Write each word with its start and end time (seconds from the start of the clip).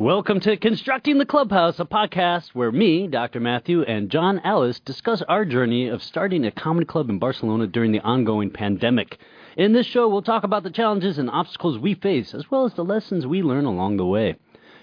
Welcome 0.00 0.40
to 0.40 0.56
Constructing 0.56 1.18
the 1.18 1.24
Clubhouse, 1.24 1.78
a 1.78 1.84
podcast 1.84 2.48
where 2.48 2.72
me, 2.72 3.06
Dr. 3.06 3.38
Matthew, 3.38 3.82
and 3.82 4.10
John 4.10 4.40
Ellis 4.40 4.80
discuss 4.80 5.22
our 5.28 5.44
journey 5.44 5.86
of 5.86 6.02
starting 6.02 6.44
a 6.44 6.50
comedy 6.50 6.84
club 6.84 7.08
in 7.10 7.20
Barcelona 7.20 7.68
during 7.68 7.92
the 7.92 8.00
ongoing 8.00 8.50
pandemic. 8.50 9.18
In 9.56 9.72
this 9.72 9.86
show, 9.86 10.08
we'll 10.08 10.20
talk 10.20 10.42
about 10.42 10.64
the 10.64 10.72
challenges 10.72 11.16
and 11.16 11.30
obstacles 11.30 11.78
we 11.78 11.94
face, 11.94 12.34
as 12.34 12.50
well 12.50 12.64
as 12.64 12.74
the 12.74 12.84
lessons 12.84 13.24
we 13.24 13.44
learn 13.44 13.66
along 13.66 13.96
the 13.96 14.04
way. 14.04 14.34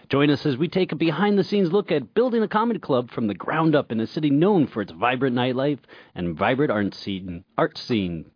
Join 0.07 0.29
us 0.29 0.45
as 0.45 0.55
we 0.55 0.69
take 0.69 0.93
a 0.93 0.95
behind 0.95 1.37
the 1.37 1.43
scenes 1.43 1.73
look 1.73 1.91
at 1.91 2.13
building 2.13 2.41
a 2.41 2.47
comedy 2.47 2.79
club 2.79 3.11
from 3.11 3.27
the 3.27 3.33
ground 3.33 3.75
up 3.75 3.91
in 3.91 3.99
a 3.99 4.07
city 4.07 4.29
known 4.29 4.65
for 4.65 4.81
its 4.81 4.93
vibrant 4.93 5.35
nightlife 5.35 5.79
and 6.15 6.37
vibrant 6.37 6.71
art 6.71 6.95
scene. 6.95 7.43
Art 7.57 7.77
scene. 7.77 8.31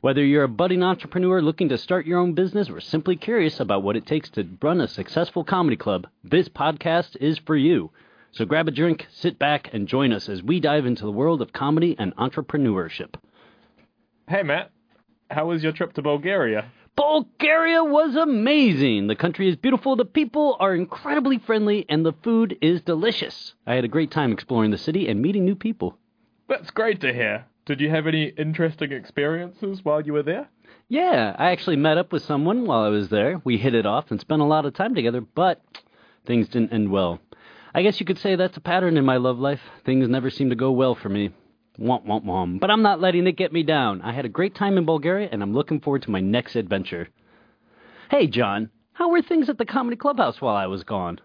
Whether 0.00 0.24
you're 0.24 0.44
a 0.44 0.48
budding 0.48 0.84
entrepreneur 0.84 1.42
looking 1.42 1.68
to 1.70 1.78
start 1.78 2.06
your 2.06 2.20
own 2.20 2.32
business 2.32 2.70
or 2.70 2.80
simply 2.80 3.16
curious 3.16 3.58
about 3.58 3.82
what 3.82 3.96
it 3.96 4.06
takes 4.06 4.30
to 4.30 4.46
run 4.62 4.80
a 4.80 4.86
successful 4.86 5.42
comedy 5.42 5.76
club, 5.76 6.06
this 6.22 6.48
podcast 6.48 7.16
is 7.16 7.36
for 7.38 7.56
you. 7.56 7.90
So 8.30 8.44
grab 8.44 8.68
a 8.68 8.70
drink, 8.70 9.08
sit 9.10 9.40
back, 9.40 9.70
and 9.72 9.88
join 9.88 10.12
us 10.12 10.28
as 10.28 10.40
we 10.40 10.60
dive 10.60 10.86
into 10.86 11.04
the 11.04 11.10
world 11.10 11.42
of 11.42 11.52
comedy 11.52 11.96
and 11.98 12.14
entrepreneurship. 12.14 13.16
Hey, 14.28 14.44
Matt. 14.44 14.70
How 15.32 15.46
was 15.46 15.64
your 15.64 15.72
trip 15.72 15.94
to 15.94 16.02
Bulgaria? 16.02 16.70
Bulgaria 16.94 17.82
was 17.82 18.14
amazing. 18.14 19.08
The 19.08 19.16
country 19.16 19.48
is 19.48 19.56
beautiful, 19.56 19.96
the 19.96 20.04
people 20.04 20.56
are 20.60 20.76
incredibly 20.76 21.38
friendly, 21.38 21.86
and 21.88 22.06
the 22.06 22.14
food 22.22 22.56
is 22.60 22.82
delicious. 22.82 23.54
I 23.66 23.74
had 23.74 23.84
a 23.84 23.88
great 23.88 24.12
time 24.12 24.30
exploring 24.30 24.70
the 24.70 24.78
city 24.78 25.08
and 25.08 25.20
meeting 25.20 25.44
new 25.44 25.56
people. 25.56 25.98
That's 26.48 26.70
great 26.70 27.00
to 27.00 27.12
hear. 27.12 27.46
Did 27.68 27.82
you 27.82 27.90
have 27.90 28.06
any 28.06 28.28
interesting 28.28 28.92
experiences 28.92 29.84
while 29.84 30.00
you 30.00 30.14
were 30.14 30.22
there? 30.22 30.48
Yeah, 30.88 31.36
I 31.38 31.50
actually 31.50 31.76
met 31.76 31.98
up 31.98 32.12
with 32.12 32.22
someone 32.22 32.64
while 32.64 32.80
I 32.80 32.88
was 32.88 33.10
there. 33.10 33.42
We 33.44 33.58
hit 33.58 33.74
it 33.74 33.84
off 33.84 34.10
and 34.10 34.18
spent 34.18 34.40
a 34.40 34.46
lot 34.46 34.64
of 34.64 34.72
time 34.72 34.94
together, 34.94 35.20
but 35.20 35.60
things 36.26 36.48
didn't 36.48 36.72
end 36.72 36.90
well. 36.90 37.20
I 37.74 37.82
guess 37.82 38.00
you 38.00 38.06
could 38.06 38.16
say 38.16 38.36
that's 38.36 38.56
a 38.56 38.62
pattern 38.62 38.96
in 38.96 39.04
my 39.04 39.18
love 39.18 39.38
life. 39.38 39.60
Things 39.84 40.08
never 40.08 40.30
seem 40.30 40.48
to 40.48 40.56
go 40.56 40.72
well 40.72 40.94
for 40.94 41.10
me. 41.10 41.28
Womp 41.78 42.06
womp 42.06 42.24
womp. 42.24 42.58
But 42.58 42.70
I'm 42.70 42.80
not 42.80 43.02
letting 43.02 43.26
it 43.26 43.36
get 43.36 43.52
me 43.52 43.62
down. 43.64 44.00
I 44.00 44.12
had 44.12 44.24
a 44.24 44.30
great 44.30 44.54
time 44.54 44.78
in 44.78 44.86
Bulgaria, 44.86 45.28
and 45.30 45.42
I'm 45.42 45.52
looking 45.52 45.80
forward 45.80 46.00
to 46.04 46.10
my 46.10 46.20
next 46.20 46.56
adventure. 46.56 47.10
Hey, 48.10 48.28
John, 48.28 48.70
how 48.94 49.10
were 49.10 49.20
things 49.20 49.50
at 49.50 49.58
the 49.58 49.66
Comedy 49.66 49.98
Clubhouse 49.98 50.40
while 50.40 50.56
I 50.56 50.68
was 50.68 50.84
gone? 50.84 51.20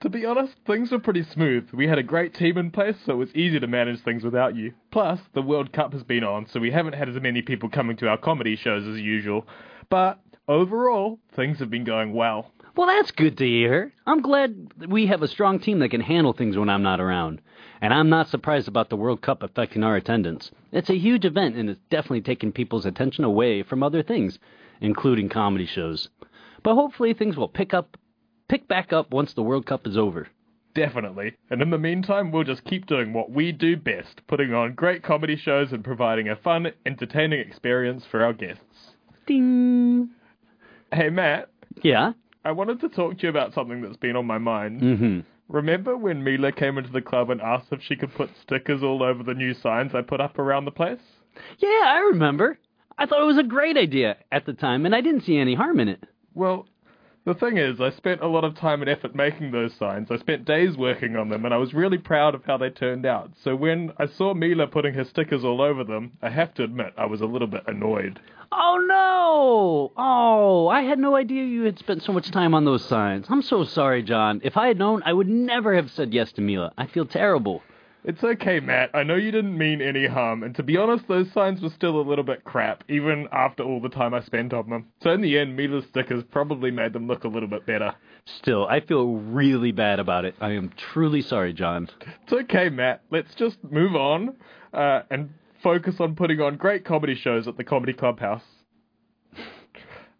To 0.00 0.10
be 0.10 0.26
honest, 0.26 0.54
things 0.66 0.90
were 0.90 0.98
pretty 0.98 1.22
smooth. 1.22 1.70
We 1.72 1.88
had 1.88 1.98
a 1.98 2.02
great 2.02 2.34
team 2.34 2.58
in 2.58 2.70
place, 2.70 2.96
so 3.04 3.12
it 3.12 3.16
was 3.16 3.34
easy 3.34 3.58
to 3.58 3.66
manage 3.66 4.02
things 4.02 4.24
without 4.24 4.54
you. 4.54 4.74
Plus, 4.90 5.20
the 5.32 5.40
World 5.40 5.72
Cup 5.72 5.94
has 5.94 6.02
been 6.02 6.22
on, 6.22 6.46
so 6.46 6.60
we 6.60 6.70
haven't 6.70 6.92
had 6.94 7.08
as 7.08 7.20
many 7.20 7.40
people 7.40 7.70
coming 7.70 7.96
to 7.96 8.08
our 8.08 8.18
comedy 8.18 8.56
shows 8.56 8.86
as 8.86 9.00
usual. 9.00 9.46
But 9.88 10.20
overall, 10.48 11.18
things 11.34 11.58
have 11.60 11.70
been 11.70 11.84
going 11.84 12.12
well. 12.12 12.52
Well, 12.76 12.88
that's 12.88 13.10
good 13.10 13.38
to 13.38 13.46
hear. 13.46 13.94
I'm 14.06 14.20
glad 14.20 14.70
we 14.86 15.06
have 15.06 15.22
a 15.22 15.28
strong 15.28 15.58
team 15.58 15.78
that 15.78 15.88
can 15.88 16.02
handle 16.02 16.34
things 16.34 16.58
when 16.58 16.68
I'm 16.68 16.82
not 16.82 17.00
around. 17.00 17.40
And 17.80 17.94
I'm 17.94 18.10
not 18.10 18.28
surprised 18.28 18.68
about 18.68 18.90
the 18.90 18.96
World 18.96 19.22
Cup 19.22 19.42
affecting 19.42 19.82
our 19.82 19.96
attendance. 19.96 20.50
It's 20.72 20.90
a 20.90 20.98
huge 20.98 21.24
event, 21.24 21.56
and 21.56 21.70
it's 21.70 21.80
definitely 21.88 22.20
taking 22.20 22.52
people's 22.52 22.84
attention 22.84 23.24
away 23.24 23.62
from 23.62 23.82
other 23.82 24.02
things, 24.02 24.38
including 24.82 25.30
comedy 25.30 25.64
shows. 25.64 26.10
But 26.62 26.74
hopefully 26.74 27.14
things 27.14 27.36
will 27.36 27.48
pick 27.48 27.72
up 27.72 27.96
pick 28.48 28.68
back 28.68 28.92
up 28.92 29.10
once 29.10 29.32
the 29.34 29.42
World 29.42 29.66
Cup 29.66 29.86
is 29.86 29.96
over. 29.96 30.28
Definitely. 30.74 31.34
And 31.50 31.62
in 31.62 31.70
the 31.70 31.78
meantime, 31.78 32.30
we'll 32.30 32.44
just 32.44 32.64
keep 32.64 32.86
doing 32.86 33.14
what 33.14 33.30
we 33.30 33.50
do 33.50 33.76
best, 33.76 34.20
putting 34.28 34.52
on 34.52 34.74
great 34.74 35.02
comedy 35.02 35.36
shows 35.36 35.72
and 35.72 35.82
providing 35.82 36.28
a 36.28 36.36
fun, 36.36 36.66
entertaining 36.84 37.40
experience 37.40 38.04
for 38.10 38.22
our 38.22 38.34
guests. 38.34 38.92
Ding. 39.26 40.10
Hey, 40.92 41.08
Matt. 41.08 41.48
Yeah? 41.82 42.12
I 42.44 42.52
wanted 42.52 42.80
to 42.80 42.88
talk 42.90 43.16
to 43.16 43.22
you 43.22 43.28
about 43.30 43.54
something 43.54 43.80
that's 43.80 43.96
been 43.96 44.16
on 44.16 44.26
my 44.26 44.38
mind. 44.38 44.82
Mm-hmm. 44.82 45.20
Remember 45.48 45.96
when 45.96 46.22
Mila 46.22 46.52
came 46.52 46.76
into 46.76 46.92
the 46.92 47.00
club 47.00 47.30
and 47.30 47.40
asked 47.40 47.68
if 47.72 47.80
she 47.82 47.96
could 47.96 48.12
put 48.14 48.30
stickers 48.42 48.82
all 48.82 49.02
over 49.02 49.22
the 49.22 49.34
new 49.34 49.54
signs 49.54 49.94
I 49.94 50.02
put 50.02 50.20
up 50.20 50.38
around 50.38 50.64
the 50.64 50.70
place? 50.70 51.00
Yeah, 51.58 51.84
I 51.86 52.08
remember. 52.10 52.58
I 52.98 53.06
thought 53.06 53.22
it 53.22 53.26
was 53.26 53.38
a 53.38 53.44
great 53.44 53.76
idea 53.76 54.16
at 54.32 54.46
the 54.46 54.52
time, 54.52 54.86
and 54.86 54.94
I 54.94 55.00
didn't 55.00 55.22
see 55.22 55.38
any 55.38 55.54
harm 55.54 55.80
in 55.80 55.88
it. 55.88 56.04
Well, 56.34 56.66
the 57.26 57.34
thing 57.34 57.58
is, 57.58 57.80
I 57.80 57.90
spent 57.90 58.22
a 58.22 58.28
lot 58.28 58.44
of 58.44 58.54
time 58.54 58.82
and 58.82 58.88
effort 58.88 59.14
making 59.14 59.50
those 59.50 59.74
signs. 59.74 60.12
I 60.12 60.16
spent 60.16 60.44
days 60.44 60.76
working 60.76 61.16
on 61.16 61.28
them, 61.28 61.44
and 61.44 61.52
I 61.52 61.56
was 61.56 61.74
really 61.74 61.98
proud 61.98 62.36
of 62.36 62.44
how 62.44 62.56
they 62.56 62.70
turned 62.70 63.04
out. 63.04 63.32
So 63.42 63.56
when 63.56 63.92
I 63.98 64.06
saw 64.06 64.32
Mila 64.32 64.68
putting 64.68 64.94
her 64.94 65.02
stickers 65.02 65.44
all 65.44 65.60
over 65.60 65.82
them, 65.82 66.12
I 66.22 66.30
have 66.30 66.54
to 66.54 66.62
admit 66.62 66.94
I 66.96 67.06
was 67.06 67.20
a 67.20 67.26
little 67.26 67.48
bit 67.48 67.64
annoyed. 67.66 68.20
Oh 68.52 68.78
no! 68.88 69.92
Oh, 69.96 70.68
I 70.68 70.82
had 70.82 71.00
no 71.00 71.16
idea 71.16 71.42
you 71.42 71.64
had 71.64 71.80
spent 71.80 72.04
so 72.04 72.12
much 72.12 72.30
time 72.30 72.54
on 72.54 72.64
those 72.64 72.84
signs. 72.84 73.26
I'm 73.28 73.42
so 73.42 73.64
sorry, 73.64 74.04
John. 74.04 74.40
If 74.44 74.56
I 74.56 74.68
had 74.68 74.78
known, 74.78 75.02
I 75.04 75.12
would 75.12 75.28
never 75.28 75.74
have 75.74 75.90
said 75.90 76.14
yes 76.14 76.30
to 76.32 76.40
Mila. 76.40 76.72
I 76.78 76.86
feel 76.86 77.06
terrible. 77.06 77.60
It's 78.06 78.22
okay, 78.22 78.60
Matt. 78.60 78.90
I 78.94 79.02
know 79.02 79.16
you 79.16 79.32
didn't 79.32 79.58
mean 79.58 79.82
any 79.82 80.06
harm, 80.06 80.44
and 80.44 80.54
to 80.54 80.62
be 80.62 80.76
honest, 80.76 81.08
those 81.08 81.26
signs 81.32 81.60
were 81.60 81.70
still 81.70 82.00
a 82.00 82.06
little 82.08 82.22
bit 82.22 82.44
crap, 82.44 82.84
even 82.88 83.26
after 83.32 83.64
all 83.64 83.80
the 83.80 83.88
time 83.88 84.14
I 84.14 84.20
spent 84.20 84.52
on 84.54 84.70
them. 84.70 84.86
So 85.02 85.10
in 85.10 85.22
the 85.22 85.36
end, 85.36 85.56
Mila's 85.56 85.86
stickers 85.88 86.22
probably 86.30 86.70
made 86.70 86.92
them 86.92 87.08
look 87.08 87.24
a 87.24 87.28
little 87.28 87.48
bit 87.48 87.66
better. 87.66 87.92
Still, 88.38 88.68
I 88.68 88.78
feel 88.78 89.16
really 89.16 89.72
bad 89.72 89.98
about 89.98 90.24
it. 90.24 90.36
I 90.40 90.52
am 90.52 90.70
truly 90.92 91.20
sorry, 91.20 91.52
John. 91.52 91.88
It's 92.22 92.32
okay, 92.32 92.68
Matt. 92.68 93.02
Let's 93.10 93.34
just 93.34 93.56
move 93.64 93.96
on 93.96 94.36
uh, 94.72 95.00
and 95.10 95.30
focus 95.60 95.96
on 95.98 96.14
putting 96.14 96.40
on 96.40 96.56
great 96.56 96.84
comedy 96.84 97.16
shows 97.16 97.48
at 97.48 97.56
the 97.56 97.64
Comedy 97.64 97.92
Clubhouse. 97.92 98.42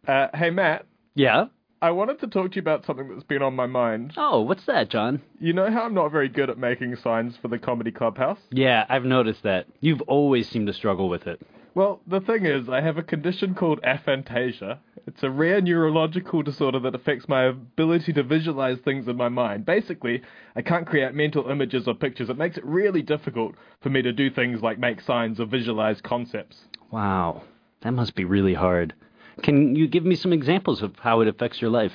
Uh, 0.09 0.29
hey, 0.35 0.51
Matt. 0.51 0.87
Yeah? 1.17 1.47
I 1.83 1.91
wanted 1.91 2.21
to 2.21 2.27
talk 2.27 2.53
to 2.53 2.57
you 2.57 2.61
about 2.61 2.87
something 2.87 3.09
that's 3.09 3.25
been 3.25 3.43
on 3.43 3.55
my 3.55 3.67
mind. 3.67 4.15
Oh, 4.17 4.41
what's 4.41 4.65
that, 4.65 4.89
John? 4.89 5.21
You 5.39 5.53
know 5.53 5.71
how 5.71 5.83
I'm 5.83 5.95
not 5.95 6.11
very 6.11 6.29
good 6.29 6.49
at 6.49 6.57
making 6.57 6.97
signs 6.97 7.37
for 7.37 7.49
the 7.49 7.59
Comedy 7.59 7.91
Clubhouse? 7.91 8.39
Yeah, 8.51 8.87
I've 8.89 9.05
noticed 9.05 9.43
that. 9.43 9.67
You've 9.81 10.01
always 10.03 10.49
seemed 10.49 10.69
to 10.69 10.73
struggle 10.73 11.11
with 11.11 11.27
it. 11.27 11.41
Well, 11.75 12.01
the 12.07 12.23
thing 12.23 12.47
is, 12.47 12.71
I 12.71 12.81
have 12.81 12.97
a 12.97 13.03
condition 13.03 13.55
called 13.55 13.83
aphantasia. 13.83 14.79
It's 15.07 15.23
a 15.23 15.29
rare 15.29 15.61
neurological 15.61 16.43
disorder 16.43 16.81
that 16.81 16.95
affects 16.95 17.29
my 17.29 17.45
ability 17.45 18.15
to 18.15 18.23
visualize 18.23 18.79
things 18.79 19.07
in 19.07 19.17
my 19.17 19.29
mind. 19.29 19.67
Basically, 19.67 20.23
I 20.57 20.63
can't 20.63 20.87
create 20.87 21.13
mental 21.13 21.51
images 21.51 21.87
or 21.87 21.95
pictures. 21.95 22.31
It 22.31 22.39
makes 22.39 22.57
it 22.57 22.65
really 22.65 23.03
difficult 23.03 23.55
for 23.83 23.91
me 23.91 24.01
to 24.01 24.13
do 24.13 24.31
things 24.31 24.63
like 24.63 24.79
make 24.79 25.03
signs 25.03 25.39
or 25.39 25.45
visualize 25.45 26.01
concepts. 26.01 26.57
Wow, 26.91 27.43
that 27.83 27.93
must 27.93 28.15
be 28.15 28.25
really 28.25 28.55
hard. 28.55 28.95
Can 29.43 29.77
you 29.77 29.87
give 29.87 30.05
me 30.05 30.15
some 30.15 30.33
examples 30.33 30.83
of 30.83 30.97
how 30.99 31.21
it 31.21 31.29
affects 31.29 31.61
your 31.61 31.71
life? 31.71 31.93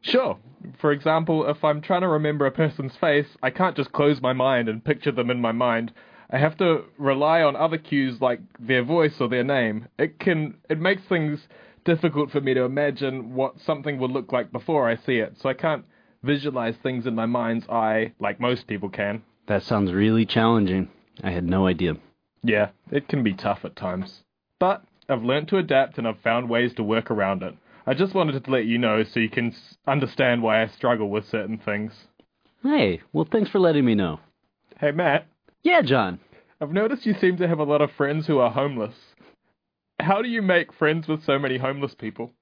Sure. 0.00 0.38
For 0.78 0.92
example, 0.92 1.48
if 1.48 1.62
I'm 1.64 1.80
trying 1.80 2.00
to 2.02 2.08
remember 2.08 2.46
a 2.46 2.50
person's 2.50 2.96
face, 2.96 3.28
I 3.42 3.50
can't 3.50 3.76
just 3.76 3.92
close 3.92 4.20
my 4.20 4.32
mind 4.32 4.68
and 4.68 4.84
picture 4.84 5.12
them 5.12 5.30
in 5.30 5.40
my 5.40 5.52
mind. 5.52 5.92
I 6.30 6.38
have 6.38 6.56
to 6.58 6.84
rely 6.98 7.42
on 7.42 7.56
other 7.56 7.78
cues 7.78 8.20
like 8.20 8.40
their 8.58 8.82
voice 8.82 9.20
or 9.20 9.28
their 9.28 9.44
name. 9.44 9.88
It 9.98 10.18
can 10.18 10.54
it 10.68 10.80
makes 10.80 11.02
things 11.02 11.46
difficult 11.84 12.30
for 12.30 12.40
me 12.40 12.54
to 12.54 12.62
imagine 12.62 13.34
what 13.34 13.60
something 13.60 13.98
would 13.98 14.10
look 14.10 14.32
like 14.32 14.50
before 14.50 14.88
I 14.88 14.96
see 14.96 15.16
it. 15.18 15.36
So 15.40 15.48
I 15.48 15.54
can't 15.54 15.84
visualize 16.22 16.76
things 16.82 17.06
in 17.06 17.14
my 17.14 17.26
mind's 17.26 17.68
eye 17.68 18.12
like 18.18 18.40
most 18.40 18.66
people 18.66 18.88
can. 18.88 19.22
That 19.46 19.62
sounds 19.62 19.92
really 19.92 20.24
challenging. 20.24 20.88
I 21.22 21.30
had 21.30 21.44
no 21.44 21.66
idea. 21.66 21.96
Yeah, 22.42 22.70
it 22.90 23.08
can 23.08 23.22
be 23.22 23.34
tough 23.34 23.64
at 23.64 23.76
times. 23.76 24.22
But 24.58 24.84
I've 25.12 25.22
learned 25.22 25.48
to 25.48 25.58
adapt 25.58 25.98
and 25.98 26.08
I've 26.08 26.20
found 26.20 26.48
ways 26.48 26.74
to 26.74 26.82
work 26.82 27.10
around 27.10 27.42
it. 27.42 27.54
I 27.86 27.94
just 27.94 28.14
wanted 28.14 28.42
to 28.42 28.50
let 28.50 28.64
you 28.64 28.78
know 28.78 29.04
so 29.04 29.20
you 29.20 29.28
can 29.28 29.54
understand 29.86 30.42
why 30.42 30.62
I 30.62 30.68
struggle 30.68 31.10
with 31.10 31.28
certain 31.28 31.58
things. 31.58 31.92
Hey, 32.62 33.00
well, 33.12 33.26
thanks 33.30 33.50
for 33.50 33.58
letting 33.58 33.84
me 33.84 33.94
know. 33.94 34.20
Hey, 34.78 34.92
Matt. 34.92 35.26
Yeah, 35.62 35.82
John. 35.82 36.20
I've 36.60 36.72
noticed 36.72 37.06
you 37.06 37.14
seem 37.14 37.36
to 37.38 37.48
have 37.48 37.58
a 37.58 37.64
lot 37.64 37.82
of 37.82 37.90
friends 37.92 38.26
who 38.26 38.38
are 38.38 38.50
homeless. 38.50 38.94
How 40.00 40.22
do 40.22 40.28
you 40.28 40.42
make 40.42 40.72
friends 40.72 41.08
with 41.08 41.24
so 41.24 41.38
many 41.38 41.58
homeless 41.58 41.94
people? 41.94 42.32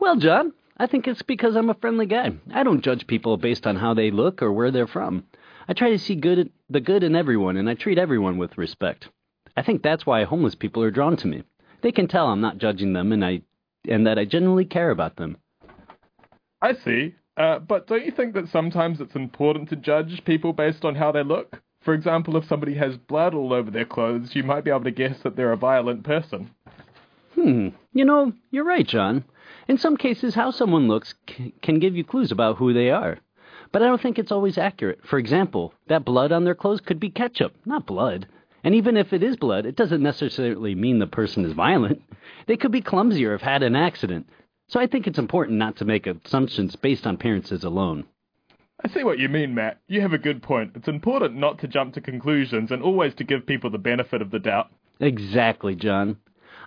Well, 0.00 0.16
John, 0.16 0.52
I 0.76 0.86
think 0.86 1.06
it's 1.06 1.22
because 1.22 1.56
I'm 1.56 1.70
a 1.70 1.74
friendly 1.74 2.06
guy. 2.06 2.32
I 2.52 2.62
don't 2.62 2.84
judge 2.84 3.06
people 3.06 3.36
based 3.36 3.66
on 3.66 3.76
how 3.76 3.94
they 3.94 4.10
look 4.10 4.42
or 4.42 4.52
where 4.52 4.70
they're 4.70 4.86
from. 4.86 5.24
I 5.68 5.74
try 5.74 5.90
to 5.90 5.98
see 5.98 6.14
good 6.14 6.50
the 6.70 6.80
good 6.80 7.02
in 7.02 7.14
everyone, 7.14 7.56
and 7.56 7.68
I 7.68 7.74
treat 7.74 7.98
everyone 7.98 8.38
with 8.38 8.58
respect. 8.58 9.08
I 9.56 9.62
think 9.62 9.82
that's 9.82 10.06
why 10.06 10.24
homeless 10.24 10.54
people 10.54 10.82
are 10.82 10.90
drawn 10.90 11.16
to 11.16 11.26
me. 11.26 11.42
They 11.80 11.92
can 11.92 12.08
tell 12.08 12.28
I'm 12.28 12.40
not 12.40 12.58
judging 12.58 12.92
them, 12.92 13.12
and 13.12 13.24
I 13.24 13.42
and 13.88 14.06
that 14.06 14.18
I 14.18 14.24
genuinely 14.24 14.64
care 14.64 14.90
about 14.90 15.16
them. 15.16 15.36
I 16.60 16.74
see. 16.74 17.14
Uh, 17.36 17.60
but 17.60 17.86
don't 17.86 18.04
you 18.04 18.10
think 18.10 18.34
that 18.34 18.48
sometimes 18.48 19.00
it's 19.00 19.14
important 19.14 19.68
to 19.68 19.76
judge 19.76 20.24
people 20.24 20.52
based 20.52 20.84
on 20.84 20.96
how 20.96 21.12
they 21.12 21.22
look? 21.22 21.62
For 21.82 21.94
example, 21.94 22.36
if 22.36 22.44
somebody 22.44 22.74
has 22.74 22.96
blood 22.96 23.32
all 23.32 23.52
over 23.52 23.70
their 23.70 23.84
clothes, 23.84 24.34
you 24.34 24.42
might 24.42 24.64
be 24.64 24.70
able 24.70 24.84
to 24.84 24.90
guess 24.90 25.20
that 25.20 25.36
they're 25.36 25.52
a 25.52 25.56
violent 25.56 26.02
person. 26.02 26.50
Hmm. 27.34 27.68
You 27.92 28.04
know, 28.04 28.32
you're 28.50 28.64
right, 28.64 28.86
John. 28.86 29.24
In 29.68 29.78
some 29.78 29.96
cases, 29.96 30.34
how 30.34 30.50
someone 30.50 30.88
looks 30.88 31.14
c- 31.30 31.54
can 31.62 31.78
give 31.78 31.94
you 31.94 32.02
clues 32.02 32.32
about 32.32 32.56
who 32.56 32.72
they 32.72 32.90
are. 32.90 33.18
But 33.70 33.82
I 33.82 33.86
don't 33.86 34.00
think 34.00 34.18
it's 34.18 34.32
always 34.32 34.58
accurate. 34.58 35.00
For 35.04 35.18
example, 35.18 35.72
that 35.86 36.04
blood 36.04 36.32
on 36.32 36.44
their 36.44 36.54
clothes 36.56 36.80
could 36.80 36.98
be 36.98 37.10
ketchup, 37.10 37.54
not 37.64 37.86
blood. 37.86 38.26
And 38.64 38.74
even 38.74 38.96
if 38.96 39.12
it 39.12 39.22
is 39.22 39.36
blood, 39.36 39.66
it 39.66 39.76
doesn't 39.76 40.02
necessarily 40.02 40.74
mean 40.74 40.98
the 40.98 41.06
person 41.06 41.44
is 41.44 41.52
violent. 41.52 42.02
They 42.46 42.56
could 42.56 42.72
be 42.72 42.80
clumsy 42.80 43.24
or 43.24 43.32
have 43.32 43.42
had 43.42 43.62
an 43.62 43.76
accident. 43.76 44.28
So 44.68 44.80
I 44.80 44.86
think 44.86 45.06
it's 45.06 45.18
important 45.18 45.58
not 45.58 45.76
to 45.76 45.84
make 45.84 46.06
assumptions 46.06 46.76
based 46.76 47.06
on 47.06 47.14
appearances 47.14 47.64
alone. 47.64 48.04
I 48.84 48.88
see 48.88 49.02
what 49.02 49.18
you 49.18 49.28
mean, 49.28 49.54
Matt. 49.54 49.80
You 49.88 50.00
have 50.02 50.12
a 50.12 50.18
good 50.18 50.42
point. 50.42 50.72
It's 50.74 50.88
important 50.88 51.36
not 51.36 51.58
to 51.60 51.68
jump 51.68 51.94
to 51.94 52.00
conclusions 52.00 52.70
and 52.70 52.82
always 52.82 53.14
to 53.14 53.24
give 53.24 53.46
people 53.46 53.70
the 53.70 53.78
benefit 53.78 54.22
of 54.22 54.30
the 54.30 54.38
doubt. 54.38 54.70
Exactly, 55.00 55.74
John. 55.74 56.18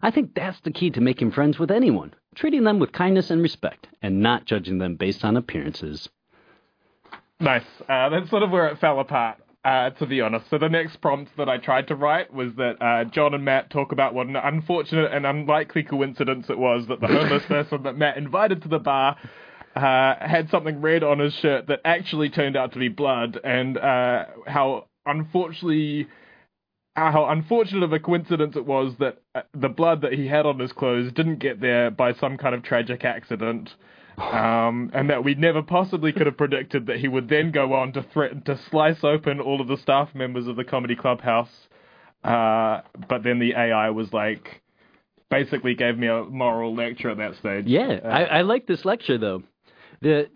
I 0.01 0.11
think 0.11 0.33
that's 0.33 0.59
the 0.61 0.71
key 0.71 0.89
to 0.91 1.01
making 1.01 1.31
friends 1.31 1.59
with 1.59 1.71
anyone, 1.71 2.13
treating 2.35 2.63
them 2.63 2.79
with 2.79 2.91
kindness 2.91 3.29
and 3.29 3.41
respect, 3.41 3.87
and 4.01 4.19
not 4.19 4.45
judging 4.45 4.79
them 4.79 4.95
based 4.95 5.23
on 5.23 5.37
appearances. 5.37 6.09
Nice. 7.39 7.65
Uh, 7.87 8.09
that's 8.09 8.29
sort 8.29 8.43
of 8.43 8.51
where 8.51 8.67
it 8.67 8.79
fell 8.79 8.99
apart, 8.99 9.37
uh, 9.65 9.91
to 9.91 10.05
be 10.05 10.21
honest. 10.21 10.49
So 10.49 10.57
the 10.57 10.69
next 10.69 11.01
prompt 11.01 11.31
that 11.37 11.49
I 11.49 11.57
tried 11.57 11.87
to 11.89 11.95
write 11.95 12.33
was 12.33 12.53
that 12.55 12.81
uh, 12.81 13.05
John 13.05 13.33
and 13.33 13.45
Matt 13.45 13.69
talk 13.69 13.91
about 13.91 14.13
what 14.13 14.27
an 14.27 14.35
unfortunate 14.35 15.11
and 15.13 15.25
unlikely 15.25 15.83
coincidence 15.83 16.47
it 16.49 16.57
was 16.57 16.87
that 16.87 16.99
the 17.01 17.07
homeless 17.07 17.45
person 17.47 17.83
that 17.83 17.97
Matt 17.97 18.17
invited 18.17 18.61
to 18.63 18.67
the 18.69 18.79
bar 18.79 19.17
uh, 19.75 20.15
had 20.19 20.49
something 20.49 20.81
red 20.81 21.03
on 21.03 21.19
his 21.19 21.33
shirt 21.35 21.67
that 21.67 21.81
actually 21.85 22.29
turned 22.29 22.57
out 22.57 22.73
to 22.73 22.79
be 22.79 22.89
blood, 22.89 23.39
and 23.43 23.77
uh, 23.77 24.25
how 24.47 24.87
unfortunately. 25.05 26.07
uh, 26.95 27.11
How 27.11 27.29
unfortunate 27.29 27.83
of 27.83 27.93
a 27.93 27.99
coincidence 27.99 28.55
it 28.55 28.65
was 28.65 28.93
that 28.99 29.19
uh, 29.33 29.41
the 29.53 29.69
blood 29.69 30.01
that 30.01 30.13
he 30.13 30.27
had 30.27 30.45
on 30.45 30.59
his 30.59 30.73
clothes 30.73 31.11
didn't 31.13 31.39
get 31.39 31.61
there 31.61 31.89
by 31.89 32.13
some 32.13 32.37
kind 32.37 32.53
of 32.53 32.63
tragic 32.63 33.05
accident, 33.05 33.69
um, 34.17 34.91
and 34.93 35.09
that 35.09 35.23
we 35.23 35.35
never 35.35 35.61
possibly 35.61 36.11
could 36.11 36.27
have 36.27 36.37
predicted 36.37 36.87
that 36.87 36.99
he 36.99 37.07
would 37.07 37.29
then 37.29 37.51
go 37.51 37.73
on 37.73 37.93
to 37.93 38.03
threaten 38.13 38.41
to 38.43 38.57
slice 38.69 39.03
open 39.03 39.39
all 39.39 39.61
of 39.61 39.67
the 39.67 39.77
staff 39.77 40.13
members 40.13 40.47
of 40.47 40.55
the 40.55 40.63
comedy 40.63 40.95
clubhouse. 40.95 41.49
Uh, 42.23 42.81
but 43.09 43.23
then 43.23 43.39
the 43.39 43.53
AI 43.53 43.89
was 43.89 44.13
like, 44.13 44.61
basically 45.29 45.73
gave 45.73 45.97
me 45.97 46.07
a 46.07 46.23
moral 46.25 46.75
lecture 46.75 47.09
at 47.09 47.17
that 47.17 47.35
stage. 47.37 47.65
Yeah, 47.65 47.99
Uh, 48.03 48.07
I, 48.07 48.23
I 48.23 48.41
like 48.41 48.67
this 48.67 48.85
lecture 48.85 49.17
though. 49.17 49.43
The 50.01 50.29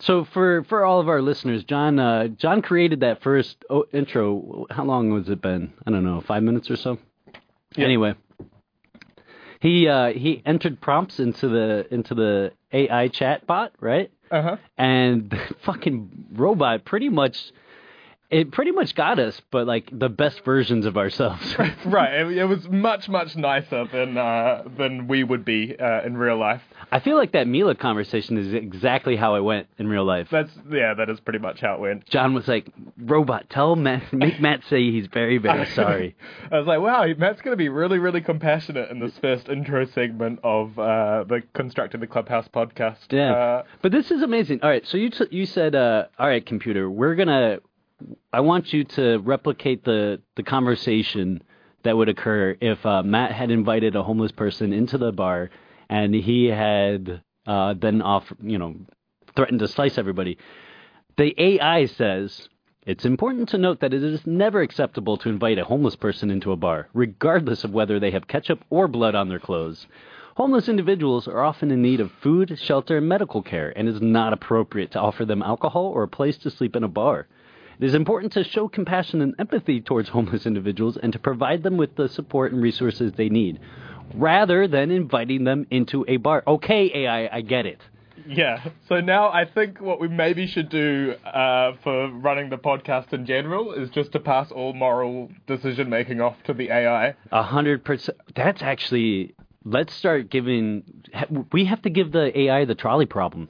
so 0.00 0.24
for 0.32 0.64
for 0.64 0.84
all 0.84 1.00
of 1.00 1.08
our 1.08 1.22
listeners, 1.22 1.64
John 1.64 1.98
uh, 1.98 2.28
John 2.28 2.60
created 2.62 3.00
that 3.00 3.22
first 3.22 3.64
intro. 3.92 4.66
How 4.70 4.84
long 4.84 5.10
was 5.10 5.28
it 5.28 5.40
been? 5.40 5.72
I 5.86 5.90
don't 5.90 6.04
know, 6.04 6.20
five 6.26 6.42
minutes 6.42 6.70
or 6.70 6.76
so. 6.76 6.98
Yeah. 7.76 7.84
Anyway, 7.86 8.14
he 9.62 9.86
uh, 9.86 10.08
he 10.08 10.42
entered 10.44 10.80
prompts 10.80 11.20
into 11.20 11.48
the 11.48 11.86
into 11.94 12.16
the 12.16 12.52
AI 12.72 13.06
chat 13.06 13.46
bot, 13.46 13.72
right? 13.78 14.10
uh-huh. 14.32 14.56
And 14.76 15.30
the 15.30 15.38
fucking 15.64 16.26
robot 16.32 16.84
pretty 16.84 17.08
much 17.08 17.36
it 18.32 18.50
pretty 18.50 18.72
much 18.72 18.94
got 18.94 19.18
us, 19.18 19.40
but 19.50 19.66
like 19.66 19.88
the 19.92 20.08
best 20.08 20.44
versions 20.44 20.86
of 20.86 20.96
ourselves. 20.96 21.54
Right. 21.84 22.14
It, 22.14 22.38
it 22.38 22.44
was 22.44 22.68
much 22.68 23.08
much 23.08 23.36
nicer 23.36 23.84
than 23.92 24.16
uh, 24.16 24.62
than 24.78 25.06
we 25.08 25.22
would 25.24 25.44
be 25.44 25.76
uh, 25.78 26.02
in 26.02 26.16
real 26.16 26.38
life. 26.38 26.62
I 26.90 27.00
feel 27.00 27.16
like 27.16 27.32
that 27.32 27.46
Mila 27.46 27.74
conversation 27.74 28.38
is 28.38 28.52
exactly 28.54 29.16
how 29.16 29.34
it 29.34 29.40
went 29.40 29.66
in 29.78 29.88
real 29.88 30.04
life. 30.04 30.28
That's 30.30 30.50
yeah. 30.70 30.94
That 30.94 31.10
is 31.10 31.20
pretty 31.20 31.38
much 31.40 31.60
how 31.60 31.74
it 31.74 31.80
went. 31.80 32.06
John 32.08 32.34
was 32.34 32.48
like, 32.48 32.66
"Robot, 32.98 33.50
tell 33.50 33.76
Matt, 33.76 34.12
make 34.12 34.40
Matt 34.40 34.62
say 34.70 34.90
he's 34.90 35.06
very, 35.06 35.38
very 35.38 35.66
sorry." 35.74 36.16
I 36.50 36.58
was 36.58 36.66
like, 36.66 36.80
wow, 36.80 37.04
Matt's 37.18 37.42
going 37.42 37.52
to 37.52 37.56
be 37.58 37.68
really, 37.68 37.98
really 37.98 38.20
compassionate 38.20 38.90
in 38.90 38.98
this 39.00 39.16
first 39.18 39.48
intro 39.48 39.84
segment 39.86 40.38
of 40.42 40.78
uh, 40.78 41.24
the 41.24 41.42
Constructing 41.54 42.00
the 42.00 42.06
Clubhouse 42.06 42.48
podcast. 42.48 43.10
Yeah, 43.10 43.32
Uh, 43.32 43.62
but 43.82 43.92
this 43.92 44.10
is 44.10 44.22
amazing. 44.22 44.60
All 44.62 44.70
right, 44.70 44.86
so 44.86 44.96
you 44.96 45.10
t- 45.10 45.28
you 45.30 45.46
said, 45.46 45.74
uh, 45.74 46.06
"All 46.18 46.26
right, 46.28 46.44
computer, 46.44 46.88
we're 46.90 47.14
gonna, 47.16 47.58
I 48.32 48.40
want 48.40 48.72
you 48.72 48.84
to 48.84 49.18
replicate 49.18 49.84
the 49.84 50.20
the 50.36 50.42
conversation 50.42 51.42
that 51.84 51.96
would 51.96 52.08
occur 52.08 52.56
if 52.60 52.84
uh, 52.86 53.02
Matt 53.02 53.32
had 53.32 53.50
invited 53.50 53.96
a 53.96 54.02
homeless 54.02 54.32
person 54.32 54.72
into 54.72 54.98
the 54.98 55.12
bar 55.12 55.50
and 55.88 56.14
he 56.14 56.46
had 56.46 57.22
uh, 57.46 57.74
then 57.74 58.02
off, 58.02 58.32
you 58.42 58.58
know, 58.58 58.76
threatened 59.36 59.60
to 59.60 59.68
slice 59.68 59.98
everybody." 59.98 60.38
The 61.16 61.34
AI 61.38 61.86
says. 61.86 62.48
It's 62.84 63.04
important 63.04 63.48
to 63.50 63.58
note 63.58 63.78
that 63.78 63.94
it 63.94 64.02
is 64.02 64.26
never 64.26 64.60
acceptable 64.60 65.16
to 65.18 65.28
invite 65.28 65.56
a 65.56 65.64
homeless 65.64 65.94
person 65.94 66.32
into 66.32 66.50
a 66.50 66.56
bar, 66.56 66.88
regardless 66.92 67.62
of 67.62 67.72
whether 67.72 68.00
they 68.00 68.10
have 68.10 68.26
ketchup 68.26 68.64
or 68.70 68.88
blood 68.88 69.14
on 69.14 69.28
their 69.28 69.38
clothes. 69.38 69.86
Homeless 70.36 70.68
individuals 70.68 71.28
are 71.28 71.42
often 71.42 71.70
in 71.70 71.82
need 71.82 72.00
of 72.00 72.10
food, 72.10 72.58
shelter, 72.58 72.96
and 72.96 73.08
medical 73.08 73.42
care, 73.42 73.72
and 73.76 73.86
it 73.86 73.94
is 73.94 74.00
not 74.00 74.32
appropriate 74.32 74.90
to 74.92 75.00
offer 75.00 75.24
them 75.24 75.42
alcohol 75.42 75.86
or 75.86 76.02
a 76.02 76.08
place 76.08 76.38
to 76.38 76.50
sleep 76.50 76.74
in 76.74 76.82
a 76.82 76.88
bar. 76.88 77.28
It 77.82 77.86
is 77.86 77.94
important 77.94 78.32
to 78.34 78.44
show 78.44 78.68
compassion 78.68 79.20
and 79.22 79.34
empathy 79.40 79.80
towards 79.80 80.08
homeless 80.08 80.46
individuals 80.46 80.96
and 80.96 81.12
to 81.14 81.18
provide 81.18 81.64
them 81.64 81.76
with 81.76 81.96
the 81.96 82.08
support 82.08 82.52
and 82.52 82.62
resources 82.62 83.14
they 83.14 83.28
need, 83.28 83.58
rather 84.14 84.68
than 84.68 84.92
inviting 84.92 85.42
them 85.42 85.66
into 85.68 86.04
a 86.06 86.18
bar. 86.18 86.44
Okay, 86.46 86.92
AI, 86.94 87.28
I 87.36 87.40
get 87.40 87.66
it. 87.66 87.80
yeah. 88.24 88.68
So 88.88 89.00
now 89.00 89.30
I 89.32 89.46
think 89.46 89.80
what 89.80 90.00
we 90.00 90.06
maybe 90.06 90.46
should 90.46 90.68
do 90.68 91.16
uh, 91.26 91.72
for 91.82 92.08
running 92.08 92.50
the 92.50 92.56
podcast 92.56 93.12
in 93.12 93.26
general 93.26 93.72
is 93.72 93.90
just 93.90 94.12
to 94.12 94.20
pass 94.20 94.52
all 94.52 94.74
moral 94.74 95.32
decision 95.48 95.90
making 95.90 96.20
off 96.20 96.36
to 96.44 96.54
the 96.54 96.70
AI. 96.70 97.16
A 97.32 97.42
hundred 97.42 97.84
percent. 97.84 98.16
That's 98.36 98.62
actually. 98.62 99.34
Let's 99.64 99.92
start 99.92 100.30
giving. 100.30 100.84
We 101.50 101.64
have 101.64 101.82
to 101.82 101.90
give 101.90 102.12
the 102.12 102.38
AI 102.42 102.64
the 102.64 102.76
trolley 102.76 103.06
problem 103.06 103.48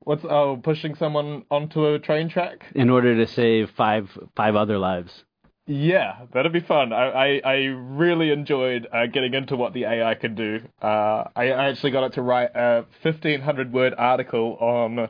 What's 0.00 0.24
oh 0.24 0.58
pushing 0.62 0.94
someone 0.94 1.44
onto 1.50 1.86
a 1.86 1.98
train 1.98 2.28
track? 2.28 2.64
in 2.74 2.90
order 2.90 3.16
to 3.16 3.26
save 3.26 3.70
five 3.76 4.08
five 4.34 4.56
other 4.56 4.78
lives. 4.78 5.24
Yeah, 5.66 6.26
that'd 6.32 6.52
be 6.52 6.60
fun. 6.60 6.92
I 6.92 7.10
I, 7.10 7.40
I 7.44 7.54
really 7.66 8.30
enjoyed 8.30 8.88
uh, 8.92 9.06
getting 9.06 9.34
into 9.34 9.56
what 9.56 9.72
the 9.72 9.84
AI 9.84 10.14
can 10.14 10.34
do. 10.34 10.60
Uh, 10.82 11.24
I, 11.36 11.50
I 11.50 11.68
actually 11.68 11.92
got 11.92 12.04
it 12.04 12.14
to 12.14 12.22
write 12.22 12.50
a 12.54 12.86
fifteen 13.02 13.40
hundred 13.40 13.72
word 13.72 13.94
article 13.96 14.56
on 14.58 15.08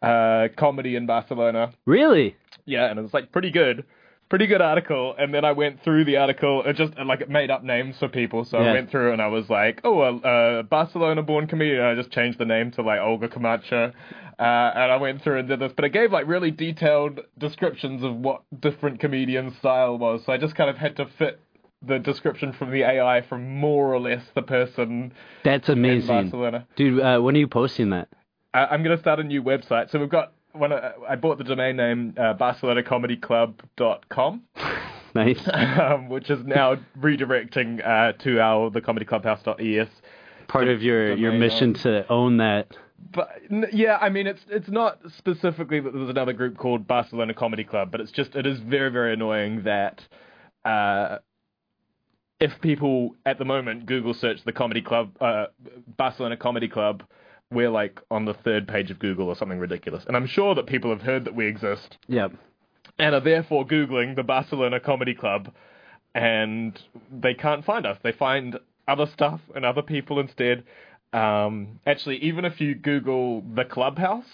uh, 0.00 0.48
comedy 0.56 0.96
in 0.96 1.06
Barcelona. 1.06 1.72
Really? 1.84 2.36
Yeah, 2.64 2.86
and 2.86 2.98
it 2.98 3.02
was 3.02 3.12
like 3.12 3.32
pretty 3.32 3.50
good, 3.50 3.84
pretty 4.30 4.46
good 4.46 4.62
article. 4.62 5.14
And 5.18 5.34
then 5.34 5.44
I 5.44 5.52
went 5.52 5.82
through 5.84 6.06
the 6.06 6.16
article. 6.16 6.62
It 6.64 6.76
just 6.76 6.94
like 7.04 7.20
it 7.20 7.28
made 7.28 7.50
up 7.50 7.62
names 7.62 7.98
for 7.98 8.08
people. 8.08 8.44
So 8.46 8.58
Yeah. 8.60 8.70
I 8.70 8.72
went 8.72 8.90
through 8.90 9.12
and 9.12 9.20
I 9.20 9.26
was 9.26 9.50
like, 9.50 9.80
oh, 9.84 10.00
a 10.00 10.16
uh, 10.16 10.62
Barcelona-born 10.62 11.48
comedian. 11.48 11.82
I 11.84 11.94
just 11.94 12.10
changed 12.10 12.38
the 12.38 12.44
name 12.46 12.70
to 12.72 12.82
like 12.82 13.00
Olga 13.00 13.28
Camacho. 13.28 13.92
Uh, 14.38 14.42
and 14.74 14.90
I 14.90 14.96
went 14.96 15.20
through 15.22 15.40
and 15.40 15.48
did 15.48 15.60
this, 15.60 15.72
but 15.76 15.84
it 15.84 15.90
gave 15.90 16.12
like 16.12 16.26
really 16.26 16.50
detailed 16.50 17.20
descriptions 17.36 18.02
of 18.02 18.16
what 18.16 18.42
different 18.58 18.98
comedians' 18.98 19.54
style 19.58 19.98
was. 19.98 20.22
So 20.24 20.32
I 20.32 20.38
just 20.38 20.54
kind 20.54 20.70
of 20.70 20.78
had 20.78 20.96
to 20.96 21.06
fit 21.18 21.40
the 21.82 21.98
description 21.98 22.52
from 22.52 22.70
the 22.70 22.82
AI 22.82 23.22
from 23.22 23.56
more 23.58 23.92
or 23.92 24.00
less 24.00 24.22
the 24.34 24.42
person 24.42 25.12
That's 25.44 25.68
in 25.68 25.78
amazing, 25.78 26.06
Barcelona. 26.06 26.66
dude. 26.76 27.00
Uh, 27.00 27.20
when 27.20 27.34
are 27.34 27.38
you 27.38 27.48
posting 27.48 27.90
that? 27.90 28.08
I, 28.54 28.66
I'm 28.66 28.82
going 28.82 28.96
to 28.96 29.00
start 29.02 29.18
a 29.20 29.24
new 29.24 29.42
website. 29.42 29.90
So 29.90 29.98
we've 29.98 30.08
got 30.08 30.32
one. 30.52 30.72
I, 30.72 30.92
I 31.10 31.16
bought 31.16 31.38
the 31.38 31.44
domain 31.44 31.76
name 31.76 32.14
uh, 32.16 32.34
BarcelonaComedyClub.com, 32.34 34.42
Nice. 35.14 35.48
um, 35.52 36.08
which 36.08 36.30
is 36.30 36.44
now 36.46 36.76
redirecting 36.98 37.86
uh, 37.86 38.12
to 38.22 38.40
our 38.40 38.70
thecomedyclubhouse.es. 38.70 39.88
Part 40.48 40.68
of 40.68 40.82
your 40.82 41.14
your 41.16 41.32
mission 41.32 41.70
on- 41.70 41.74
to 41.82 42.10
own 42.12 42.36
that. 42.38 42.76
But 43.12 43.28
yeah, 43.72 43.96
I 44.00 44.08
mean, 44.10 44.26
it's 44.26 44.42
it's 44.50 44.68
not 44.68 44.98
specifically 45.16 45.80
that 45.80 45.92
there's 45.94 46.10
another 46.10 46.32
group 46.34 46.58
called 46.58 46.86
Barcelona 46.86 47.32
Comedy 47.34 47.64
Club, 47.64 47.90
but 47.90 48.00
it's 48.00 48.12
just 48.12 48.34
it 48.36 48.46
is 48.46 48.58
very 48.60 48.90
very 48.90 49.14
annoying 49.14 49.62
that 49.64 50.02
uh, 50.66 51.16
if 52.40 52.60
people 52.60 53.16
at 53.24 53.38
the 53.38 53.44
moment 53.46 53.86
Google 53.86 54.12
search 54.12 54.44
the 54.44 54.52
comedy 54.52 54.82
club 54.82 55.16
uh, 55.20 55.46
Barcelona 55.96 56.36
Comedy 56.36 56.68
Club, 56.68 57.02
we're 57.50 57.70
like 57.70 58.00
on 58.10 58.24
the 58.24 58.34
third 58.34 58.68
page 58.68 58.90
of 58.90 58.98
Google 58.98 59.28
or 59.28 59.36
something 59.36 59.58
ridiculous, 59.58 60.04
and 60.06 60.16
I'm 60.16 60.26
sure 60.26 60.54
that 60.54 60.66
people 60.66 60.90
have 60.90 61.02
heard 61.02 61.24
that 61.24 61.34
we 61.34 61.46
exist 61.46 61.96
Yep. 62.08 62.32
and 62.98 63.14
are 63.14 63.20
therefore 63.20 63.66
googling 63.66 64.16
the 64.16 64.22
Barcelona 64.22 64.80
Comedy 64.80 65.14
Club, 65.14 65.52
and 66.14 66.80
they 67.12 67.34
can't 67.34 67.64
find 67.64 67.86
us. 67.86 67.98
They 68.02 68.12
find 68.12 68.58
other 68.88 69.06
stuff 69.06 69.40
and 69.54 69.64
other 69.64 69.82
people 69.82 70.18
instead. 70.20 70.64
Um, 71.12 71.80
actually, 71.86 72.16
even 72.18 72.44
if 72.44 72.60
you 72.60 72.74
Google 72.74 73.42
the 73.54 73.64
clubhouse, 73.64 74.24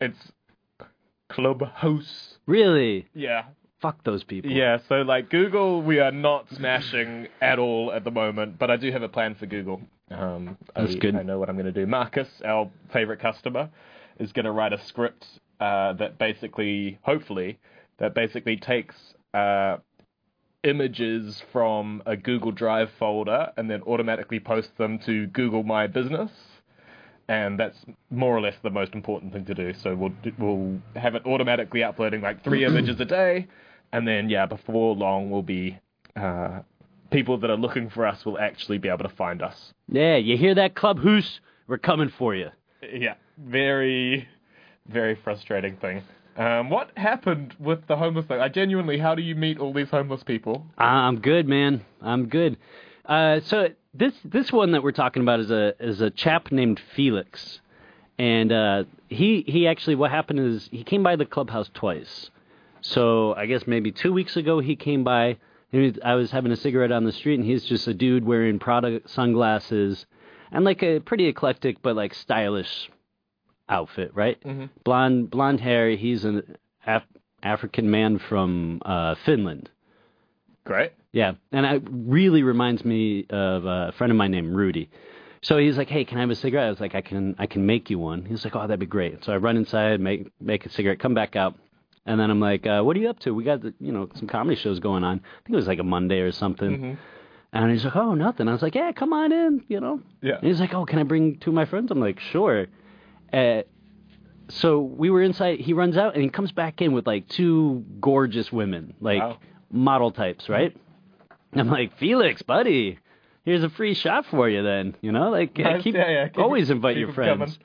it's 0.00 0.18
clubhouse. 1.28 2.38
Really? 2.46 3.08
Yeah, 3.14 3.44
Fuck 3.82 4.04
those 4.04 4.22
people. 4.22 4.50
yeah. 4.50 4.78
So 4.88 5.02
like 5.02 5.28
Google, 5.28 5.82
we 5.82 5.98
are 5.98 6.12
not 6.12 6.46
smashing 6.54 7.26
at 7.40 7.58
all 7.58 7.92
at 7.92 8.04
the 8.04 8.12
moment, 8.12 8.58
but 8.58 8.70
I 8.70 8.76
do 8.76 8.90
have 8.92 9.02
a 9.02 9.08
plan 9.08 9.34
for 9.34 9.46
Google. 9.46 9.82
Um, 10.10 10.56
That's 10.74 10.94
I, 10.94 10.98
good. 10.98 11.16
I 11.16 11.22
know 11.22 11.38
what 11.38 11.48
I'm 11.48 11.56
going 11.56 11.66
to 11.66 11.72
do. 11.72 11.86
Marcus, 11.86 12.28
our 12.44 12.70
favorite 12.92 13.20
customer, 13.20 13.70
is 14.18 14.32
going 14.32 14.44
to 14.44 14.52
write 14.52 14.72
a 14.72 14.84
script 14.86 15.26
uh, 15.60 15.94
that 15.94 16.18
basically, 16.18 16.98
hopefully, 17.02 17.58
that 17.98 18.14
basically 18.14 18.56
takes 18.56 18.94
uh, 19.34 19.78
images 20.64 21.42
from 21.52 22.02
a 22.06 22.16
Google 22.16 22.52
Drive 22.52 22.90
folder 22.98 23.52
and 23.56 23.70
then 23.70 23.82
automatically 23.82 24.40
posts 24.40 24.72
them 24.78 24.98
to 25.00 25.26
Google 25.28 25.62
My 25.62 25.86
Business. 25.86 26.30
And 27.28 27.58
that's 27.58 27.78
more 28.10 28.36
or 28.36 28.40
less 28.40 28.54
the 28.62 28.70
most 28.70 28.94
important 28.94 29.32
thing 29.32 29.44
to 29.46 29.54
do. 29.54 29.72
So 29.74 29.94
we'll 29.94 30.12
we'll 30.38 30.78
have 30.96 31.14
it 31.14 31.24
automatically 31.24 31.82
uploading 31.82 32.20
like 32.20 32.44
three 32.44 32.64
images 32.66 33.00
a 33.00 33.04
day, 33.04 33.46
and 33.92 34.06
then 34.06 34.28
yeah, 34.28 34.46
before 34.46 34.94
long 34.94 35.30
we'll 35.30 35.42
be 35.42 35.78
uh, 36.16 36.60
people 37.10 37.38
that 37.38 37.50
are 37.50 37.56
looking 37.56 37.90
for 37.90 38.06
us 38.06 38.24
will 38.24 38.38
actually 38.38 38.78
be 38.78 38.88
able 38.88 39.08
to 39.08 39.14
find 39.16 39.42
us. 39.42 39.72
Yeah, 39.88 40.16
you 40.16 40.36
hear 40.36 40.54
that, 40.54 40.74
Club 40.74 40.98
Hoos? 40.98 41.40
We're 41.68 41.78
coming 41.78 42.08
for 42.18 42.34
you. 42.34 42.50
Yeah, 42.92 43.14
very, 43.38 44.28
very 44.88 45.14
frustrating 45.14 45.76
thing. 45.76 46.02
Um, 46.36 46.70
what 46.70 46.90
happened 46.96 47.54
with 47.60 47.86
the 47.86 47.96
homeless 47.96 48.26
thing? 48.26 48.40
I 48.40 48.48
genuinely, 48.48 48.98
how 48.98 49.14
do 49.14 49.22
you 49.22 49.34
meet 49.34 49.58
all 49.58 49.72
these 49.72 49.90
homeless 49.90 50.22
people? 50.22 50.66
I'm 50.78 51.20
good, 51.20 51.46
man. 51.46 51.84
I'm 52.00 52.28
good. 52.28 52.56
Uh, 53.04 53.40
so 53.40 53.68
this 53.94 54.14
this 54.24 54.50
one 54.50 54.72
that 54.72 54.82
we're 54.82 54.92
talking 54.92 55.22
about 55.22 55.40
is 55.40 55.50
a 55.50 55.74
is 55.80 56.00
a 56.00 56.10
chap 56.10 56.50
named 56.50 56.80
Felix, 56.94 57.60
and 58.18 58.50
uh, 58.50 58.84
he 59.08 59.44
he 59.46 59.66
actually 59.66 59.96
what 59.96 60.10
happened 60.10 60.38
is 60.40 60.68
he 60.70 60.84
came 60.84 61.02
by 61.02 61.16
the 61.16 61.26
clubhouse 61.26 61.68
twice. 61.74 62.30
So 62.82 63.34
I 63.34 63.46
guess 63.46 63.66
maybe 63.66 63.90
two 63.92 64.12
weeks 64.12 64.36
ago 64.36 64.60
he 64.60 64.76
came 64.76 65.04
by. 65.04 65.36
and 65.72 65.98
I 66.04 66.14
was 66.16 66.30
having 66.30 66.52
a 66.52 66.56
cigarette 66.56 66.92
on 66.92 67.04
the 67.04 67.12
street, 67.12 67.36
and 67.38 67.44
he's 67.44 67.64
just 67.64 67.88
a 67.88 67.94
dude 67.94 68.24
wearing 68.26 68.58
Prada 68.58 69.00
sunglasses 69.06 70.04
and 70.50 70.64
like 70.64 70.82
a 70.82 70.98
pretty 71.00 71.26
eclectic 71.26 71.80
but 71.80 71.96
like 71.96 72.12
stylish 72.12 72.90
outfit, 73.68 74.10
right? 74.14 74.38
Mhm. 74.42 74.68
Blonde 74.84 75.30
blonde 75.30 75.60
hair. 75.60 75.90
He's 75.90 76.24
an 76.24 76.56
Af- 76.86 77.06
African 77.42 77.90
man 77.90 78.18
from 78.18 78.82
uh, 78.84 79.14
Finland. 79.24 79.70
Great. 80.64 80.92
Yeah, 81.12 81.32
and 81.52 81.64
it 81.66 81.82
really 81.90 82.42
reminds 82.42 82.84
me 82.84 83.26
of 83.30 83.64
a 83.64 83.92
friend 83.96 84.10
of 84.10 84.16
mine 84.16 84.30
named 84.32 84.54
Rudy. 84.54 84.90
So 85.42 85.58
he's 85.58 85.76
like, 85.76 85.88
"Hey, 85.88 86.04
can 86.04 86.18
I 86.18 86.20
have 86.22 86.30
a 86.30 86.34
cigarette?" 86.34 86.66
I 86.66 86.70
was 86.70 86.80
like, 86.80 86.94
"I 86.94 87.00
can, 87.00 87.34
I 87.38 87.46
can 87.46 87.64
make 87.66 87.90
you 87.90 87.98
one." 87.98 88.24
He's 88.24 88.44
like, 88.44 88.54
"Oh, 88.54 88.60
that'd 88.60 88.78
be 88.78 88.86
great." 88.86 89.24
So 89.24 89.32
I 89.32 89.36
run 89.38 89.56
inside, 89.56 90.00
make 90.00 90.30
make 90.40 90.66
a 90.66 90.68
cigarette, 90.68 90.98
come 91.00 91.14
back 91.14 91.34
out, 91.36 91.54
and 92.06 92.18
then 92.20 92.30
I'm 92.30 92.40
like, 92.40 92.66
uh, 92.66 92.82
"What 92.82 92.96
are 92.96 93.00
you 93.00 93.08
up 93.10 93.18
to?" 93.20 93.32
We 93.34 93.44
got 93.44 93.62
the, 93.62 93.74
you 93.80 93.92
know 93.92 94.08
some 94.14 94.26
comedy 94.28 94.56
shows 94.56 94.80
going 94.80 95.04
on. 95.04 95.18
I 95.18 95.38
think 95.44 95.54
it 95.54 95.56
was 95.56 95.66
like 95.68 95.78
a 95.78 95.84
Monday 95.84 96.20
or 96.20 96.32
something. 96.32 96.78
Mhm. 96.78 96.96
And 97.54 97.70
he's 97.70 97.84
like, 97.84 97.96
"Oh, 97.96 98.14
nothing." 98.14 98.48
I 98.48 98.52
was 98.52 98.62
like, 98.62 98.74
"Yeah, 98.74 98.92
come 98.92 99.12
on 99.12 99.30
in," 99.32 99.64
you 99.68 99.78
know. 99.80 100.00
Yeah. 100.22 100.36
And 100.38 100.44
he's 100.46 100.58
like, 100.60 100.72
"Oh, 100.74 100.84
can 100.86 100.98
I 100.98 101.02
bring 101.02 101.36
two 101.36 101.50
of 101.50 101.54
my 101.54 101.64
friends?" 101.66 101.90
I'm 101.90 102.00
like, 102.00 102.18
"Sure." 102.18 102.66
Uh, 103.32 103.62
so 104.48 104.80
we 104.80 105.10
were 105.10 105.22
inside. 105.22 105.60
He 105.60 105.72
runs 105.72 105.96
out 105.96 106.14
and 106.14 106.22
he 106.22 106.28
comes 106.28 106.52
back 106.52 106.82
in 106.82 106.92
with 106.92 107.06
like 107.06 107.28
two 107.28 107.84
gorgeous 108.00 108.50
women, 108.52 108.94
like 109.00 109.20
Wow. 109.22 109.38
model 109.70 110.10
types, 110.10 110.48
right? 110.48 110.76
I'm 111.54 111.68
like, 111.68 111.96
Felix, 111.98 112.40
buddy, 112.42 112.98
here's 113.44 113.62
a 113.62 113.68
free 113.70 113.92
shot 113.94 114.24
for 114.26 114.48
you. 114.48 114.62
Then 114.62 114.94
you 115.02 115.12
know, 115.12 115.30
like 115.30 115.56
Nice. 115.58 115.82
keep 115.82 115.94
Yeah, 115.94 116.10
yeah. 116.10 116.28
Keep- 116.28 116.38
always 116.38 116.70
invite 116.70 116.96
your 116.96 117.12
friends. 117.12 117.58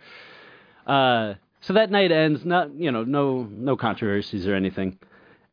Uh, 0.86 1.34
so 1.68 1.74
that 1.74 1.92
night 1.92 2.12
ends. 2.14 2.46
Not 2.46 2.74
you 2.74 2.92
know, 2.92 3.04
no 3.04 3.44
no 3.44 3.76
controversies 3.76 4.48
or 4.48 4.56
anything. 4.56 4.98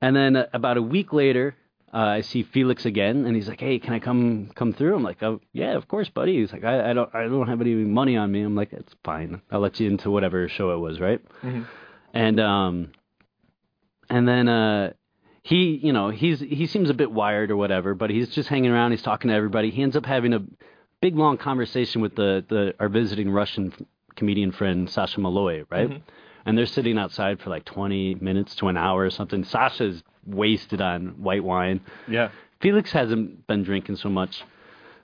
And 0.01 0.15
then 0.15 0.37
uh, 0.37 0.47
about 0.53 0.77
a 0.77 0.83
week 0.83 1.13
later, 1.13 1.57
uh, 1.93 1.97
I 1.97 2.21
see 2.21 2.45
Felix 2.45 2.87
again, 2.87 3.25
and 3.27 3.35
he's 3.35 3.49
like, 3.49 3.61
"Hey, 3.61 3.81
can 3.81 3.93
I 3.93 3.99
come 3.99 4.51
come 4.55 4.73
through?" 4.73 4.95
I'm 4.95 5.03
like, 5.03 5.23
"Oh, 5.25 5.41
yeah, 5.53 5.75
of 5.75 5.89
course, 5.89 6.09
buddy." 6.09 6.39
He's 6.39 6.53
like, 6.53 6.63
"I, 6.63 6.91
I 6.91 6.93
don't 6.93 7.13
I 7.15 7.25
don't 7.25 7.49
have 7.49 7.61
any 7.61 7.75
money 7.75 8.17
on 8.17 8.31
me." 8.31 8.43
I'm 8.43 8.55
like, 8.55 8.73
"It's 8.73 8.95
fine. 9.03 9.43
I'll 9.51 9.61
let 9.61 9.81
you 9.81 9.89
into 9.89 10.11
whatever 10.11 10.49
show 10.49 10.73
it 10.73 10.79
was, 10.79 11.01
right?" 11.01 11.21
Mhm. 11.43 11.67
And 12.13 12.39
um, 12.39 12.93
and 14.09 14.29
then 14.29 14.49
uh, 14.49 14.93
he, 15.43 15.81
you 15.83 15.93
know, 15.93 16.11
he's 16.11 16.39
he 16.39 16.67
seems 16.69 16.91
a 16.91 16.95
bit 16.95 17.11
wired 17.11 17.51
or 17.51 17.57
whatever, 17.57 17.95
but 17.95 18.11
he's 18.11 18.29
just 18.29 18.49
hanging 18.49 18.71
around. 18.71 18.93
He's 18.93 19.03
talking 19.03 19.31
to 19.31 19.35
everybody. 19.35 19.71
He 19.71 19.83
ends 19.83 19.97
up 19.97 20.07
having 20.07 20.33
a 20.33 20.45
big 21.01 21.17
long 21.17 21.39
conversation 21.39 22.03
with 22.03 22.15
the 22.15 22.45
the 22.49 22.75
our 22.79 22.89
visiting 22.89 23.31
Russian 23.31 23.73
comedian 24.17 24.53
friend 24.53 24.89
Sasha 24.89 25.21
Malloy, 25.21 25.65
right? 25.71 25.89
Mhm. 25.89 26.01
And 26.47 26.59
they're 26.59 26.67
sitting 26.67 26.99
outside 26.99 27.41
for 27.41 27.51
like 27.51 27.65
20 27.65 28.17
minutes 28.17 28.55
to 28.57 28.69
an 28.69 28.77
hour 28.77 29.03
or 29.05 29.11
something. 29.11 29.45
Sasha's 29.45 30.03
wasted 30.27 30.81
on 30.81 31.23
white 31.23 31.43
wine. 31.45 31.81
Yeah. 32.09 32.29
Felix 32.61 32.93
hasn't 32.93 33.47
been 33.47 33.63
drinking 33.63 33.97
so 33.97 34.09
much. 34.09 34.43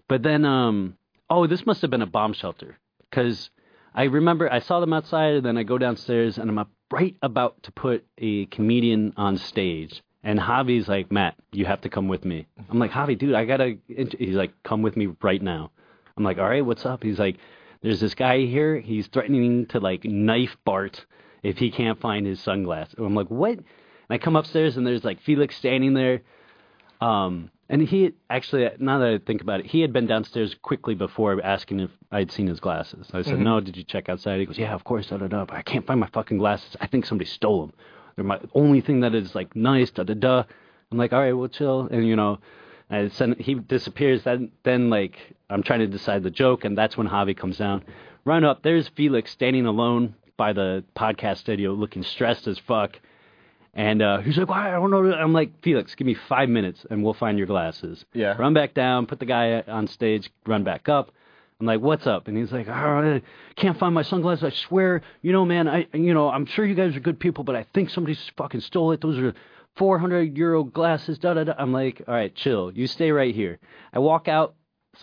But 0.09 0.23
then, 0.23 0.45
um, 0.45 0.97
oh, 1.29 1.47
this 1.47 1.65
must 1.67 1.83
have 1.83 1.91
been 1.91 2.03
a 2.03 2.07
bomb 2.07 2.33
shelter 2.33 2.79
because 3.09 3.51
I 3.95 4.05
remember 4.05 4.53
I 4.53 4.59
saw 4.61 4.81
them 4.81 4.93
outside, 4.93 5.35
and 5.37 5.47
then 5.47 5.57
I 5.59 5.63
go 5.63 5.79
downstairs, 5.79 6.39
and 6.39 6.49
I'm 6.51 6.59
up 6.59 6.71
right 6.91 7.17
about 7.23 7.63
to 7.65 7.73
put 7.73 8.05
a 8.19 8.47
comedian 8.47 9.13
on 9.17 9.37
stage. 9.37 10.03
And 10.23 10.39
Javi's 10.39 10.89
like, 10.89 11.11
Matt, 11.11 11.37
you 11.53 11.65
have 11.65 11.81
to 11.83 11.89
come 11.89 12.07
with 12.09 12.25
me. 12.25 12.47
I'm 12.69 12.79
like, 12.79 12.91
Javi, 12.91 13.17
dude, 13.17 13.35
I 13.35 13.45
gotta. 13.47 13.79
He's 13.89 14.37
like, 14.37 14.53
come 14.63 14.83
with 14.83 14.97
me 14.97 15.09
right 15.23 15.41
now. 15.41 15.71
I'm 16.17 16.25
like, 16.25 16.39
all 16.39 16.49
right, 16.49 16.65
what's 16.65 16.85
up? 16.85 17.03
He's 17.03 17.19
like, 17.19 17.37
there's 17.83 18.01
this 18.01 18.15
guy 18.15 18.39
here. 18.41 18.79
He's 18.79 19.07
threatening 19.09 19.67
to 19.67 19.81
like 19.81 20.05
knife 20.05 20.57
Bart 20.65 21.07
if 21.43 21.59
he 21.59 21.71
can't 21.71 22.01
find 22.01 22.27
his 22.27 22.41
sunglasses. 22.41 22.95
I'm 22.99 23.15
like, 23.15 23.29
what? 23.31 23.53
And 23.59 23.65
I 24.11 24.19
come 24.19 24.37
upstairs, 24.37 24.77
and 24.77 24.87
there's 24.87 25.05
like 25.05 25.21
Felix 25.21 25.57
standing 25.57 25.95
there. 25.95 26.23
Um, 27.01 27.51
and 27.69 27.81
he 27.83 28.13
actually, 28.29 28.69
now 28.79 28.99
that 28.99 29.09
I 29.09 29.19
think 29.19 29.41
about 29.43 29.61
it, 29.61 29.67
he 29.67 29.81
had 29.81 29.93
been 29.93 30.07
downstairs 30.07 30.55
quickly 30.61 30.95
before 30.95 31.41
asking 31.43 31.81
if 31.81 31.91
I'd 32.11 32.33
seen 32.33 32.49
his 32.49 32.59
glasses. 32.61 33.09
I 33.15 33.23
said, 33.23 33.39
Mhm. 33.39 33.43
"No, 33.45 33.61
did 33.61 33.77
you 33.77 33.85
check 33.85 34.09
outside?" 34.09 34.41
He 34.41 34.45
goes, 34.47 34.59
"Yeah, 34.59 34.75
of 34.75 34.83
course." 34.85 35.09
Da 35.09 35.17
da 35.19 35.29
da. 35.29 35.45
But 35.45 35.57
I 35.57 35.63
can't 35.63 35.87
find 35.87 36.01
my 36.01 36.09
fucking 36.09 36.39
glasses. 36.39 36.77
I 36.81 36.87
think 36.89 37.07
somebody 37.07 37.29
stole 37.31 37.67
them. 37.67 37.73
They're 38.17 38.25
my 38.25 38.41
only 38.55 38.81
thing 38.81 39.01
that 39.01 39.15
is 39.15 39.35
like 39.35 39.55
nice. 39.55 39.91
Da 39.93 40.03
da 40.03 40.15
da. 40.15 40.43
I'm 40.91 40.99
like, 40.99 41.13
all 41.13 41.21
right, 41.21 41.33
well, 41.33 41.49
chill. 41.49 41.89
And 41.91 42.07
you 42.07 42.17
know, 42.17 42.39
and 42.91 43.13
send, 43.13 43.37
he 43.39 43.55
disappears. 43.55 44.25
Then 44.25 44.51
then 44.65 44.91
like 44.91 45.17
I'm 45.51 45.63
trying 45.63 45.81
to 45.81 45.87
decide 45.87 46.23
the 46.23 46.31
joke, 46.31 46.65
and 46.65 46.79
that's 46.79 46.97
when 46.97 47.09
Javi 47.09 47.37
comes 47.37 47.59
down. 47.59 47.85
Run 48.25 48.45
up. 48.45 48.63
There's 48.63 48.89
Felix 48.89 49.31
standing 49.31 49.67
alone 49.67 50.15
by 50.37 50.53
the 50.53 50.85
podcast 50.97 51.39
studio, 51.39 51.73
looking 51.73 52.03
stressed 52.03 52.47
as 52.47 52.59
fuck. 52.59 52.99
And 53.75 54.03
uh, 54.03 54.19
he's 54.19 54.37
like, 54.37 54.49
Why? 54.49 54.69
I 54.69 54.73
don't 54.73 54.91
know. 54.91 55.13
I'm 55.13 55.33
like, 55.33 55.63
Felix, 55.63 55.95
give 55.95 56.07
me 56.07 56.17
five 56.29 56.49
minutes 56.49 56.85
and 56.91 57.05
we'll 57.05 57.15
find 57.15 57.39
your 57.39 57.47
glasses. 57.47 58.05
Yeah. 58.13 58.37
Run 58.37 58.55
back 58.55 58.75
down, 58.75 59.07
put 59.07 59.21
the 59.21 59.27
guy 59.27 59.61
on 59.61 59.87
stage, 59.87 60.31
run 60.47 60.65
back 60.65 60.89
up. 60.89 61.13
I'm 61.61 61.67
like, 61.67 61.81
what's 61.81 62.07
up? 62.07 62.27
And 62.27 62.39
he's 62.39 62.51
like, 62.51 62.69
oh, 62.69 62.73
I 62.73 63.23
can't 63.55 63.79
find 63.79 63.95
my 63.95 64.03
sunglasses. 64.03 64.45
I 64.45 64.51
swear, 64.51 65.03
you 65.21 65.31
know, 65.31 65.45
man, 65.45 65.69
I, 65.69 65.87
you 65.93 66.15
know, 66.15 66.31
I'm 66.31 66.47
sure 66.47 66.65
you 66.65 66.75
guys 66.75 66.97
are 66.97 67.01
good 67.01 67.21
people, 67.21 67.45
but 67.45 67.55
I 67.55 67.67
think 67.75 67.91
somebody 67.91 68.19
fucking 68.39 68.63
stole 68.63 68.93
it. 68.93 69.03
Those 69.03 69.19
are 69.19 69.35
400 69.77 70.37
euro 70.39 70.65
glasses. 70.65 71.19
Da 71.19 71.35
da 71.35 71.45
da. 71.45 71.55
I'm 71.59 71.73
like, 71.73 72.03
all 72.09 72.15
right, 72.15 72.35
chill. 72.35 72.73
You 72.73 72.87
stay 72.87 73.13
right 73.13 73.35
here. 73.35 73.59
I 73.93 73.99
walk 73.99 74.27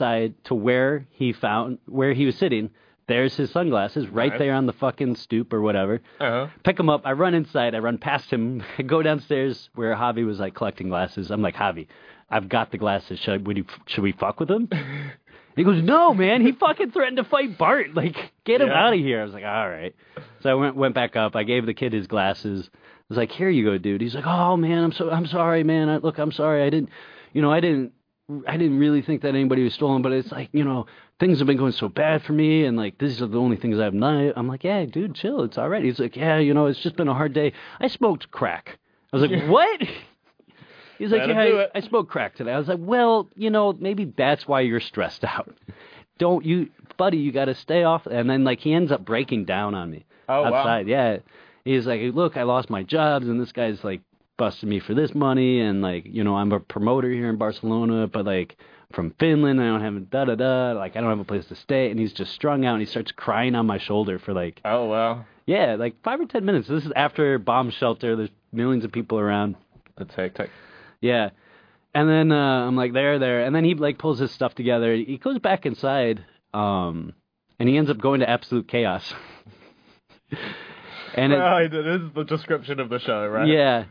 outside 0.02 0.34
to 0.46 0.56
where 0.56 1.06
he 1.12 1.34
found 1.34 1.80
where 1.88 2.14
he 2.14 2.26
was 2.26 2.36
sitting. 2.38 2.70
There's 3.08 3.36
his 3.38 3.50
sunglasses 3.52 4.08
right 4.10 4.32
Nice. 4.32 4.40
there 4.40 4.54
on 4.54 4.66
the 4.66 4.74
fucking 4.74 5.16
stoop 5.16 5.54
or 5.54 5.62
whatever 5.62 6.02
Uh-huh. 6.20 6.48
pick 6.64 6.78
him 6.78 6.90
up. 6.90 7.04
I 7.06 7.14
run 7.14 7.34
inside. 7.34 7.74
I 7.74 7.80
run 7.80 7.98
past 7.98 8.30
him. 8.30 8.62
I 8.78 8.82
go 8.84 9.02
downstairs 9.02 9.70
where 9.76 9.96
Javi 9.96 10.26
was 10.26 10.40
like 10.40 10.54
collecting 10.56 10.90
glasses. 10.90 11.32
I'm 11.32 11.42
like, 11.42 11.56
Javi, 11.56 11.88
I've 12.30 12.50
got 12.50 12.72
the 12.72 12.78
glasses. 12.78 13.20
Should, 13.20 13.48
would 13.48 13.58
you, 13.58 13.66
should 13.86 14.04
we 14.04 14.12
fuck 14.12 14.40
with 14.42 14.52
him? 14.52 14.68
he 15.56 15.64
goes, 15.64 15.82
No, 15.82 16.14
man. 16.14 16.42
He 16.42 16.52
fucking 16.52 16.92
threatened 16.92 17.18
to 17.18 17.24
fight 17.24 17.58
Bart. 17.58 17.94
Like, 17.96 18.34
get 18.44 18.60
him 18.62 18.68
Yeah. 18.68 18.86
out 18.88 18.94
of 18.94 19.00
here. 19.00 19.22
I 19.22 19.24
was 19.24 19.34
like, 19.34 19.46
All 19.46 19.70
right. 19.70 19.96
So 20.42 20.50
I 20.50 20.54
went 20.56 20.76
went 20.76 20.94
back 20.94 21.16
up. 21.16 21.36
I 21.38 21.44
gave 21.44 21.66
the 21.66 21.74
kid 21.74 21.94
his 21.94 22.08
glasses. 22.08 22.70
I 22.74 22.78
was 23.08 23.18
like, 23.18 23.32
Here 23.32 23.50
you 23.50 23.64
go, 23.64 23.78
dude. 23.78 24.02
He's 24.02 24.16
like, 24.16 24.28
Oh 24.28 24.58
man, 24.58 24.84
I'm 24.84 24.92
so 24.92 25.10
I'm 25.10 25.28
sorry, 25.28 25.64
man. 25.64 25.88
I, 25.88 25.98
look, 25.98 26.18
I'm 26.18 26.34
sorry. 26.34 26.62
I 26.64 26.70
didn't, 26.70 26.90
you 27.32 27.42
know, 27.42 27.52
I 27.54 27.62
didn't. 27.62 27.94
I 28.48 28.58
didn't 28.58 28.78
really 28.80 29.02
think 29.02 29.22
that 29.22 29.30
anybody 29.30 29.64
was 29.64 29.74
stolen, 29.74 30.02
but 30.02 30.12
it's 30.12 30.32
like, 30.34 30.50
you 30.52 30.64
know, 30.66 30.86
things 31.20 31.38
have 31.40 31.48
been 31.48 31.58
going 31.58 31.72
so 31.72 31.88
bad 31.88 32.24
for 32.24 32.34
me, 32.34 32.66
and 32.66 32.76
like, 32.76 32.98
these 32.98 33.22
are 33.22 33.28
the 33.28 33.40
only 33.40 33.56
things 33.56 33.80
I've 33.80 33.98
done. 33.98 34.34
I'm 34.36 34.48
like, 34.50 34.66
yeah, 34.66 34.84
dude, 34.86 35.16
chill. 35.16 35.44
It's 35.44 35.58
all 35.58 35.70
right. 35.70 35.84
He's 35.84 35.98
like, 36.00 36.16
yeah, 36.18 36.38
you 36.38 36.54
know, 36.54 36.66
it's 36.66 36.80
just 36.82 36.98
been 36.98 37.08
a 37.08 37.14
hard 37.14 37.32
day. 37.34 37.54
I 37.80 37.88
smoked 37.88 38.30
crack. 38.32 38.80
I 39.14 39.18
was 39.18 39.30
like, 39.32 39.44
what? 39.50 39.82
He's 40.98 41.12
like, 41.12 41.22
That'll 41.28 41.36
yeah, 41.56 41.66
I. 41.74 41.78
I 41.78 41.82
smoked 41.82 42.10
crack 42.12 42.36
today. 42.36 42.52
I 42.52 42.58
was 42.58 42.68
like, 42.68 42.80
well, 42.82 43.30
you 43.36 43.50
know, 43.50 43.72
maybe 43.72 44.06
that's 44.18 44.48
why 44.48 44.62
you're 44.62 44.80
stressed 44.82 45.24
out. 45.24 45.56
Don't 46.18 46.44
you, 46.44 46.70
buddy, 46.98 47.18
you 47.20 47.32
got 47.32 47.46
to 47.46 47.56
stay 47.56 47.84
off. 47.84 48.08
And 48.08 48.30
then, 48.30 48.44
like, 48.44 48.60
he 48.60 48.74
ends 48.74 48.92
up 48.92 49.06
breaking 49.06 49.46
down 49.46 49.76
on 49.76 49.92
me 49.92 50.06
Oh, 50.28 50.42
wow. 50.42 50.54
outside. 50.56 50.88
Yeah. 50.88 51.18
He's 51.64 51.86
like, 51.86 52.02
look, 52.16 52.36
I 52.36 52.44
lost 52.44 52.70
my 52.70 52.82
jobs, 52.84 53.28
and 53.28 53.40
this 53.40 53.52
guy's 53.52 53.84
like 53.84 54.02
busting 54.38 54.70
me 54.70 54.80
for 54.80 54.94
this 54.94 55.14
money, 55.14 55.60
and 55.60 55.82
like, 55.82 56.06
you 56.06 56.24
know, 56.24 56.36
I'm 56.36 56.52
a 56.52 56.60
promoter 56.60 57.10
here 57.10 57.30
in 57.30 57.38
Barcelona, 57.38 58.08
but 58.08 58.26
like 58.26 58.56
from 58.94 59.14
Finland, 59.20 59.60
I 59.62 59.66
don't 59.66 59.82
have 59.82 59.96
a 59.96 60.00
da 60.00 60.26
da 60.26 60.36
da, 60.36 60.72
like 60.74 60.96
I 60.96 61.02
don't 61.02 61.10
have 61.10 61.20
a 61.20 61.24
place 61.26 61.46
to 61.48 61.56
stay, 61.56 61.90
and 61.92 62.00
he's 62.00 62.14
just 62.14 62.34
strung 62.34 62.66
out, 62.66 62.74
and 62.74 62.82
he 62.82 62.86
starts 62.86 63.12
crying 63.12 63.56
on 63.56 63.66
my 63.66 63.78
shoulder 63.80 64.20
for 64.20 64.34
like, 64.34 64.62
Oh, 64.64 64.86
wow. 64.86 65.26
yeah, 65.46 65.76
like 65.76 66.02
five 66.04 66.20
or 66.22 66.26
ten 66.26 66.46
minutes. 66.46 66.68
This 66.68 66.86
is 66.86 66.92
after 66.96 67.38
bomb 67.40 67.72
shelter. 67.72 68.16
There's 68.16 68.30
millions 68.54 68.86
of 68.86 68.92
people 68.92 69.20
around. 69.20 69.56
That's 69.98 70.14
hectic. 70.16 70.50
Yeah. 71.02 71.32
And 71.94 72.08
then 72.08 72.32
uh, 72.32 72.68
I'm 72.68 72.76
like, 72.76 72.94
there, 72.94 73.18
there. 73.18 73.44
And 73.44 73.56
then 73.56 73.64
he 73.64 73.74
like 73.74 73.98
pulls 73.98 74.20
his 74.20 74.32
stuff 74.32 74.54
together. 74.54 74.94
He 74.94 75.18
goes 75.18 75.40
back 75.40 75.66
inside, 75.66 76.24
um, 76.54 77.14
and 77.60 77.68
he 77.68 77.78
ends 77.78 77.90
up 77.90 77.98
going 77.98 78.20
to 78.20 78.30
absolute 78.30 78.68
chaos. 78.68 79.12
and 81.16 81.34
it 81.34 81.74
is 81.74 82.12
the 82.14 82.24
description 82.24 82.80
of 82.80 82.90
the 82.90 83.00
show, 83.00 83.26
right? 83.28 83.48
yeah, 83.48 83.86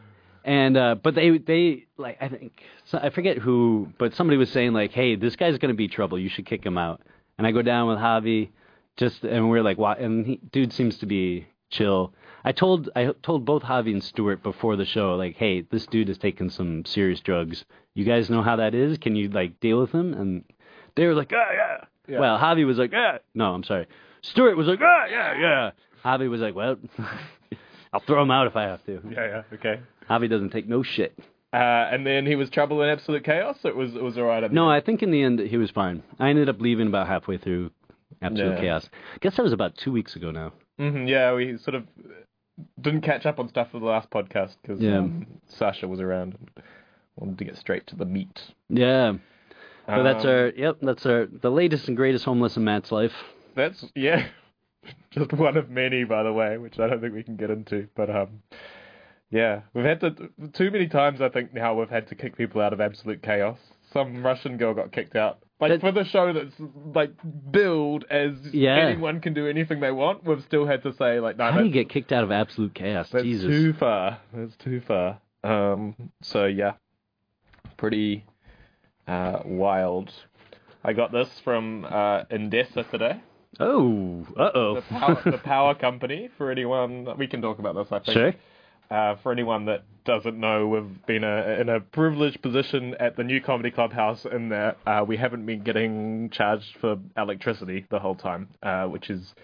and 0.47 0.77
uh, 0.77 0.95
but 0.95 1.15
they 1.17 1.37
they 1.39 1.87
like 1.99 2.17
I 2.21 2.29
think 2.29 2.63
so, 2.85 2.99
I 3.03 3.11
forget 3.11 3.37
who, 3.37 3.93
but 3.99 4.15
somebody 4.15 4.39
was 4.39 4.49
saying 4.49 4.73
like, 4.73 4.93
hey, 4.93 5.17
this 5.17 5.35
guy's 5.35 5.59
gonna 5.59 5.75
be 5.75 5.89
trouble. 5.89 6.19
You 6.19 6.29
should 6.29 6.47
kick 6.47 6.65
him 6.65 6.79
out. 6.79 7.03
And 7.37 7.47
I 7.47 7.51
go 7.51 7.61
down 7.61 7.89
with 7.89 7.99
Javi, 7.99 8.51
just 8.97 9.25
and 9.25 9.51
we're 9.51 9.63
like, 9.63 9.77
why? 9.77 9.95
And 9.95 10.25
he, 10.25 10.41
dude 10.53 10.73
seems 10.73 10.99
to 10.99 11.07
be 11.07 11.49
chill. 11.69 12.15
I 12.45 12.53
told 12.53 12.89
I 12.95 13.13
told 13.25 13.45
both 13.45 13.65
Javi 13.65 13.93
and 13.93 14.03
Stuart 14.03 14.45
before 14.45 14.77
the 14.77 14.85
show, 14.85 15.17
like, 15.17 15.35
hey, 15.35 15.63
this 15.63 15.85
dude 15.87 16.09
has 16.09 16.17
taken 16.17 16.49
some 16.49 16.85
serious 16.85 17.21
drugs. 17.21 17.65
You 17.95 18.05
guys 18.05 18.31
know 18.31 18.43
how 18.43 18.55
that 18.57 18.73
is? 18.73 18.99
Can 18.99 19.17
you 19.17 19.29
like 19.29 19.59
deal 19.59 19.81
with 19.81 19.91
him? 19.91 20.15
And 20.15 20.45
they 20.95 21.07
were 21.07 21.15
like, 21.15 21.33
yeah, 21.33 21.53
yeah. 21.53 21.85
Yeah. 22.09 22.21
Well, 22.21 22.39
Javi 22.39 22.65
was 22.65 22.79
like, 22.79 22.93
yeah. 22.93 23.19
No, 23.35 23.53
I'm 23.53 23.65
sorry. 23.65 23.89
Stuart 24.23 24.57
was 24.57 24.69
like, 24.69 24.79
ah, 24.81 25.07
yeah, 25.11 25.41
yeah. 25.41 25.71
Javi 26.05 26.31
was 26.31 26.41
like, 26.41 26.55
well, 26.55 26.77
I'll 27.93 28.01
throw 28.01 28.23
him 28.23 28.31
out 28.31 28.47
if 28.47 28.55
I 28.55 28.63
have 28.63 28.85
to. 28.87 29.01
Yeah, 29.11 29.27
yeah, 29.27 29.43
okay. 29.55 29.81
Javi 30.11 30.29
doesn't 30.31 30.51
take 30.51 30.69
no 30.69 30.83
shit. 30.83 31.19
Uh, 31.53 31.57
and 31.91 32.07
then 32.07 32.27
he 32.27 32.35
was 32.37 32.51
trouble 32.51 32.83
in 32.83 32.89
absolute 32.89 33.25
chaos. 33.25 33.57
It 33.65 33.75
was 33.77 33.95
it 33.95 34.03
was 34.03 34.19
alright. 34.19 34.45
at 34.45 34.53
No. 34.53 34.69
I 34.69 34.81
think 34.81 35.03
in 35.03 35.11
the 35.11 35.23
end 35.23 35.41
he 35.41 35.57
was 35.57 35.71
fine. 35.71 36.03
I 36.19 36.29
ended 36.31 36.49
up 36.49 36.61
leaving 36.61 36.89
about 36.89 37.07
halfway 37.07 37.39
through 37.39 37.71
Absolute 38.23 38.55
Yeah. 38.55 38.61
Chaos. 38.61 38.89
guess 39.21 39.37
that 39.37 39.43
was 39.43 39.53
about 39.53 39.77
two 39.77 39.93
weeks 39.93 40.17
ago 40.17 40.31
now. 40.31 40.53
Mhm, 40.79 41.09
yeah, 41.09 41.33
we 41.35 41.57
sort 41.59 41.75
of 41.75 41.85
didn't 42.81 43.03
catch 43.03 43.27
up 43.27 43.39
on 43.39 43.49
stuff 43.49 43.71
for 43.71 43.79
the 43.79 43.87
last 43.87 44.11
podcast 44.11 44.57
because 44.63 44.81
Yeah. 44.81 44.99
um, 44.99 45.27
Sasha 45.47 45.87
was 45.89 46.01
around 46.01 46.35
and 46.35 46.51
wanted 47.17 47.39
to 47.39 47.45
get 47.45 47.57
straight 47.57 47.87
to 47.89 47.97
the 47.97 48.05
meat. 48.07 48.43
Yeah. 48.69 49.15
So 49.89 50.03
that's 50.03 50.25
Um, 50.25 50.31
our 50.31 50.49
yep, 50.57 50.77
that's 50.83 51.07
our 51.07 51.27
the 51.27 51.51
latest 51.51 51.89
and 51.89 51.97
greatest 51.97 52.25
homeless 52.25 52.57
in 52.57 52.65
Matt's 52.65 52.91
life. 52.93 53.13
That's 53.55 53.85
yeah, 53.95 54.27
just 55.11 55.33
one 55.33 55.57
of 55.57 55.71
many, 55.71 56.05
by 56.05 56.23
the 56.23 56.33
way, 56.33 56.59
which 56.59 56.79
I 56.81 56.89
don't 56.89 57.01
think 57.01 57.15
we 57.15 57.23
can 57.23 57.37
get 57.37 57.51
into. 57.51 57.89
But 57.95 58.11
um, 58.11 58.43
yeah, 59.31 59.63
we've 59.75 59.85
had 59.85 60.01
to 60.01 60.15
too 60.53 60.71
many 60.71 60.89
times. 60.89 61.21
I 61.21 61.29
think 61.29 61.53
now 61.55 61.75
we've 61.75 61.91
had 61.91 62.09
to 62.09 62.15
kick 62.15 62.37
people 62.37 62.61
out 62.61 62.73
of 62.73 62.81
absolute 62.81 63.23
chaos. 63.23 63.59
Some 63.93 64.25
Russian 64.25 64.57
girl 64.57 64.75
got 64.75 64.93
kicked 64.93 65.17
out. 65.17 65.39
Like 65.59 65.71
That- 65.73 65.81
for 65.81 65.91
the 65.93 66.05
show 66.05 66.33
that's 66.33 66.55
like 66.95 67.13
billed 67.51 68.05
as 68.11 68.35
Yeah. 68.53 68.77
anyone 68.77 69.21
can 69.21 69.33
do 69.33 69.47
anything 69.49 69.81
they 69.81 69.91
want, 69.91 70.25
we've 70.25 70.43
still 70.43 70.67
had 70.67 70.83
to 70.83 70.93
say 70.93 71.19
like, 71.19 71.39
no, 71.39 71.51
How 71.51 71.59
do 71.59 71.65
you 71.65 71.71
get 71.73 71.89
kicked 71.89 72.13
out 72.13 72.23
of 72.25 72.31
Absolute 72.31 72.75
Chaos? 72.75 73.09
that's 73.11 73.25
Jesus. 73.25 73.47
too 73.49 73.73
far. 73.73 74.19
That's 74.35 74.55
too 74.57 74.81
far. 74.83 75.19
Um, 75.43 75.95
so 76.23 76.45
yeah, 76.45 76.73
pretty 77.79 78.25
uh, 79.09 79.41
wild. 79.45 80.13
I 80.85 80.93
got 80.93 81.11
this 81.11 81.29
from 81.43 81.85
uh, 81.85 82.25
Endesa 82.25 82.89
today. 82.91 83.21
Oh, 83.59 84.27
uh 84.37 84.53
the 84.53 84.59
oh. 84.59 84.83
power, 84.91 85.23
the 85.25 85.39
power 85.45 85.75
company 85.75 86.29
for 86.37 86.51
anyone 86.51 87.09
we 87.17 87.27
can 87.27 87.41
talk 87.41 87.59
about 87.59 87.75
this 87.75 87.87
I 87.91 88.01
think 88.01 88.13
Sure. 88.15 88.35
Uh, 88.91 89.17
for 89.23 89.33
anyone 89.33 89.67
that 89.67 89.85
doesn't 90.05 90.39
know 90.39 90.69
we've 90.69 91.07
been 91.07 91.25
a, 91.25 91.61
in 91.61 91.69
a 91.69 91.81
privileged 91.81 92.41
position 92.41 92.95
at 93.01 93.17
the 93.17 93.25
new 93.25 93.41
comedy 93.41 93.71
clubhouse 93.71 94.25
in 94.25 94.51
that 94.51 94.79
uh, 94.87 95.05
we 95.07 95.17
haven't 95.17 95.45
been 95.45 95.63
getting 95.63 96.31
charged 96.31 96.77
for 96.81 96.97
electricity 97.17 97.85
the 97.91 97.99
whole 97.99 98.15
time 98.15 98.49
uh, 98.63 98.85
which 98.85 99.11
is 99.11 99.35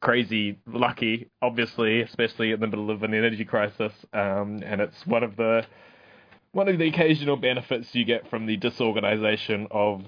crazy 0.00 0.58
lucky 0.66 1.28
obviously 1.42 2.00
especially 2.00 2.52
in 2.52 2.60
the 2.60 2.66
middle 2.66 2.90
of 2.90 3.02
an 3.02 3.12
energy 3.12 3.44
crisis 3.44 3.92
um, 4.14 4.62
and 4.64 4.80
it's 4.80 5.06
one 5.06 5.22
of 5.22 5.36
the 5.36 5.64
one 6.52 6.68
of 6.68 6.78
the 6.78 6.88
occasional 6.88 7.36
benefits 7.36 7.94
you 7.94 8.04
get 8.04 8.28
from 8.30 8.46
the 8.46 8.56
disorganization 8.56 9.66
of 9.70 10.02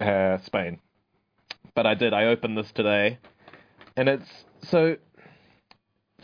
uh, 0.00 0.36
Spain 0.44 0.78
but 1.74 1.86
I 1.86 1.94
did. 1.94 2.12
I 2.12 2.26
opened 2.26 2.56
this 2.58 2.70
today, 2.72 3.18
and 3.96 4.08
it's 4.08 4.28
so. 4.62 4.96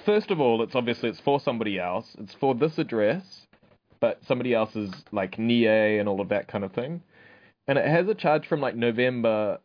First 0.06 0.30
of 0.30 0.40
all, 0.40 0.62
it's 0.62 0.74
obviously 0.76 1.08
it's 1.10 1.20
for 1.20 1.40
somebody 1.40 1.78
else. 1.78 2.14
It's 2.18 2.32
for 2.34 2.54
this 2.54 2.78
address, 2.78 3.46
but 4.00 4.20
somebody 4.26 4.54
else's 4.54 4.92
like 5.10 5.36
NIE 5.38 5.98
and 5.98 6.08
all 6.08 6.20
of 6.20 6.28
that 6.28 6.46
kind 6.46 6.62
of 6.64 6.72
thing, 6.72 7.02
and 7.66 7.76
it 7.76 7.86
has 7.86 8.06
a 8.08 8.14
charge 8.14 8.46
from 8.46 8.60
like 8.60 8.76
November 8.76 9.58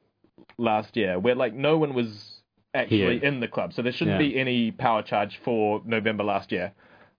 last 0.58 0.98
year, 0.98 1.20
where 1.20 1.36
like 1.36 1.54
no 1.54 1.78
one 1.78 1.94
was 1.94 2.42
actually 2.74 3.24
in 3.24 3.40
the 3.40 3.48
club, 3.48 3.72
so 3.74 3.82
there 3.84 3.92
shouldn't 3.92 4.20
Yeah. 4.20 4.30
be 4.30 4.40
any 4.40 4.72
power 4.72 5.04
charge 5.04 5.40
for 5.46 5.82
November 5.86 6.24
last 6.24 6.52
year. 6.52 6.74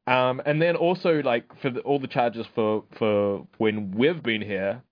Um, 0.09 0.43
and 0.45 0.61
then 0.61 0.75
also 0.75 1.23
like 1.23 1.45
for 1.61 1.71
the, 1.71 1.81
all 1.83 2.01
the 2.01 2.09
charges 2.09 2.47
for 2.57 2.83
for 2.99 3.47
when 3.59 3.93
we've 3.93 4.21
been 4.23 4.43
here, 4.43 4.83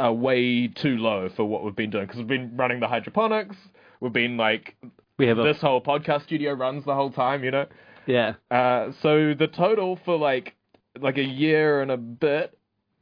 are 0.00 0.12
way 0.12 0.66
too 0.66 0.96
low 0.96 1.28
for 1.28 1.44
what 1.44 1.62
we've 1.62 1.76
been 1.76 1.90
doing 1.90 2.06
because 2.06 2.18
we've 2.18 2.26
been 2.26 2.56
running 2.56 2.80
the 2.80 2.88
hydroponics. 2.88 3.54
We've 4.00 4.12
been 4.12 4.36
like 4.36 4.74
We 5.22 5.28
have 5.28 5.38
a 5.38 5.42
this 5.44 5.60
whole 5.60 5.80
podcast 5.80 6.24
studio 6.24 6.52
runs 6.52 6.84
the 6.84 6.94
whole 6.94 7.10
time, 7.12 7.44
you 7.44 7.52
know. 7.52 7.66
yeah. 8.06 8.34
Uh, 8.50 8.90
so 9.02 9.34
the 9.34 9.46
total 9.46 9.96
for 10.04 10.18
like 10.18 10.56
like 11.00 11.16
a 11.16 11.22
year 11.24 11.80
and 11.80 11.90
a 11.92 11.96
bit 11.96 12.58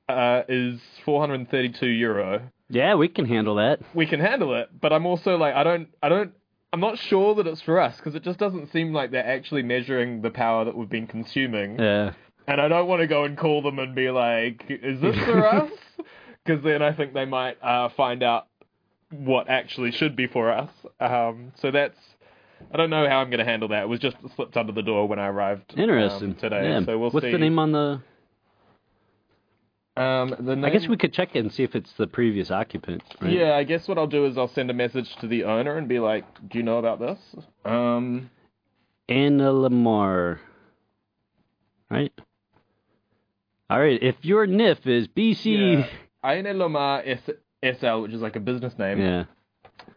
uh, 0.08 0.42
is 0.48 0.80
432 1.06 1.86
euro. 1.86 2.42
Yeah, 2.68 2.94
we 2.96 3.08
can 3.08 3.24
handle 3.24 3.54
that. 3.56 3.80
We 3.94 4.06
can 4.06 4.20
handle 4.20 4.54
it, 4.54 4.68
but 4.78 4.92
I'm 4.92 5.06
also 5.06 5.36
like 5.38 5.54
I 5.54 5.64
don't 5.64 5.88
I 6.02 6.10
don't 6.10 6.32
I'm 6.74 6.80
not 6.80 6.98
sure 6.98 7.34
that 7.36 7.46
it's 7.46 7.62
for 7.62 7.80
us 7.80 7.96
because 7.96 8.14
it 8.14 8.22
just 8.22 8.38
doesn't 8.38 8.70
seem 8.70 8.92
like 8.92 9.10
they're 9.12 9.26
actually 9.26 9.62
measuring 9.62 10.20
the 10.20 10.30
power 10.30 10.66
that 10.66 10.76
we've 10.76 10.90
been 10.90 11.06
consuming. 11.06 11.78
Yeah. 11.78 12.12
And 12.46 12.60
I 12.60 12.68
don't 12.68 12.86
want 12.86 13.00
to 13.00 13.06
go 13.06 13.24
and 13.24 13.36
call 13.38 13.62
them 13.62 13.78
and 13.78 13.94
be 13.94 14.10
like, 14.10 14.64
"Is 14.68 15.00
this 15.00 15.16
for 15.24 15.46
us?" 15.60 15.70
Because 16.44 16.62
then 16.62 16.82
I 16.82 16.92
think 16.92 17.14
they 17.14 17.24
might 17.24 17.56
uh, 17.62 17.88
find 17.96 18.22
out 18.22 18.46
what 19.10 19.48
actually 19.48 19.90
should 19.90 20.16
be 20.16 20.26
for 20.26 20.50
us. 20.52 20.70
Um, 21.00 21.52
so 21.56 21.70
that's 21.70 21.98
I 22.72 22.76
don't 22.76 22.90
know 22.90 23.08
how 23.08 23.18
I'm 23.18 23.30
going 23.30 23.38
to 23.38 23.44
handle 23.44 23.68
that. 23.68 23.82
It 23.84 23.88
was 23.88 24.00
just 24.00 24.16
slipped 24.36 24.56
under 24.56 24.72
the 24.72 24.82
door 24.82 25.08
when 25.08 25.18
I 25.18 25.26
arrived 25.26 25.72
um, 25.74 25.80
Interesting. 25.80 26.34
today. 26.36 26.68
Yeah. 26.68 26.84
So 26.84 26.98
we'll 26.98 27.10
What's 27.10 27.26
see. 27.26 27.32
the 27.32 27.38
name 27.38 27.58
on 27.58 27.72
the? 27.72 28.02
Um, 29.96 30.34
the 30.38 30.56
name... 30.56 30.64
I 30.64 30.70
guess 30.70 30.86
we 30.88 30.96
could 30.96 31.12
check 31.12 31.30
it 31.34 31.40
and 31.40 31.52
see 31.52 31.62
if 31.64 31.74
it's 31.74 31.92
the 31.98 32.06
previous 32.06 32.50
occupant. 32.50 33.02
Right? 33.20 33.32
Yeah, 33.32 33.54
I 33.54 33.64
guess 33.64 33.86
what 33.88 33.98
I'll 33.98 34.06
do 34.06 34.24
is 34.26 34.38
I'll 34.38 34.48
send 34.48 34.70
a 34.70 34.74
message 34.74 35.14
to 35.20 35.26
the 35.26 35.44
owner 35.44 35.76
and 35.76 35.88
be 35.88 35.98
like, 35.98 36.24
"Do 36.48 36.58
you 36.58 36.64
know 36.64 36.78
about 36.78 37.00
this?" 37.00 37.18
Um, 37.64 38.30
Anna 39.08 39.52
Lamar. 39.52 40.40
Right. 41.90 42.12
All 43.68 43.80
right. 43.80 44.00
If 44.00 44.16
your 44.22 44.46
NIF 44.46 44.86
is 44.86 45.08
BC. 45.08 45.80
yeah. 45.80 45.86
Aine 46.24 46.44
Lomar 46.56 47.02
S- 47.06 47.76
SL, 47.80 48.02
which 48.02 48.12
is 48.12 48.20
like 48.20 48.36
a 48.36 48.40
business 48.40 48.74
name. 48.78 49.00
Yeah. 49.00 49.24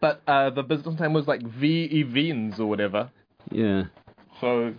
But 0.00 0.22
uh, 0.26 0.50
the 0.50 0.62
business 0.62 0.98
name 1.00 1.12
was 1.12 1.26
like 1.26 1.42
V 1.42 1.84
Events 1.84 2.58
or 2.60 2.66
whatever. 2.66 3.10
Yeah. 3.50 3.84
So 4.40 4.74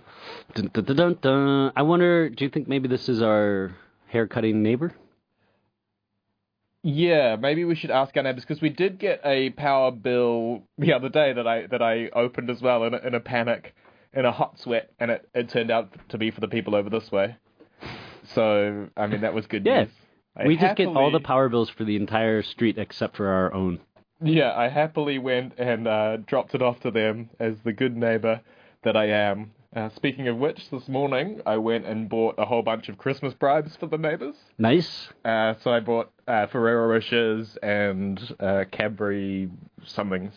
Dun, 0.54 0.70
dun, 0.74 0.84
dun, 0.86 0.96
dun, 0.96 1.18
dun. 1.22 1.72
I 1.76 1.82
wonder. 1.82 2.30
Do 2.30 2.44
you 2.44 2.50
think 2.50 2.68
maybe 2.68 2.88
this 2.88 3.08
is 3.10 3.22
our 3.22 3.76
haircutting 4.08 4.62
neighbor? 4.62 4.94
Yeah, 6.84 7.36
maybe 7.38 7.66
we 7.66 7.74
should 7.76 7.90
ask 7.90 8.16
our 8.16 8.22
neighbors 8.24 8.44
because 8.44 8.62
we 8.62 8.70
did 8.70 9.00
get 9.00 9.20
a 9.26 9.50
power 9.52 9.90
bill 9.92 10.62
the 10.78 10.94
other 10.94 11.10
day 11.10 11.34
that 11.34 11.48
I 11.48 11.66
that 11.68 11.82
I 11.82 12.10
opened 12.10 12.50
as 12.52 12.62
well 12.62 12.84
in 12.84 12.94
a, 12.94 12.98
in 12.98 13.16
a 13.16 13.20
panic, 13.20 13.74
in 14.14 14.24
a 14.26 14.32
hot 14.32 14.60
sweat, 14.60 14.92
and 15.00 15.10
it, 15.10 15.28
it 15.34 15.50
turned 15.50 15.72
out 15.72 15.92
to 16.10 16.18
be 16.20 16.30
for 16.30 16.42
the 16.42 16.48
people 16.48 16.76
over 16.76 16.90
this 16.92 17.12
way. 17.12 17.38
So 18.34 18.90
I 18.96 19.08
mean 19.08 19.22
that 19.22 19.34
was 19.34 19.48
good 19.48 19.66
Yeah. 19.66 19.84
news. 19.86 19.92
I 20.38 20.46
we 20.46 20.58
just 20.58 20.76
get 20.76 20.88
all 20.88 21.12
the 21.12 21.20
power 21.22 21.50
bills 21.50 21.70
for 21.70 21.86
the 21.86 21.96
entire 21.96 22.44
street 22.44 22.78
except 22.78 23.16
for 23.18 23.28
our 23.30 23.54
own. 23.54 23.80
Yeah, 24.22 24.54
I 24.56 24.70
happily 24.70 25.20
went 25.20 25.54
and 25.58 25.88
uh, 25.88 26.18
dropped 26.18 26.56
it 26.56 26.62
off 26.62 26.80
to 26.82 26.92
them 26.92 27.30
as 27.40 27.56
the 27.64 27.74
good 27.74 27.96
neighbor 27.96 28.42
that 28.84 28.96
I 28.96 29.10
am. 29.10 29.52
Uh, 29.76 29.90
speaking 29.90 30.30
of 30.30 30.38
which, 30.38 30.70
this 30.70 30.88
morning 30.88 31.42
I 31.46 31.58
went 31.58 31.86
and 31.86 32.08
bought 32.08 32.36
a 32.38 32.46
whole 32.46 32.62
bunch 32.62 32.88
of 32.88 32.98
Christmas 32.98 33.34
bribes 33.34 33.76
for 33.76 33.88
the 33.88 33.98
neighbors. 33.98 34.36
Nice. 34.58 35.10
Uh, 35.26 35.56
so 35.62 35.72
I 35.72 35.82
bought 35.82 36.12
uh, 36.28 36.48
Ferrero 36.48 36.88
Rochers 36.98 37.58
and 37.62 38.36
uh, 38.40 38.64
Cadbury 38.72 39.50
somethings. 39.86 40.34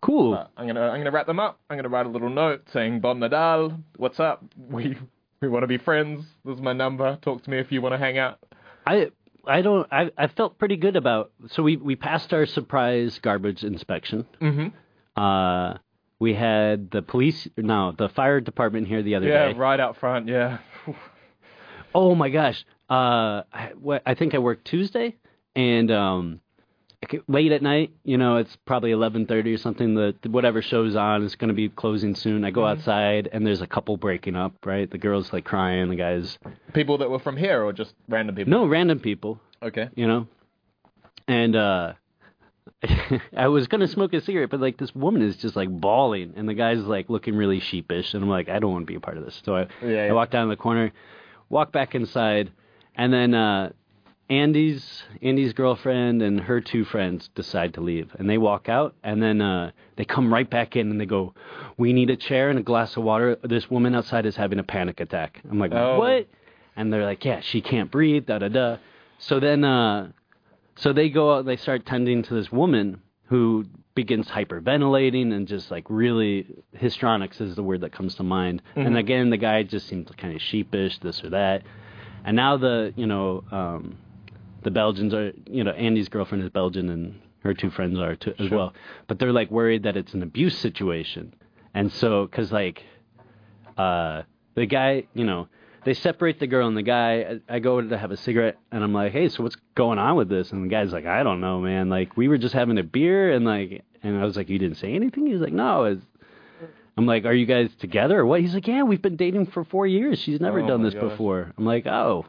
Cool. 0.00 0.34
Uh, 0.34 0.46
I'm 0.56 0.66
gonna 0.66 0.88
I'm 0.88 1.00
gonna 1.00 1.10
wrap 1.10 1.26
them 1.26 1.40
up. 1.40 1.58
I'm 1.68 1.76
gonna 1.76 1.88
write 1.88 2.06
a 2.06 2.08
little 2.08 2.30
note 2.30 2.62
saying 2.72 3.00
Bon 3.00 3.18
Nadal, 3.18 3.78
what's 3.96 4.20
up? 4.20 4.42
We 4.70 4.96
we 5.40 5.48
want 5.48 5.64
to 5.64 5.66
be 5.66 5.78
friends. 5.78 6.24
This 6.44 6.56
is 6.56 6.62
my 6.62 6.72
number. 6.72 7.18
Talk 7.22 7.42
to 7.44 7.50
me 7.50 7.58
if 7.58 7.70
you 7.70 7.82
want 7.82 7.92
to 7.94 7.98
hang 7.98 8.16
out. 8.16 8.38
I 8.86 9.10
I 9.46 9.62
don't 9.62 9.86
I 9.92 10.10
I 10.18 10.26
felt 10.28 10.58
pretty 10.58 10.76
good 10.76 10.96
about 10.96 11.32
so 11.48 11.62
we 11.62 11.76
we 11.76 11.96
passed 11.96 12.32
our 12.32 12.46
surprise 12.46 13.18
garbage 13.20 13.64
inspection. 13.64 14.26
Mm-hmm. 14.40 15.20
Uh 15.20 15.78
we 16.18 16.34
had 16.34 16.90
the 16.90 17.02
police 17.02 17.46
no, 17.56 17.92
the 17.96 18.08
fire 18.08 18.40
department 18.40 18.88
here 18.88 19.02
the 19.02 19.14
other 19.16 19.28
Yeah, 19.28 19.46
day. 19.46 19.52
Yeah, 19.52 19.58
right 19.58 19.80
out 19.80 19.96
front. 19.98 20.28
Yeah. 20.28 20.58
Oh 21.94 22.14
my 22.14 22.28
gosh. 22.30 22.64
Uh 22.90 23.42
I, 23.52 23.72
what, 23.80 24.02
I 24.06 24.14
think 24.14 24.34
I 24.34 24.38
worked 24.38 24.66
Tuesday 24.66 25.16
and 25.54 25.90
um 25.90 26.40
late 27.28 27.52
at 27.52 27.62
night, 27.62 27.90
you 28.04 28.16
know, 28.18 28.36
it's 28.36 28.56
probably 28.66 28.90
11:30 28.90 29.54
or 29.54 29.58
something 29.58 29.94
the 29.94 30.14
whatever 30.28 30.62
show's 30.62 30.96
on 30.96 31.22
is 31.22 31.36
going 31.36 31.48
to 31.48 31.54
be 31.54 31.68
closing 31.68 32.14
soon. 32.14 32.44
I 32.44 32.50
go 32.50 32.66
outside 32.66 33.28
and 33.32 33.46
there's 33.46 33.60
a 33.60 33.66
couple 33.66 33.96
breaking 33.96 34.36
up, 34.36 34.54
right? 34.64 34.90
The 34.90 34.98
girls 34.98 35.32
like 35.32 35.44
crying, 35.44 35.88
the 35.88 35.96
guys 35.96 36.38
People 36.72 36.98
that 36.98 37.10
were 37.10 37.18
from 37.18 37.36
here 37.36 37.62
or 37.62 37.72
just 37.72 37.94
random 38.08 38.34
people. 38.34 38.50
No, 38.50 38.66
random 38.66 39.00
people. 39.00 39.40
Okay. 39.62 39.88
you 39.94 40.06
know. 40.06 40.26
And 41.28 41.56
uh 41.56 41.92
I 43.36 43.48
was 43.48 43.66
gonna 43.68 43.88
smoke 43.88 44.12
a 44.12 44.20
cigarette, 44.20 44.50
but 44.50 44.60
like 44.60 44.76
this 44.76 44.94
woman 44.94 45.22
is 45.22 45.36
just 45.36 45.56
like 45.56 45.68
bawling, 45.68 46.34
and 46.36 46.48
the 46.48 46.54
guy's 46.54 46.80
like 46.80 47.08
looking 47.08 47.34
really 47.36 47.60
sheepish, 47.60 48.14
and 48.14 48.22
I'm 48.22 48.28
like, 48.28 48.48
I 48.48 48.58
don't 48.58 48.72
want 48.72 48.82
to 48.82 48.86
be 48.86 48.96
a 48.96 49.00
part 49.00 49.16
of 49.16 49.24
this. 49.24 49.40
So 49.44 49.56
I, 49.56 49.60
Yeah, 49.82 49.88
yeah. 49.88 50.02
I 50.04 50.12
walk 50.12 50.30
down 50.30 50.48
the 50.48 50.56
corner, 50.56 50.92
walk 51.48 51.72
back 51.72 51.94
inside, 51.94 52.52
and 52.94 53.12
then 53.12 53.34
uh 53.34 53.70
Andy's 54.28 55.04
Andy's 55.22 55.52
girlfriend 55.52 56.20
and 56.20 56.40
her 56.40 56.60
two 56.60 56.84
friends 56.84 57.28
decide 57.34 57.74
to 57.74 57.80
leave, 57.80 58.10
and 58.18 58.28
they 58.28 58.38
walk 58.38 58.68
out, 58.68 58.94
and 59.04 59.22
then 59.22 59.40
uh 59.40 59.70
they 59.96 60.04
come 60.04 60.32
right 60.32 60.48
back 60.48 60.74
in, 60.74 60.90
and 60.90 61.00
they 61.00 61.06
go, 61.06 61.34
"We 61.76 61.92
need 61.92 62.10
a 62.10 62.16
chair 62.16 62.50
and 62.50 62.58
a 62.58 62.62
glass 62.62 62.96
of 62.96 63.04
water. 63.04 63.38
This 63.42 63.70
woman 63.70 63.94
outside 63.94 64.26
is 64.26 64.36
having 64.36 64.58
a 64.58 64.64
panic 64.64 65.00
attack." 65.00 65.40
I'm 65.48 65.58
like, 65.60 65.72
Oh. 65.72 65.98
"What?" 65.98 66.26
And 66.74 66.92
they're 66.92 67.04
like, 67.04 67.24
"Yeah, 67.24 67.40
she 67.40 67.60
can't 67.60 67.90
breathe." 67.90 68.26
Da 68.26 68.38
da 68.38 68.48
da. 68.48 68.76
So 69.18 69.38
then, 69.38 69.64
uh, 69.64 70.08
so 70.74 70.92
they 70.92 71.08
go 71.08 71.34
out, 71.34 71.46
they 71.46 71.56
start 71.56 71.86
tending 71.86 72.22
to 72.24 72.34
this 72.34 72.50
woman 72.50 73.00
who 73.28 73.64
begins 73.94 74.28
hyperventilating 74.28 75.32
and 75.32 75.48
just 75.48 75.70
like 75.70 75.84
really 75.88 76.46
histrionics 76.74 77.40
is 77.40 77.54
the 77.54 77.62
word 77.62 77.80
that 77.80 77.92
comes 77.92 78.14
to 78.16 78.22
mind. 78.22 78.60
Mm-hmm. 78.70 78.86
And 78.86 78.98
again, 78.98 79.30
the 79.30 79.38
guy 79.38 79.62
just 79.62 79.88
seems 79.88 80.10
kind 80.16 80.34
of 80.34 80.42
sheepish, 80.42 80.98
this 80.98 81.24
or 81.24 81.30
that. 81.30 81.62
And 82.24 82.36
now 82.36 82.56
the 82.56 82.92
you 82.96 83.06
know 83.06 83.44
um, 83.52 83.96
the 84.66 84.70
Belgians 84.82 85.12
are 85.14 85.32
you 85.56 85.62
know 85.64 85.70
Andy's 85.86 86.08
girlfriend 86.08 86.42
is 86.44 86.50
Belgian 86.50 86.86
and 86.90 87.04
her 87.44 87.54
two 87.54 87.70
friends 87.70 87.96
are 87.98 88.16
too, 88.16 88.34
as 88.40 88.48
Sure. 88.48 88.58
well. 88.58 88.70
But 89.06 89.18
they're 89.18 89.32
like 89.40 89.50
worried 89.58 89.82
that 89.84 89.96
it's 89.96 90.12
an 90.14 90.22
abuse 90.30 90.56
situation, 90.58 91.24
and 91.72 91.90
so 92.00 92.26
because 92.26 92.50
like 92.52 92.78
uh, 93.78 94.22
the 94.54 94.66
guy 94.66 95.04
you 95.14 95.24
know 95.24 95.48
they 95.84 95.94
separate 95.94 96.40
the 96.40 96.46
girl 96.48 96.66
and 96.66 96.76
the 96.76 96.82
guy. 96.82 97.38
I, 97.48 97.56
I 97.56 97.58
go 97.60 97.80
to 97.80 97.96
have 97.96 98.10
a 98.10 98.16
cigarette 98.16 98.58
and 98.72 98.82
I'm 98.82 98.92
like, 98.92 99.12
hey, 99.12 99.28
so 99.28 99.44
what's 99.44 99.56
going 99.76 100.00
on 100.00 100.16
with 100.16 100.28
this? 100.28 100.50
And 100.50 100.64
the 100.64 100.68
guy's 100.68 100.92
like, 100.92 101.06
I 101.06 101.22
don't 101.22 101.40
know, 101.40 101.60
man. 101.60 101.88
Like 101.88 102.16
we 102.16 102.26
were 102.26 102.38
just 102.38 102.54
having 102.54 102.76
a 102.78 102.82
beer 102.82 103.30
and 103.32 103.44
like, 103.44 103.84
and 104.02 104.18
I 104.20 104.24
was 104.24 104.36
like, 104.36 104.48
you 104.48 104.58
didn't 104.58 104.78
say 104.78 104.92
anything. 104.94 105.26
He's 105.28 105.38
like, 105.40 105.52
no. 105.52 105.84
It's, 105.84 106.04
I'm 106.98 107.06
like, 107.06 107.24
are 107.24 107.32
you 107.32 107.46
guys 107.46 107.70
together 107.78 108.18
or 108.18 108.26
what? 108.26 108.40
He's 108.40 108.52
like, 108.54 108.66
yeah, 108.66 108.82
we've 108.82 109.00
been 109.00 109.14
dating 109.14 109.46
for 109.46 109.62
four 109.64 109.86
years. 109.86 110.18
She's 110.18 110.40
never 110.40 110.58
Oh 110.60 110.66
done 110.66 110.82
this 110.82 110.94
gosh. 110.94 111.02
before. 111.10 111.52
I'm 111.56 111.64
like, 111.64 111.86
oh. 111.86 112.26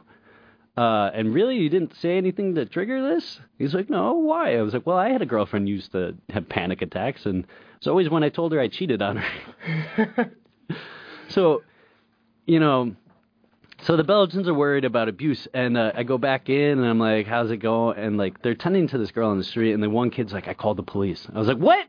Uh, 0.78 1.10
and 1.12 1.34
really, 1.34 1.56
you 1.56 1.68
didn't 1.68 1.92
say 1.96 2.16
anything 2.16 2.54
to 2.54 2.64
trigger 2.64 3.02
this? 3.02 3.40
He's 3.58 3.74
like, 3.74 3.90
no, 3.90 4.12
why? 4.12 4.56
I 4.56 4.62
was 4.62 4.74
like, 4.74 4.86
well, 4.86 4.96
I 4.96 5.08
had 5.08 5.20
a 5.22 5.26
girlfriend 5.26 5.66
who 5.66 5.74
used 5.74 5.90
to 5.90 6.14
have 6.30 6.48
panic 6.48 6.82
attacks, 6.82 7.26
and 7.26 7.44
it's 7.78 7.88
always 7.88 8.08
when 8.08 8.22
I 8.22 8.28
told 8.28 8.52
her 8.52 8.60
I 8.60 8.68
cheated 8.68 9.02
on 9.02 9.16
her. 9.16 10.30
so, 11.28 11.64
you 12.46 12.60
know, 12.60 12.94
so 13.82 13.96
the 13.96 14.04
Belgians 14.04 14.46
are 14.46 14.54
worried 14.54 14.84
about 14.84 15.08
abuse, 15.08 15.48
and 15.52 15.76
uh, 15.76 15.90
I 15.96 16.04
go 16.04 16.16
back 16.16 16.48
in, 16.48 16.78
and 16.78 16.86
I'm 16.86 17.00
like, 17.00 17.26
"How's 17.26 17.50
it 17.50 17.56
going?" 17.56 17.98
And 17.98 18.16
like, 18.16 18.40
they're 18.42 18.54
tending 18.54 18.86
to 18.88 18.98
this 18.98 19.10
girl 19.10 19.30
on 19.30 19.38
the 19.38 19.44
street, 19.44 19.72
and 19.72 19.82
the 19.82 19.90
one 19.90 20.10
kid's 20.10 20.32
like, 20.32 20.46
"I 20.46 20.54
called 20.54 20.76
the 20.76 20.84
police." 20.84 21.26
I 21.34 21.40
was 21.40 21.48
like, 21.48 21.58
"What?" 21.58 21.88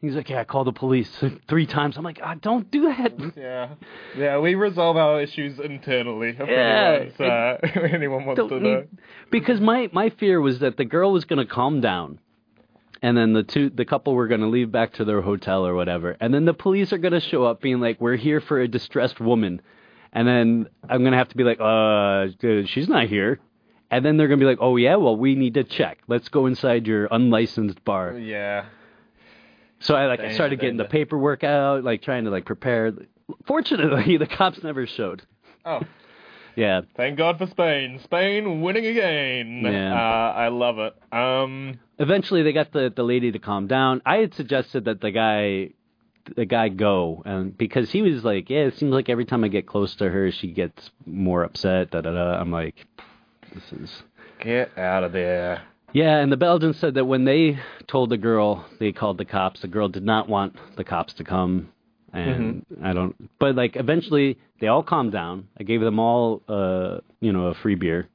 He's 0.00 0.14
like, 0.14 0.28
"Yeah, 0.30 0.40
I 0.40 0.44
called 0.44 0.68
the 0.68 0.72
police 0.72 1.10
three 1.48 1.66
times." 1.66 1.96
I'm 1.96 2.04
like, 2.04 2.20
ah, 2.22 2.34
"Don't 2.40 2.70
do 2.70 2.82
that." 2.82 3.12
Yeah, 3.36 3.70
yeah. 4.16 4.38
We 4.38 4.54
resolve 4.54 4.96
our 4.96 5.20
issues 5.20 5.58
internally. 5.58 6.36
Yeah, 6.38 6.98
anyone's, 7.00 7.20
uh, 7.20 7.58
if 7.62 7.92
anyone 7.92 8.24
wants 8.24 8.40
to 8.48 8.60
know. 8.60 8.84
because 9.30 9.60
my 9.60 9.90
my 9.92 10.10
fear 10.10 10.40
was 10.40 10.60
that 10.60 10.76
the 10.76 10.84
girl 10.84 11.12
was 11.12 11.24
going 11.24 11.44
to 11.44 11.52
calm 11.52 11.80
down, 11.80 12.20
and 13.02 13.16
then 13.16 13.32
the 13.32 13.42
two 13.42 13.70
the 13.70 13.84
couple 13.84 14.14
were 14.14 14.28
going 14.28 14.40
to 14.40 14.46
leave 14.46 14.70
back 14.70 14.92
to 14.94 15.04
their 15.04 15.20
hotel 15.20 15.66
or 15.66 15.74
whatever, 15.74 16.16
and 16.20 16.32
then 16.32 16.44
the 16.44 16.54
police 16.54 16.92
are 16.92 16.98
going 16.98 17.12
to 17.14 17.20
show 17.20 17.42
up 17.44 17.60
being 17.60 17.80
like, 17.80 18.00
"We're 18.00 18.16
here 18.16 18.40
for 18.40 18.60
a 18.60 18.68
distressed 18.68 19.18
woman," 19.20 19.60
and 20.12 20.28
then 20.28 20.68
I'm 20.88 21.00
going 21.00 21.12
to 21.12 21.18
have 21.18 21.28
to 21.30 21.36
be 21.36 21.42
like, 21.44 21.58
"Uh, 21.60 22.28
she's 22.66 22.88
not 22.88 23.08
here." 23.08 23.40
And 23.90 24.04
then 24.04 24.18
they're 24.18 24.28
gonna 24.28 24.38
be 24.38 24.44
like, 24.44 24.58
"Oh 24.60 24.76
yeah, 24.76 24.96
well 24.96 25.16
we 25.16 25.34
need 25.34 25.54
to 25.54 25.64
check. 25.64 25.98
Let's 26.08 26.28
go 26.28 26.44
inside 26.44 26.86
your 26.86 27.08
unlicensed 27.10 27.82
bar." 27.86 28.18
Yeah. 28.18 28.66
So 29.80 29.94
I 29.94 30.06
like 30.06 30.20
I 30.20 30.32
started 30.32 30.60
getting 30.60 30.76
the 30.76 30.84
paperwork 30.84 31.44
out, 31.44 31.84
like 31.84 32.02
trying 32.02 32.24
to 32.24 32.30
like 32.30 32.44
prepare. 32.44 32.92
Fortunately, 33.46 34.16
the 34.18 34.26
cops 34.26 34.62
never 34.62 34.86
showed. 34.86 35.22
Oh, 35.64 35.80
Yeah, 36.56 36.82
thank 36.96 37.18
God 37.18 37.38
for 37.38 37.46
Spain. 37.46 38.00
Spain 38.02 38.60
winning 38.62 38.86
again. 38.86 39.62
Yeah. 39.64 39.92
Uh, 39.94 40.32
I 40.34 40.48
love 40.48 40.78
it. 40.78 40.94
Um. 41.12 41.78
eventually 41.98 42.42
they 42.42 42.52
got 42.52 42.72
the 42.72 42.92
the 42.94 43.04
lady 43.04 43.30
to 43.32 43.38
calm 43.38 43.66
down. 43.66 44.02
I 44.04 44.16
had 44.16 44.34
suggested 44.34 44.86
that 44.86 45.00
the 45.00 45.10
guy 45.10 45.70
the 46.36 46.44
guy 46.44 46.68
go 46.68 47.22
and 47.24 47.56
because 47.56 47.90
he 47.90 48.02
was 48.02 48.24
like, 48.24 48.50
yeah, 48.50 48.66
it 48.66 48.76
seems 48.78 48.92
like 48.92 49.08
every 49.08 49.24
time 49.24 49.44
I 49.44 49.48
get 49.48 49.66
close 49.66 49.94
to 49.96 50.10
her, 50.10 50.30
she 50.30 50.48
gets 50.52 50.90
more 51.06 51.44
upset. 51.44 51.90
Da 51.90 52.00
da 52.00 52.12
da. 52.12 52.38
I'm 52.40 52.50
like, 52.50 52.86
this 53.54 53.72
is 53.72 54.02
Get 54.40 54.76
out 54.78 55.04
of 55.04 55.12
there. 55.12 55.62
Yeah. 55.92 56.18
And 56.18 56.30
the 56.30 56.36
Belgians 56.36 56.78
said 56.78 56.94
that 56.94 57.04
when 57.04 57.24
they 57.24 57.58
told 57.86 58.10
the 58.10 58.16
girl, 58.16 58.66
they 58.78 58.92
called 58.92 59.18
the 59.18 59.24
cops. 59.24 59.60
The 59.60 59.68
girl 59.68 59.88
did 59.88 60.04
not 60.04 60.28
want 60.28 60.56
the 60.76 60.84
cops 60.84 61.14
to 61.14 61.24
come. 61.24 61.72
And 62.10 62.64
I 62.82 62.94
don't, 62.94 63.14
but 63.38 63.54
like 63.54 63.76
eventually 63.76 64.38
they 64.60 64.66
all 64.66 64.82
calmed 64.82 65.12
down. 65.12 65.48
I 65.60 65.62
gave 65.62 65.82
them 65.82 65.98
all, 65.98 66.42
uh, 66.48 66.98
you 67.20 67.32
know, 67.34 67.48
a 67.48 67.54
free 67.54 67.74
beer, 67.74 68.08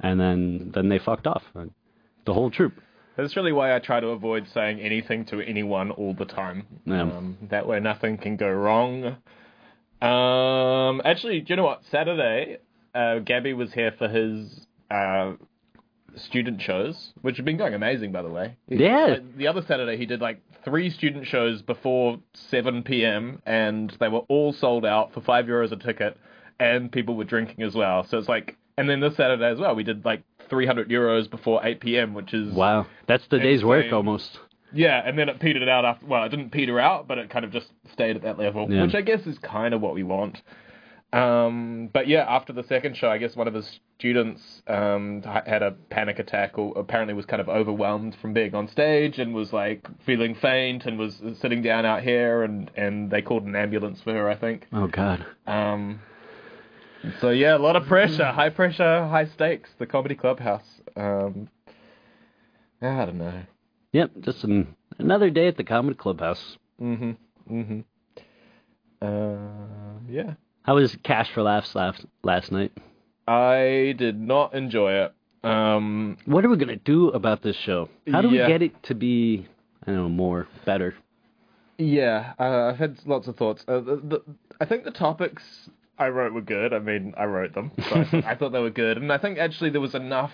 and 0.00 0.18
then 0.18 0.72
then 0.74 0.88
they 0.88 0.98
fucked 0.98 1.28
off. 1.28 1.44
The 1.54 2.34
whole 2.34 2.50
troop. 2.50 2.74
That's 3.16 3.36
really 3.36 3.52
why 3.52 3.74
I 3.74 3.78
try 3.78 4.00
to 4.00 4.08
avoid 4.08 4.48
saying 4.52 4.80
anything 4.80 5.26
to 5.26 5.40
anyone 5.40 5.92
all 5.92 6.12
the 6.12 6.24
time. 6.24 6.66
Yeah. 6.84 7.02
Um, 7.02 7.38
that 7.50 7.68
way 7.68 7.78
nothing 7.78 8.18
can 8.18 8.36
go 8.36 8.50
wrong. 8.50 9.16
Um, 10.02 11.00
actually, 11.04 11.40
do 11.40 11.52
you 11.52 11.56
know 11.56 11.64
what? 11.64 11.82
Saturday, 11.90 12.58
uh, 12.94 13.20
Gabby 13.20 13.54
was 13.54 13.72
here 13.72 13.92
for 13.96 14.08
his 14.08 14.66
uh, 14.90 15.34
student 16.16 16.60
shows, 16.62 17.12
which 17.22 17.36
have 17.36 17.44
been 17.46 17.56
going 17.56 17.74
amazing, 17.74 18.10
by 18.12 18.22
the 18.22 18.28
way. 18.30 18.56
Yeah. 18.68 19.06
Like, 19.06 19.36
the 19.36 19.46
other 19.48 19.62
Saturday, 19.66 19.96
he 19.96 20.06
did 20.06 20.20
like 20.20 20.40
three 20.64 20.90
student 20.90 21.26
shows 21.26 21.62
before 21.62 22.18
7 22.34 22.82
p.m., 22.82 23.40
and 23.46 23.94
they 24.00 24.08
were 24.08 24.20
all 24.28 24.52
sold 24.52 24.84
out 24.84 25.12
for 25.12 25.20
five 25.20 25.44
euros 25.46 25.72
a 25.72 25.76
ticket, 25.76 26.16
and 26.58 26.90
people 26.90 27.14
were 27.16 27.24
drinking 27.24 27.62
as 27.64 27.74
well. 27.74 28.06
So 28.08 28.18
it's 28.18 28.28
like, 28.28 28.56
and 28.78 28.88
then 28.88 29.00
this 29.00 29.16
Saturday 29.16 29.46
as 29.50 29.58
well, 29.58 29.74
we 29.74 29.84
did 29.84 30.04
like 30.04 30.22
300 30.48 30.88
euros 30.88 31.28
before 31.30 31.60
8 31.64 31.80
p.m., 31.80 32.14
which 32.14 32.32
is 32.34 32.52
Wow, 32.54 32.86
that's 33.06 33.26
the 33.28 33.38
day's 33.38 33.62
work 33.64 33.92
almost. 33.92 34.38
yeah, 34.72 35.02
and 35.06 35.18
then 35.18 35.28
it 35.28 35.38
petered 35.40 35.68
out 35.68 35.84
after. 35.84 36.06
Well, 36.06 36.24
it 36.24 36.28
didn't 36.30 36.50
peter 36.50 36.80
out, 36.80 37.06
but 37.06 37.18
it 37.18 37.30
kind 37.30 37.44
of 37.44 37.52
just 37.52 37.66
stayed 37.92 38.16
at 38.16 38.22
that 38.22 38.38
level, 38.38 38.66
Yeah. 38.70 38.82
which 38.82 38.94
I 38.94 39.00
guess 39.02 39.26
is 39.26 39.38
kind 39.38 39.74
of 39.74 39.80
what 39.80 39.94
we 39.94 40.02
want. 40.02 40.40
Um, 41.12 41.88
but 41.92 42.08
yeah, 42.08 42.24
after 42.28 42.52
the 42.52 42.64
second 42.64 42.96
show, 42.96 43.08
I 43.08 43.18
guess 43.18 43.36
one 43.36 43.48
of 43.48 43.54
his 43.54 43.78
students 43.98 44.62
um, 44.66 45.22
had 45.22 45.62
a 45.62 45.70
panic 45.90 46.18
attack, 46.18 46.58
or 46.58 46.72
apparently 46.78 47.14
was 47.14 47.24
kind 47.26 47.40
of 47.40 47.48
overwhelmed 47.48 48.14
from 48.20 48.32
being 48.32 48.54
on 48.54 48.68
stage 48.68 49.18
and 49.18 49.34
was 49.34 49.52
like 49.52 49.86
feeling 50.04 50.34
faint 50.34 50.84
and 50.86 50.98
was 50.98 51.20
sitting 51.40 51.62
down 51.62 51.84
out 51.86 52.02
here, 52.02 52.42
and 52.42 52.70
and 52.76 53.10
they 53.10 53.22
called 53.22 53.44
an 53.44 53.56
ambulance 53.56 54.00
for 54.02 54.12
her, 54.12 54.28
I 54.28 54.36
think. 54.36 54.66
Oh 54.72 54.86
God. 54.86 55.24
Um, 55.46 56.00
so 57.20 57.30
yeah, 57.30 57.56
a 57.56 57.58
lot 57.58 57.76
of 57.76 57.86
pressure, 57.86 58.26
high 58.26 58.50
pressure, 58.50 59.06
high 59.06 59.26
stakes. 59.26 59.70
The 59.78 59.86
comedy 59.86 60.14
clubhouse. 60.14 60.66
Um, 60.96 61.48
I 62.82 63.04
don't 63.06 63.18
know. 63.18 63.42
Yep, 63.92 64.10
just 64.20 64.44
an, 64.44 64.76
another 64.98 65.30
day 65.30 65.48
at 65.48 65.56
the 65.56 65.64
Comedy 65.64 65.96
Clubhouse. 65.96 66.58
Mhm. 66.80 67.16
Mhm. 67.50 67.84
Uh, 69.00 69.98
yeah. 70.08 70.34
How 70.62 70.74
was 70.74 70.96
Cash 71.02 71.30
for 71.32 71.42
Laughs 71.42 71.74
last 71.74 72.04
last 72.22 72.52
night? 72.52 72.72
I 73.26 73.94
did 73.98 74.20
not 74.20 74.54
enjoy 74.54 74.92
it. 74.92 75.12
Um, 75.44 76.16
What 76.26 76.44
are 76.44 76.48
we 76.48 76.56
gonna 76.56 76.76
do 76.76 77.08
about 77.10 77.42
this 77.42 77.56
show? 77.56 77.88
How 78.10 78.20
do 78.22 78.28
Yeah. 78.28 78.46
we 78.46 78.52
get 78.52 78.62
it 78.62 78.82
to 78.84 78.94
be, 78.94 79.46
I 79.82 79.86
don't 79.86 79.96
know, 79.96 80.08
more 80.08 80.46
better? 80.64 80.94
yeah, 81.78 82.32
uh, 82.38 82.70
I've 82.70 82.78
had 82.78 82.98
lots 83.06 83.28
of 83.28 83.36
thoughts. 83.36 83.62
Uh, 83.68 83.80
the, 83.80 83.96
the, 83.96 84.22
I 84.60 84.64
think 84.64 84.84
the 84.84 84.90
topics 84.90 85.68
I 85.98 86.08
wrote 86.08 86.32
were 86.32 86.40
good. 86.40 86.72
I 86.72 86.78
mean, 86.78 87.12
I 87.18 87.24
wrote 87.26 87.52
them, 87.54 87.70
so 87.88 87.96
I, 87.96 88.04
thought- 88.04 88.24
I 88.24 88.34
thought 88.34 88.52
they 88.52 88.60
were 88.60 88.70
good, 88.70 88.96
and 88.96 89.12
I 89.12 89.18
think 89.18 89.38
actually 89.38 89.70
there 89.70 89.80
was 89.80 89.94
enough 89.94 90.32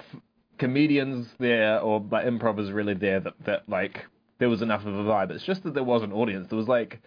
comedians 0.59 1.27
there, 1.39 1.81
or 1.81 2.01
like 2.11 2.27
improvers 2.27 2.71
really 2.71 2.95
there 2.95 3.21
that 3.21 3.35
that 3.45 3.69
like 3.69 4.07
there 4.39 4.49
was 4.49 4.63
enough 4.63 4.85
of 4.87 4.95
a 4.95 5.03
vibe. 5.05 5.31
It's 5.31 5.45
just 5.45 5.63
that 5.65 5.75
there 5.75 5.85
was 5.85 6.03
an 6.03 6.13
audience. 6.13 6.47
There 6.49 6.59
was 6.59 6.69
like 6.69 7.01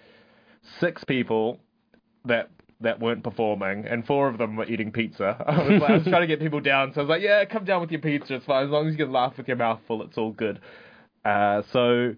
six 0.80 1.04
people 1.06 1.60
that 2.26 2.50
that 2.86 3.00
weren't 3.00 3.24
performing, 3.24 3.86
and 3.86 4.06
four 4.06 4.28
of 4.28 4.38
them 4.38 4.56
were 4.56 4.66
eating 4.66 4.92
pizza. 4.92 5.36
I 5.48 5.58
was, 5.68 5.82
like, 5.82 5.92
I 5.92 5.94
was 5.98 6.04
trying 6.04 6.22
to 6.22 6.28
get 6.28 6.40
people 6.40 6.62
down, 6.62 6.94
so 6.94 7.02
I 7.02 7.04
was 7.04 7.10
like, 7.10 7.22
"Yeah, 7.22 7.46
come 7.46 7.66
down 7.66 7.82
with 7.82 7.92
your 7.92 8.02
pizza. 8.02 8.36
It's 8.36 8.46
fine 8.46 8.66
as 8.66 8.72
long 8.72 8.88
as 8.88 8.94
you 8.94 8.98
can 8.98 9.12
laugh 9.12 9.38
with 9.38 9.48
your 9.48 9.58
mouth 9.58 9.80
full. 9.88 10.02
It's 10.04 10.18
all 10.18 10.32
good." 10.32 10.60
Uh, 11.24 11.64
so 11.72 12.16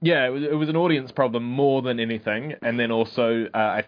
yeah, 0.00 0.26
it 0.26 0.30
was, 0.30 0.42
it 0.42 0.54
was 0.54 0.68
an 0.68 0.76
audience 0.76 1.12
problem 1.12 1.44
more 1.44 1.80
than 1.82 1.98
anything, 1.98 2.54
and 2.62 2.78
then 2.78 2.90
also 2.90 3.46
uh, 3.54 3.58
I, 3.58 3.84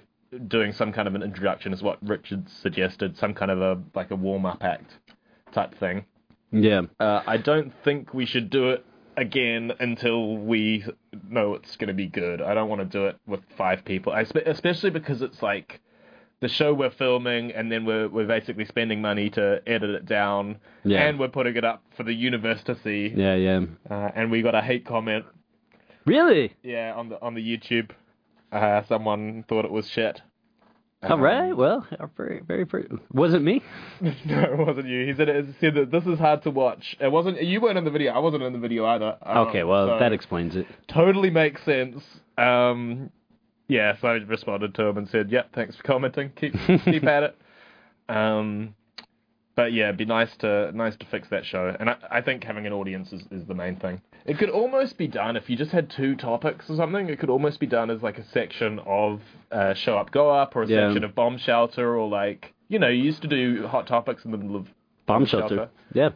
doing 0.48 0.72
some 0.72 0.92
kind 0.92 1.08
of 1.08 1.14
an 1.14 1.22
introduction 1.22 1.72
is 1.72 1.82
what 1.82 1.98
Richard 2.06 2.48
suggested, 2.48 3.16
some 3.18 3.34
kind 3.34 3.50
of 3.50 3.60
a 3.60 3.82
like 3.94 4.10
a 4.10 4.16
warm 4.16 4.46
up 4.46 4.62
act 4.62 4.92
type 5.52 5.78
thing. 5.78 6.04
Yeah. 6.52 6.82
Uh, 7.00 7.22
I 7.26 7.36
don't 7.36 7.72
think 7.84 8.14
we 8.14 8.24
should 8.24 8.50
do 8.50 8.70
it 8.70 8.84
again 9.16 9.72
until 9.80 10.36
we 10.36 10.84
know 11.28 11.54
it's 11.54 11.76
going 11.76 11.88
to 11.88 11.94
be 11.94 12.06
good. 12.06 12.40
I 12.40 12.54
don't 12.54 12.68
want 12.68 12.80
to 12.80 12.86
do 12.86 13.06
it 13.06 13.16
with 13.26 13.40
five 13.56 13.84
people, 13.84 14.12
I, 14.12 14.24
spe- 14.24 14.46
especially 14.46 14.90
because 14.90 15.22
it's 15.22 15.42
like 15.42 15.80
the 16.40 16.48
show 16.48 16.74
we're 16.74 16.90
filming, 16.90 17.50
and 17.52 17.70
then 17.72 17.84
we're 17.84 18.08
we're 18.08 18.26
basically 18.26 18.64
spending 18.66 19.00
money 19.00 19.30
to 19.30 19.60
edit 19.66 19.90
it 19.90 20.06
down, 20.06 20.58
Yeah. 20.84 21.06
and 21.06 21.18
we're 21.18 21.28
putting 21.28 21.56
it 21.56 21.64
up 21.64 21.82
for 21.96 22.02
the 22.02 22.12
universe 22.12 22.62
to 22.64 22.76
see. 22.84 23.12
Yeah, 23.14 23.34
yeah. 23.34 23.60
Uh, 23.90 24.10
and 24.14 24.30
we 24.30 24.42
got 24.42 24.54
a 24.54 24.60
hate 24.62 24.84
comment 24.84 25.24
Really? 26.04 26.52
yeah, 26.62 26.92
on 26.94 27.08
the 27.08 27.20
on 27.22 27.34
the 27.34 27.40
YouTube, 27.42 27.90
uh, 28.52 28.82
someone 28.88 29.44
thought 29.48 29.64
it 29.64 29.70
was 29.72 29.88
shit. 29.88 30.20
All 31.02 31.18
right. 31.18 31.56
Well, 31.56 31.86
our 32.00 32.10
very, 32.16 32.40
very, 32.40 32.64
very, 32.64 32.88
was 33.12 33.32
it 33.34 33.40
me? 33.42 33.62
no, 34.00 34.12
it 34.42 34.56
wasn't 34.58 34.88
you. 34.88 35.06
He 35.06 35.14
said 35.14 35.28
it 35.28 35.46
said 35.60 35.74
that 35.74 35.90
this 35.90 36.04
is 36.06 36.18
hard 36.18 36.42
to 36.44 36.50
watch. 36.50 36.96
It 37.00 37.12
wasn't. 37.12 37.42
You 37.42 37.60
weren't 37.60 37.78
in 37.78 37.84
the 37.84 37.90
video. 37.90 38.12
I 38.12 38.18
wasn't 38.18 38.42
in 38.42 38.52
the 38.52 38.58
video 38.58 38.84
either. 38.86 39.16
Um, 39.22 39.48
Okay, 39.48 39.62
well, 39.62 39.86
so 39.88 39.98
that 39.98 40.12
explains 40.12 40.56
it. 40.56 40.66
totally 40.88 41.30
makes 41.30 41.62
sense. 41.64 42.02
Um, 42.38 43.10
yeah, 43.68 43.96
so 44.00 44.08
I 44.08 44.12
responded 44.14 44.74
to 44.74 44.84
him 44.84 44.98
and 44.98 45.08
said, 45.08 45.30
"Yep, 45.30 45.52
thanks 45.54 45.76
for 45.76 45.82
commenting. 45.82 46.30
Keep 46.36 46.54
keep 46.84 47.04
at 47.04 47.22
it." 47.24 47.36
Um, 48.08 48.74
but 49.54 49.72
yeah, 49.72 49.84
it'd 49.84 49.96
be 49.96 50.04
nice 50.04 50.34
to 50.38 50.70
nice 50.72 50.96
to 50.96 51.06
fix 51.06 51.28
that 51.30 51.44
show, 51.46 51.74
and 51.80 51.90
I, 51.90 51.96
I 52.10 52.20
think 52.20 52.44
having 52.44 52.66
an 52.66 52.72
audience 52.72 53.12
is, 53.12 53.22
is 53.30 53.46
the 53.46 53.54
main 53.54 53.76
thing. 53.76 54.00
It 54.26 54.38
could 54.38 54.50
almost 54.50 54.98
be 54.98 55.06
done 55.08 55.36
if 55.36 55.48
you 55.48 55.56
just 55.56 55.70
had 55.70 55.88
two 55.88 56.14
topics 56.16 56.68
or 56.68 56.76
something. 56.76 57.08
It 57.08 57.18
could 57.18 57.30
almost 57.30 57.60
be 57.60 57.66
done 57.66 57.90
as 57.90 58.02
like 58.02 58.18
a 58.18 58.24
section 58.30 58.80
of 58.84 59.20
uh, 59.52 59.74
show 59.74 59.96
up, 59.96 60.10
go 60.10 60.30
up, 60.30 60.54
or 60.56 60.62
a 60.62 60.66
Yeah. 60.68 60.88
section 60.88 61.04
of 61.04 61.14
bomb 61.14 61.38
shelter, 61.38 61.96
or 61.96 62.08
like 62.08 62.52
you 62.68 62.78
know, 62.78 62.88
you 62.88 63.02
used 63.02 63.22
to 63.22 63.28
do 63.28 63.66
hot 63.66 63.86
topics 63.86 64.24
in 64.24 64.30
the 64.32 64.38
middle 64.38 64.56
of 64.56 64.66
Bomb 65.06 65.24
shelter. 65.24 65.68
Yeah. 65.94 66.10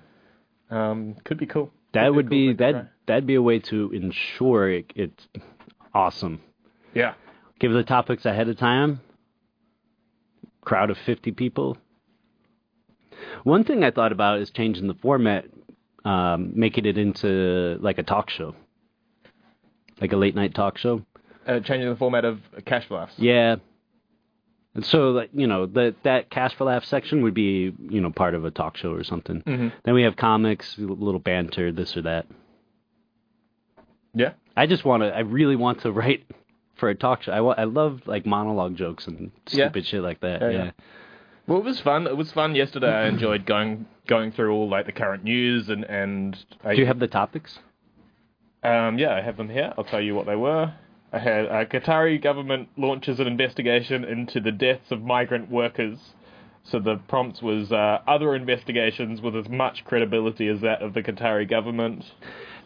Um, 0.68 1.14
could 1.24 1.38
be 1.38 1.46
cool. 1.46 1.72
That 1.92 2.06
Could 2.08 2.16
would 2.16 2.26
cool 2.26 2.30
be 2.30 2.48
thing 2.48 2.56
to 2.56 2.62
that 2.64 2.72
try. 2.72 2.84
that'd 3.06 3.26
be 3.26 3.36
a 3.36 3.42
way 3.42 3.60
to 3.60 3.90
ensure 3.92 4.68
it, 4.70 4.92
it's 4.96 5.28
awesome. 5.94 6.40
Yeah. 6.94 7.14
Give 7.60 7.72
the 7.72 7.84
topics 7.84 8.24
ahead 8.24 8.48
of 8.48 8.56
time. 8.56 9.00
Crowd 10.62 10.90
of 10.90 10.98
50 10.98 11.32
people. 11.32 11.76
One 13.44 13.64
thing 13.64 13.84
I 13.84 13.90
thought 13.90 14.12
about 14.12 14.40
is 14.40 14.50
changing 14.50 14.86
the 14.88 14.94
format, 14.94 15.44
um, 16.04 16.52
making 16.54 16.86
it 16.86 16.96
into 16.96 17.76
like 17.80 17.98
a 17.98 18.02
talk 18.02 18.30
show, 18.30 18.54
like 20.00 20.12
a 20.12 20.16
late 20.16 20.34
night 20.34 20.54
talk 20.54 20.78
show. 20.78 21.02
Uh, 21.46 21.60
changing 21.60 21.88
the 21.90 21.96
format 21.96 22.24
of 22.24 22.40
Cash 22.64 22.88
Blast. 22.88 23.18
Yeah. 23.18 23.56
And 24.74 24.84
so, 24.84 25.10
like, 25.10 25.30
you 25.34 25.46
know, 25.46 25.66
that 25.66 25.96
that 26.04 26.30
Cash 26.30 26.54
for 26.54 26.64
Laugh 26.64 26.84
section 26.84 27.22
would 27.22 27.34
be, 27.34 27.74
you 27.90 28.00
know, 28.00 28.10
part 28.10 28.34
of 28.34 28.44
a 28.44 28.50
talk 28.50 28.76
show 28.76 28.92
or 28.92 29.04
something. 29.04 29.42
Mhm. 29.42 29.72
Then 29.84 29.94
we 29.94 30.02
have 30.02 30.16
comics, 30.16 30.78
a 30.78 30.82
little 30.82 31.18
banter, 31.20 31.72
this 31.72 31.96
or 31.96 32.02
that. 32.02 32.26
Yeah. 34.14 34.32
I 34.56 34.66
just 34.66 34.84
want 34.84 35.02
to. 35.02 35.14
I 35.14 35.20
really 35.20 35.56
want 35.56 35.80
to 35.80 35.92
write 35.92 36.24
for 36.80 36.88
a 36.88 36.94
talk 36.94 37.22
show. 37.22 37.32
I, 37.32 37.60
I 37.60 37.64
love 37.64 38.00
like 38.06 38.26
monologue 38.26 38.74
jokes 38.76 39.06
and 39.06 39.30
Yeah. 39.50 39.66
stupid 39.66 39.86
shit 39.86 40.02
like 40.02 40.20
that. 40.20 40.40
Yeah, 40.42 40.48
Yeah. 40.50 40.64
yeah. 40.64 40.70
Well, 41.46 41.58
it 41.58 41.64
was 41.64 41.80
fun. 41.80 42.06
It 42.06 42.16
was 42.16 42.32
fun 42.32 42.54
yesterday. 42.54 42.92
I 42.92 43.06
enjoyed 43.06 43.44
going 43.46 43.86
going 44.08 44.32
through 44.32 44.52
all 44.52 44.68
like 44.68 44.86
the 44.86 44.92
current 44.92 45.22
news 45.24 45.68
and 45.68 45.84
and 45.84 46.36
I, 46.64 46.74
Do 46.74 46.80
you 46.80 46.86
have 46.86 46.98
the 46.98 47.06
topics? 47.08 47.58
um 48.62 48.98
yeah 48.98 49.14
I 49.14 49.20
have 49.20 49.36
them 49.36 49.48
here. 49.48 49.72
I'll 49.78 49.84
tell 49.84 50.00
you 50.00 50.14
what 50.14 50.26
they 50.26 50.36
were. 50.36 50.72
I 51.12 51.18
had 51.18 51.46
uh, 51.46 51.64
Qatari 51.64 52.22
government 52.22 52.68
launches 52.76 53.18
an 53.18 53.26
investigation 53.26 54.04
into 54.04 54.38
the 54.40 54.52
deaths 54.52 54.90
of 54.92 55.02
migrant 55.02 55.50
workers. 55.50 55.98
So 56.62 56.78
the 56.78 56.96
prompt 57.08 57.42
was 57.42 57.72
uh, 57.72 57.98
other 58.06 58.34
investigations 58.36 59.20
with 59.20 59.34
as 59.34 59.48
much 59.48 59.84
credibility 59.84 60.46
as 60.46 60.60
that 60.60 60.82
of 60.82 60.92
the 60.94 61.02
Qatari 61.02 61.48
government. 61.48 62.04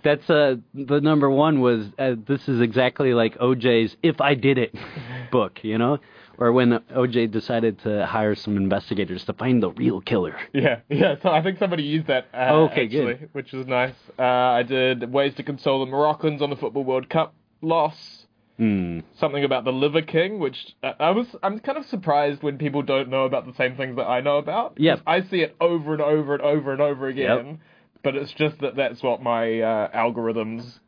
That's 0.05 0.29
uh 0.31 0.57
the 0.75 1.01
number 1.01 1.31
one 1.31 1.61
was 1.61 1.87
uh, 1.99 2.15
this 2.27 2.49
is 2.49 2.61
exactly 2.61 3.15
like 3.15 3.37
OJ's 3.39 3.97
"If 4.03 4.21
I 4.21 4.35
Did 4.35 4.59
It" 4.59 4.75
book, 5.33 5.61
you 5.65 5.79
know, 5.79 5.99
or 6.39 6.53
when 6.53 6.79
OJ 6.95 7.31
decided 7.31 7.79
to 7.81 8.05
hire 8.07 8.35
some 8.35 8.57
investigators 8.57 9.25
to 9.25 9.33
find 9.33 9.63
the 9.63 9.71
real 9.71 10.01
killer. 10.03 10.37
Yeah, 10.53 10.81
yeah. 10.91 11.17
So 11.23 11.31
I 11.31 11.43
think 11.43 11.59
somebody 11.59 11.83
used 11.85 12.07
that. 12.09 12.27
Uh, 12.35 12.67
okay, 12.71 12.85
actually, 12.85 13.15
good. 13.15 13.29
Which 13.33 13.53
was 13.53 13.67
nice. 13.67 13.95
Uh, 14.19 14.23
I 14.23 14.63
did 14.63 15.11
ways 15.13 15.35
to 15.37 15.43
console 15.43 15.85
the 15.85 15.91
Moroccans 15.91 16.43
on 16.43 16.51
the 16.51 16.57
Football 16.57 16.85
World 16.85 17.09
Cup 17.09 17.35
loss. 17.63 18.27
Hmm. 18.59 19.01
Something 19.19 19.43
about 19.43 19.65
the 19.65 19.73
Liver 19.73 20.03
King, 20.03 20.39
which 20.39 20.77
uh, 20.85 20.93
I 21.01 21.11
was. 21.11 21.27
I'm 21.43 21.59
kind 21.61 21.77
of 21.79 21.87
surprised 21.87 22.43
when 22.45 22.57
people 22.59 22.83
don't 22.83 23.09
know 23.09 23.25
about 23.25 23.47
the 23.47 23.55
same 23.55 23.75
things 23.77 23.97
that 23.97 24.05
I 24.07 24.21
know 24.21 24.37
about. 24.37 24.75
Yep. 24.77 24.99
'Cause 24.99 25.03
I 25.07 25.23
see 25.23 25.41
it 25.41 25.57
over 25.61 25.93
and 25.95 26.01
over 26.03 26.35
and 26.35 26.43
over 26.43 26.73
and 26.73 26.81
over 26.81 27.09
again. 27.09 27.59
But 28.05 28.15
it's 28.17 28.33
just 28.33 28.61
that 28.61 28.77
that's 28.77 29.03
what 29.03 29.23
my 29.23 29.61
uh, 29.61 29.91
algorithms 29.97 30.79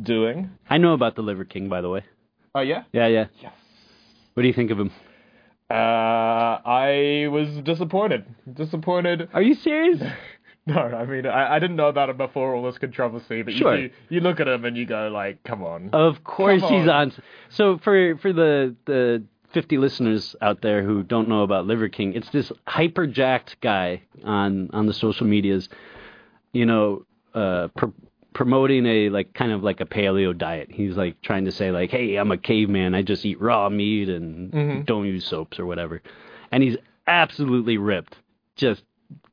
doing. 0.00 0.50
I 0.68 0.78
know 0.78 0.92
about 0.92 1.16
the 1.16 1.22
Liver 1.22 1.44
King, 1.44 1.68
by 1.68 1.80
the 1.80 1.88
way. 1.88 2.04
Oh 2.54 2.60
yeah. 2.60 2.84
Yeah, 2.92 3.06
yeah. 3.08 3.26
Yes. 3.42 3.52
What 4.34 4.42
do 4.42 4.46
you 4.48 4.54
think 4.54 4.70
of 4.70 4.78
him? 4.78 4.90
Uh, 5.70 5.74
I 5.74 7.26
was 7.30 7.48
disappointed. 7.64 8.24
Disappointed. 8.52 9.28
Are 9.34 9.42
you 9.42 9.54
serious? 9.54 10.00
No, 10.66 10.80
I 10.80 11.06
mean 11.06 11.24
I, 11.26 11.54
I 11.54 11.58
didn't 11.60 11.76
know 11.76 11.88
about 11.88 12.10
him 12.10 12.18
before 12.18 12.54
all 12.54 12.62
this 12.64 12.76
controversy, 12.76 13.40
but 13.40 13.54
Sure. 13.54 13.74
you, 13.74 13.84
you 13.84 13.90
you 14.10 14.20
look 14.20 14.38
at 14.38 14.46
him 14.46 14.66
and 14.66 14.76
you 14.76 14.84
go 14.84 15.08
like, 15.08 15.42
come 15.42 15.64
on. 15.64 15.88
Of 15.94 16.22
course 16.24 16.60
he's 16.60 16.82
on. 16.82 16.90
on. 16.90 17.12
So 17.48 17.78
for 17.78 18.18
for 18.18 18.34
the 18.34 18.76
the 18.84 19.24
50 19.54 19.78
listeners 19.78 20.36
out 20.42 20.60
there 20.60 20.82
who 20.82 21.02
don't 21.02 21.26
know 21.26 21.42
about 21.42 21.66
Liver 21.66 21.88
King, 21.88 22.12
it's 22.12 22.28
this 22.28 22.52
hyper 22.66 23.06
jacked 23.06 23.58
guy 23.62 24.02
on 24.24 24.68
on 24.74 24.84
the 24.84 24.92
social 24.92 25.26
medias, 25.26 25.70
you 26.58 26.66
know, 26.66 27.04
uh 27.34 27.68
pr- 27.76 27.86
promoting 28.34 28.86
a 28.86 29.08
like 29.10 29.32
kind 29.34 29.52
of 29.52 29.62
like 29.62 29.80
a 29.80 29.86
paleo 29.86 30.36
diet. 30.36 30.68
He's 30.70 30.96
like 30.96 31.20
trying 31.22 31.44
to 31.46 31.52
say 31.52 31.70
like, 31.70 31.90
"Hey, 31.90 32.16
I'm 32.16 32.30
a 32.32 32.36
caveman. 32.38 32.94
I 32.94 33.02
just 33.02 33.24
eat 33.24 33.40
raw 33.40 33.68
meat 33.68 34.08
and 34.08 34.52
Mm-hmm. 34.52 34.82
don't 34.82 35.06
use 35.06 35.24
soaps 35.26 35.58
or 35.58 35.66
whatever." 35.66 36.02
And 36.52 36.62
he's 36.62 36.76
absolutely 37.06 37.78
ripped. 37.78 38.16
Just 38.56 38.82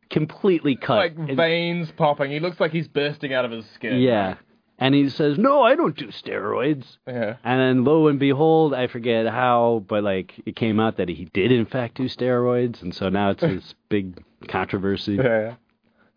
completely 0.09 0.75
cut. 0.75 0.97
like 0.97 1.15
And- 1.17 1.35
veins 1.38 1.91
popping. 1.91 2.31
He 2.31 2.39
looks 2.39 2.59
like 2.59 2.71
he's 2.71 2.88
bursting 2.88 3.33
out 3.33 3.45
of 3.45 3.51
his 3.51 3.65
skin. 3.75 3.99
yeah. 3.99 4.35
And 4.77 4.93
he 4.93 5.07
says, 5.07 5.38
"No, 5.38 5.61
I 5.63 5.75
don't 5.75 5.95
do 5.95 6.07
steroids." 6.07 6.97
Yeah. 7.07 7.38
And 7.45 7.59
then 7.61 7.83
lo 7.85 8.07
and 8.09 8.19
behold, 8.19 8.73
I 8.73 8.88
forget 8.88 9.25
how, 9.25 9.85
but 9.88 10.03
like 10.03 10.33
it 10.45 10.57
came 10.57 10.81
out 10.81 10.97
that 10.97 11.07
he 11.07 11.25
did 11.33 11.49
in 11.51 11.65
fact 11.65 11.95
do 11.95 12.09
steroids, 12.09 12.81
and 12.81 12.93
so 12.93 13.07
now 13.07 13.29
it's 13.29 13.41
this 13.53 13.73
big 13.88 14.21
controversy. 14.49 15.15
Yeah. 15.15 15.55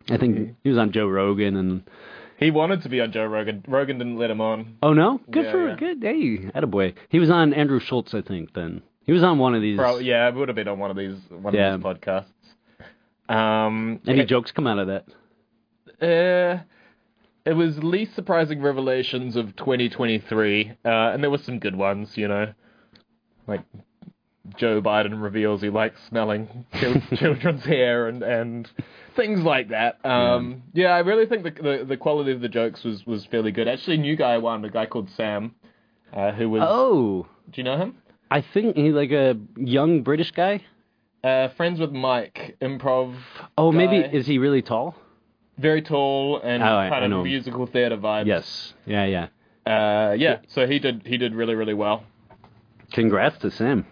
I 0.09 0.17
think 0.17 0.55
he 0.63 0.69
was 0.69 0.77
on 0.77 0.91
Joe 0.91 1.07
Rogan, 1.07 1.55
and 1.55 1.83
He 2.37 2.51
wanted 2.51 2.81
to 2.83 2.89
be 2.89 3.01
on 3.01 3.11
Joe 3.11 3.25
Rogan. 3.25 3.63
Rogan 3.67 3.97
didn't 3.97 4.17
let 4.17 4.31
him 4.31 4.41
on. 4.41 4.77
oh 4.81 4.93
no, 4.93 5.19
good 5.29 5.45
Yeah, 5.45 5.51
for 5.51 5.67
yeah. 5.69 5.75
good. 5.75 6.01
Hey, 6.03 6.37
attaboy. 6.55 6.93
He 7.09 7.19
was 7.19 7.29
on 7.29 7.53
Andrew 7.53 7.79
Schulz, 7.79 8.13
I 8.13 8.21
think. 8.21 8.53
Then 8.53 8.81
he 9.05 9.11
was 9.11 9.23
on 9.23 9.37
one 9.39 9.55
of 9.55 9.61
these. 9.61 9.77
Bro, 9.77 9.99
yeah, 9.99 10.27
it 10.27 10.35
would 10.35 10.47
have 10.49 10.55
been 10.55 10.67
on 10.67 10.79
one 10.79 10.89
of 10.91 10.97
these 10.97 11.17
one 11.29 11.53
Yeah. 11.53 11.75
of 11.75 11.81
these 11.81 11.85
podcasts. 11.85 12.25
Um, 13.33 13.99
Any 14.07 14.21
okay, 14.21 14.25
jokes 14.27 14.51
come 14.51 14.65
out 14.67 14.79
of 14.79 14.87
that? 14.87 15.05
uh, 16.01 16.63
it 17.45 17.53
was 17.53 17.77
least 17.83 18.15
surprising 18.15 18.61
revelations 18.61 19.35
of 19.35 19.55
2023, 19.55 20.71
uh, 20.83 20.89
and 20.89 21.21
there 21.23 21.29
were 21.29 21.37
some 21.37 21.59
good 21.59 21.75
ones, 21.75 22.17
you 22.17 22.27
know, 22.27 22.51
like 23.47 23.61
Joe 24.57 24.81
Biden 24.81 25.21
reveals 25.21 25.61
he 25.61 25.69
likes 25.69 25.99
smelling 26.09 26.65
children's 27.15 27.63
hair 27.65 28.07
and 28.07 28.23
and 28.23 28.69
things 29.15 29.41
like 29.41 29.69
that. 29.69 30.03
Um, 30.05 30.63
yeah. 30.73 30.89
I 30.89 30.99
really 30.99 31.25
think 31.25 31.43
the, 31.43 31.51
the 31.51 31.85
the 31.87 31.97
quality 31.97 32.31
of 32.31 32.41
the 32.41 32.49
jokes 32.49 32.83
was 32.83 33.05
was 33.05 33.25
fairly 33.25 33.51
good. 33.51 33.67
Actually, 33.67 33.97
new 33.97 34.15
guy 34.15 34.37
won, 34.37 34.63
a 34.65 34.69
guy 34.69 34.85
called 34.85 35.09
Sam, 35.17 35.55
uh, 36.13 36.31
who 36.31 36.49
was. 36.49 36.63
Oh, 36.65 37.27
Do 37.51 37.59
you 37.59 37.63
know 37.63 37.77
him? 37.77 37.95
I 38.31 38.41
think 38.41 38.75
he's 38.75 38.93
like 38.93 39.11
a 39.11 39.35
young 39.57 40.03
British 40.03 40.31
guy. 40.31 40.63
Uh, 41.23 41.49
friends 41.57 41.79
with 41.79 41.91
Mike, 41.91 42.55
improv. 42.61 43.15
Oh, 43.57 43.71
maybe 43.71 43.97
is 43.97 44.25
he 44.25 44.37
really 44.37 44.61
tall? 44.61 44.95
very 45.57 45.81
tall 45.81 46.39
and 46.41 46.63
Oh, 46.63 46.67
kind 46.67 46.93
I 46.95 46.99
of 47.03 47.09
know 47.09 47.21
musical 47.23 47.65
theater 47.65 47.97
vibes. 47.97 48.27
Yes. 48.27 48.73
Yeah, 48.85 49.03
yeah. 49.05 49.27
Uh, 49.65 50.13
yeah. 50.13 50.37
So 50.47 50.65
he 50.65 50.79
did 50.79 51.01
he 51.05 51.17
did 51.17 51.35
really 51.35 51.53
really 51.55 51.73
well. 51.73 52.03
Congrats 52.93 53.37
to 53.39 53.51
Sam. 53.51 53.85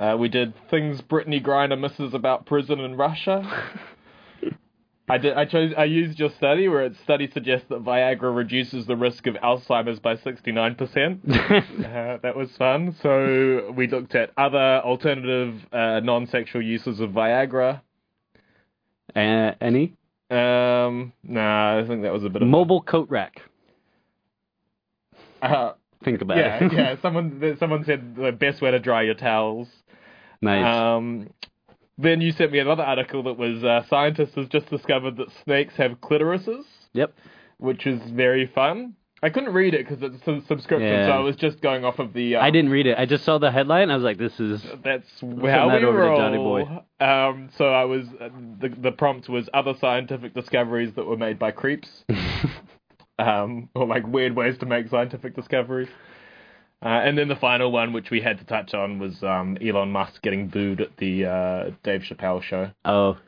Uh, 0.00 0.16
we 0.16 0.28
did 0.28 0.54
things 0.70 1.00
Brittney 1.02 1.44
Griner 1.44 1.78
misses 1.78 2.14
about 2.14 2.46
prison 2.46 2.80
in 2.80 2.96
Russia. 2.96 3.42
I 5.10 5.18
did. 5.18 5.34
I 5.34 5.44
chose. 5.44 5.72
I 5.76 5.84
used 5.84 6.18
your 6.20 6.30
study 6.30 6.68
where 6.68 6.84
its 6.84 6.98
study 7.00 7.28
suggests 7.34 7.66
that 7.68 7.84
Viagra 7.84 8.34
reduces 8.34 8.86
the 8.86 8.94
risk 8.96 9.26
of 9.26 9.34
Alzheimer's 9.34 9.98
by 9.98 10.16
sixty 10.16 10.52
nine 10.52 10.74
percent. 10.76 11.20
Uh, 11.28 12.18
That 12.22 12.36
was 12.36 12.48
fun. 12.56 12.94
So 13.02 13.72
we 13.76 13.88
looked 13.88 14.14
at 14.14 14.30
other 14.36 14.80
alternative 14.84 15.54
uh, 15.72 15.98
non 16.00 16.28
sexual 16.28 16.62
uses 16.62 17.00
of 17.00 17.10
Viagra. 17.10 17.80
uh, 19.16 19.52
any 19.60 19.94
Um, 20.30 21.12
nah, 21.24 21.80
I 21.80 21.84
think 21.88 22.02
that 22.02 22.12
was 22.12 22.24
a 22.24 22.28
bit 22.30 22.42
of. 22.42 22.48
mobile 22.48 22.80
coat 22.80 23.08
rack. 23.10 23.42
Uh, 25.42 25.72
Think 26.04 26.22
about 26.22 26.36
yeah, 26.38 26.64
it. 26.64 26.72
yeah. 26.76 26.94
Someone 27.02 27.56
someone 27.58 27.84
said 27.84 28.14
the 28.16 28.30
best 28.32 28.62
way 28.62 28.70
to 28.70 28.78
dry 28.78 29.02
your 29.02 29.14
towels. 29.14 29.66
Nice. 30.42 30.64
Um, 30.64 31.30
then 31.98 32.20
you 32.20 32.32
sent 32.32 32.52
me 32.52 32.58
another 32.58 32.82
article 32.82 33.22
that 33.24 33.36
was 33.36 33.62
uh, 33.62 33.82
scientists 33.88 34.34
have 34.36 34.48
just 34.48 34.70
discovered 34.70 35.16
that 35.18 35.28
snakes 35.44 35.74
have 35.76 35.92
clitorises, 36.00 36.64
yep. 36.92 37.14
which 37.58 37.86
is 37.86 38.00
very 38.10 38.46
fun. 38.46 38.94
I 39.22 39.28
couldn't 39.28 39.52
read 39.52 39.74
it 39.74 39.86
because 39.86 40.02
it's 40.02 40.26
a 40.26 40.46
subscription, 40.46 40.88
Yeah. 40.88 41.08
so 41.08 41.12
I 41.12 41.18
was 41.18 41.36
just 41.36 41.60
going 41.60 41.84
off 41.84 41.98
of 41.98 42.14
the. 42.14 42.36
Um, 42.36 42.44
I 42.44 42.50
didn't 42.50 42.70
read 42.70 42.86
it. 42.86 42.96
I 42.98 43.04
just 43.04 43.24
saw 43.24 43.36
the 43.36 43.50
headline. 43.50 43.90
I 43.90 43.94
was 43.94 44.02
like, 44.02 44.16
"This 44.16 44.38
is 44.40 44.62
That's 44.82 45.06
how 45.20 45.68
that 45.68 45.80
we 45.82 45.86
roll. 45.86 46.16
Johnny 46.16 46.38
Boy. 46.38 46.62
Um, 47.04 47.50
so 47.58 47.66
I 47.66 47.84
was 47.84 48.06
uh, 48.18 48.30
the 48.60 48.70
the 48.70 48.92
prompt 48.92 49.28
was 49.28 49.46
other 49.52 49.74
scientific 49.78 50.32
discoveries 50.32 50.94
that 50.94 51.04
were 51.04 51.18
made 51.18 51.38
by 51.38 51.50
creeps, 51.50 51.88
um, 53.18 53.68
or 53.74 53.86
like 53.86 54.06
weird 54.06 54.34
ways 54.34 54.56
to 54.58 54.66
make 54.66 54.88
scientific 54.88 55.36
discoveries. 55.36 55.88
Uh, 56.82 56.88
and 56.88 57.18
then 57.18 57.28
the 57.28 57.36
final 57.36 57.70
one, 57.70 57.92
which 57.92 58.10
we 58.10 58.20
had 58.22 58.38
to 58.38 58.44
touch 58.44 58.72
on, 58.72 58.98
was 58.98 59.22
um, 59.22 59.58
Elon 59.60 59.90
Musk 59.92 60.22
getting 60.22 60.48
booed 60.48 60.80
at 60.80 60.96
the 60.96 61.26
uh, 61.26 61.70
Dave 61.82 62.02
Chappelle 62.02 62.42
show. 62.42 62.70
oh, 62.84 63.18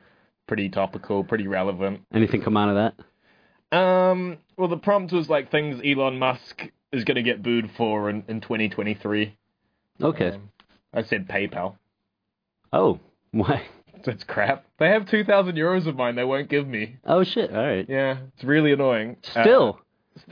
Pretty 0.48 0.68
topical, 0.68 1.22
pretty 1.24 1.46
relevant. 1.46 2.00
anything 2.12 2.42
come 2.42 2.56
out 2.56 2.68
of 2.68 2.92
that? 3.70 3.76
Um, 3.76 4.38
well, 4.58 4.68
the 4.68 4.76
prompt 4.76 5.12
was 5.12 5.28
like 5.28 5.50
things 5.50 5.80
Elon 5.84 6.18
Musk 6.18 6.62
is 6.92 7.04
going 7.04 7.14
to 7.16 7.22
get 7.22 7.42
booed 7.42 7.70
for 7.76 8.10
in, 8.10 8.24
in 8.28 8.40
2023. 8.40 9.36
Okay. 10.02 10.28
Um, 10.30 10.50
I 10.92 11.02
said 11.04 11.28
PayPal. 11.28 11.76
oh, 12.72 12.98
why? 13.30 13.62
It's 14.04 14.24
crap. 14.24 14.64
They 14.78 14.88
have 14.88 15.08
2,000 15.08 15.54
euros 15.56 15.86
of 15.86 15.94
mine 15.96 16.16
they 16.16 16.24
won't 16.24 16.48
give 16.50 16.66
me. 16.66 16.96
Oh 17.04 17.22
shit! 17.22 17.50
All 17.54 17.64
right. 17.64 17.86
Yeah, 17.88 18.16
it's 18.34 18.42
really 18.44 18.72
annoying. 18.72 19.16
Uh, 19.36 19.42
Still, 19.42 19.80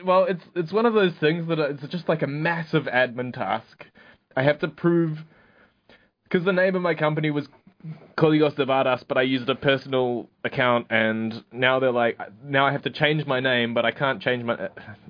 well, 0.04 0.24
it's 0.24 0.44
it's 0.54 0.72
one 0.72 0.86
of 0.86 0.94
those 0.94 1.12
things 1.14 1.48
that 1.48 1.58
it's 1.58 1.86
just 1.88 2.08
like 2.08 2.22
a 2.22 2.26
massive 2.26 2.84
admin 2.84 3.32
task. 3.34 3.86
I 4.36 4.42
have 4.42 4.58
to 4.60 4.68
prove 4.68 5.18
because 6.24 6.44
the 6.44 6.52
name 6.52 6.76
of 6.76 6.82
my 6.82 6.94
company 6.94 7.30
was 7.30 7.48
Códigos 8.16 8.54
de 8.56 8.66
Barras, 8.66 9.02
but 9.08 9.16
I 9.16 9.22
used 9.22 9.48
a 9.48 9.54
personal 9.54 10.28
account, 10.44 10.86
and 10.90 11.42
now 11.50 11.78
they're 11.80 11.90
like, 11.90 12.18
now 12.44 12.66
I 12.66 12.72
have 12.72 12.82
to 12.82 12.90
change 12.90 13.24
my 13.26 13.40
name, 13.40 13.72
but 13.72 13.84
I 13.86 13.90
can't 13.90 14.20
change 14.20 14.44
my. 14.44 14.68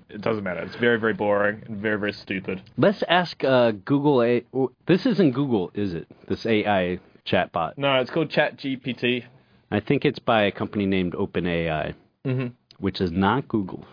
It 0.09 0.21
doesn't 0.21 0.45
matter. 0.45 0.61
It's 0.61 0.77
very 0.77 0.99
very 0.99 1.15
boring 1.15 1.63
and 1.67 1.79
very 1.79 1.99
very 1.99 2.13
stupid. 2.13 2.63
let's 2.77 3.03
ask 3.09 3.43
uh, 3.45 3.73
Google. 3.73 4.23
A 4.23 4.45
this 4.87 5.05
isn't 5.07 5.33
Google, 5.33 5.71
is 5.75 5.95
it? 5.95 6.07
This 6.29 6.47
AI 6.47 7.01
chatbot. 7.27 7.77
No, 7.77 8.01
it's 8.01 8.11
called 8.11 8.31
ChatGPT. 8.31 9.25
I 9.73 9.81
think 9.81 10.05
it's 10.05 10.19
by 10.19 10.43
a 10.45 10.51
company 10.53 10.87
named 10.87 11.13
OpenAI, 11.15 11.95
Mm-hmm. 12.27 12.49
which 12.79 13.01
is 13.01 13.11
not 13.13 13.47
Google. 13.49 13.85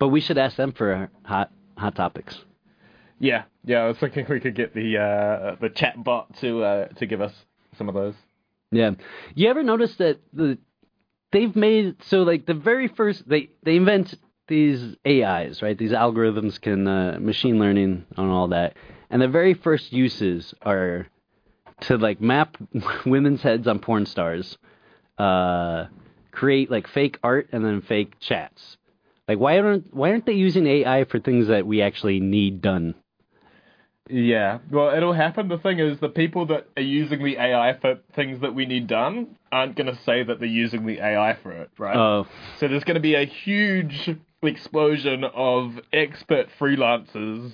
But 0.00 0.08
we 0.08 0.20
should 0.20 0.38
ask 0.38 0.56
them 0.56 0.72
for 0.72 1.08
hot 1.22 1.52
hot 1.78 1.94
topics. 1.94 2.36
Yeah, 3.20 3.44
yeah. 3.64 3.80
I 3.80 3.86
was 3.86 3.98
thinking 3.98 4.26
we 4.28 4.40
could 4.40 4.56
get 4.56 4.74
the 4.74 4.98
uh, 4.98 5.56
the 5.60 5.68
chat 5.68 6.02
bot 6.02 6.34
to 6.38 6.64
uh, 6.64 6.88
to 6.88 7.06
give 7.06 7.20
us 7.20 7.32
some 7.76 7.88
of 7.88 7.94
those. 7.94 8.14
Yeah. 8.72 8.92
You 9.34 9.48
ever 9.50 9.62
notice 9.62 9.94
that 9.96 10.18
the 10.32 10.58
they've 11.32 11.54
made 11.54 12.02
so 12.02 12.22
like 12.22 12.46
the 12.46 12.54
very 12.54 12.88
first 12.88 13.28
they 13.28 13.50
they 13.62 13.76
invent 13.76 14.14
these 14.48 14.96
AIs, 15.06 15.62
right? 15.62 15.78
These 15.78 15.92
algorithms 15.92 16.60
can 16.60 16.88
uh, 16.88 17.18
machine 17.20 17.58
learning 17.58 18.04
and 18.16 18.30
all 18.30 18.48
that. 18.48 18.74
And 19.10 19.20
the 19.20 19.28
very 19.28 19.54
first 19.54 19.92
uses 19.92 20.54
are 20.62 21.06
to 21.82 21.98
like 21.98 22.20
map 22.20 22.56
women's 23.06 23.42
heads 23.42 23.68
on 23.68 23.78
porn 23.80 24.06
stars, 24.06 24.56
uh, 25.18 25.86
create 26.32 26.70
like 26.70 26.88
fake 26.88 27.18
art 27.22 27.50
and 27.52 27.64
then 27.64 27.82
fake 27.82 28.18
chats. 28.18 28.76
Like 29.30 29.38
why 29.38 29.60
aren't 29.60 29.94
why 29.94 30.10
aren't 30.10 30.26
they 30.26 30.32
using 30.32 30.66
AI 30.66 31.04
for 31.04 31.20
things 31.20 31.46
that 31.46 31.64
we 31.64 31.82
actually 31.82 32.18
need 32.18 32.60
done? 32.60 32.96
Yeah, 34.08 34.58
well, 34.72 34.92
it'll 34.92 35.12
happen. 35.12 35.46
The 35.46 35.56
thing 35.56 35.78
is, 35.78 36.00
the 36.00 36.08
people 36.08 36.46
that 36.46 36.66
are 36.76 36.82
using 36.82 37.22
the 37.22 37.36
AI 37.36 37.78
for 37.80 38.00
things 38.12 38.40
that 38.40 38.56
we 38.56 38.66
need 38.66 38.88
done 38.88 39.36
aren't 39.52 39.76
going 39.76 39.86
to 39.86 39.96
say 40.02 40.24
that 40.24 40.40
they're 40.40 40.48
using 40.48 40.84
the 40.84 40.98
AI 40.98 41.36
for 41.40 41.52
it, 41.52 41.70
right? 41.78 41.96
Oh, 41.96 42.26
so 42.58 42.66
there's 42.66 42.82
going 42.82 42.96
to 42.96 43.00
be 43.00 43.14
a 43.14 43.24
huge 43.24 44.10
explosion 44.42 45.22
of 45.22 45.78
expert 45.92 46.48
freelancers 46.58 47.52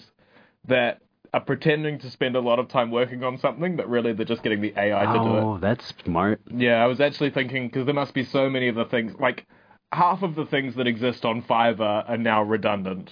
that 0.68 1.02
are 1.34 1.40
pretending 1.40 1.98
to 1.98 2.10
spend 2.10 2.36
a 2.36 2.40
lot 2.40 2.58
of 2.58 2.68
time 2.68 2.90
working 2.90 3.22
on 3.22 3.36
something, 3.36 3.76
but 3.76 3.86
really 3.86 4.14
they're 4.14 4.24
just 4.24 4.42
getting 4.42 4.62
the 4.62 4.72
AI 4.78 5.04
to 5.04 5.12
do 5.12 5.36
it. 5.36 5.42
oh, 5.42 5.58
that's 5.58 5.92
smart. 6.02 6.40
Yeah, 6.50 6.82
I 6.82 6.86
was 6.86 7.02
actually 7.02 7.28
thinking 7.32 7.68
because 7.68 7.84
there 7.84 7.94
must 7.94 8.14
be 8.14 8.24
so 8.24 8.48
many 8.48 8.68
of 8.68 8.76
the 8.76 8.86
things 8.86 9.12
like 9.20 9.44
half 9.92 10.22
of 10.22 10.34
the 10.34 10.46
things 10.46 10.74
that 10.76 10.86
exist 10.86 11.24
on 11.24 11.42
Fiverr 11.42 12.08
are 12.08 12.16
now 12.18 12.42
redundant. 12.42 13.10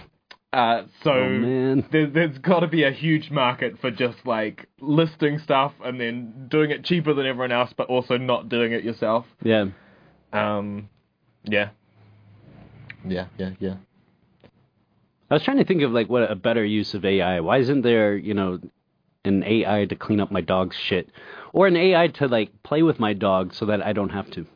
uh, 0.52 0.82
so 1.02 1.12
Oh, 1.12 1.28
man. 1.28 1.86
there, 1.90 2.06
there's 2.06 2.38
got 2.38 2.60
to 2.60 2.66
be 2.66 2.84
a 2.84 2.90
huge 2.90 3.30
market 3.30 3.78
for 3.80 3.90
just 3.90 4.18
like 4.26 4.66
listing 4.80 5.38
stuff 5.38 5.72
and 5.84 6.00
then 6.00 6.46
doing 6.48 6.70
it 6.70 6.84
cheaper 6.84 7.14
than 7.14 7.26
everyone 7.26 7.52
else, 7.52 7.72
but 7.76 7.88
also 7.88 8.16
not 8.18 8.48
doing 8.48 8.72
it 8.72 8.84
yourself. 8.84 9.26
Yeah. 9.42 9.66
Um, 10.32 10.88
yeah, 11.44 11.70
yeah, 13.06 13.26
yeah, 13.38 13.50
yeah. 13.58 13.74
I 15.30 15.34
was 15.34 15.42
trying 15.42 15.58
to 15.58 15.64
think 15.64 15.82
of 15.82 15.92
like 15.92 16.08
what 16.08 16.30
a 16.30 16.34
better 16.36 16.64
use 16.64 16.94
of 16.94 17.04
AI. 17.04 17.40
Why 17.40 17.58
isn't 17.58 17.82
there, 17.82 18.16
you 18.16 18.34
know, 18.34 18.58
an 19.24 19.42
AI 19.44 19.86
to 19.86 19.96
clean 19.96 20.20
up 20.20 20.30
my 20.30 20.40
dog's 20.40 20.76
shit, 20.76 21.08
or 21.52 21.66
an 21.66 21.76
AI 21.76 22.08
to 22.08 22.28
like 22.28 22.62
play 22.62 22.82
with 22.82 22.98
my 23.00 23.12
dog 23.12 23.54
so 23.54 23.66
that 23.66 23.84
I 23.84 23.92
don't 23.92 24.10
have 24.10 24.30
to, 24.32 24.46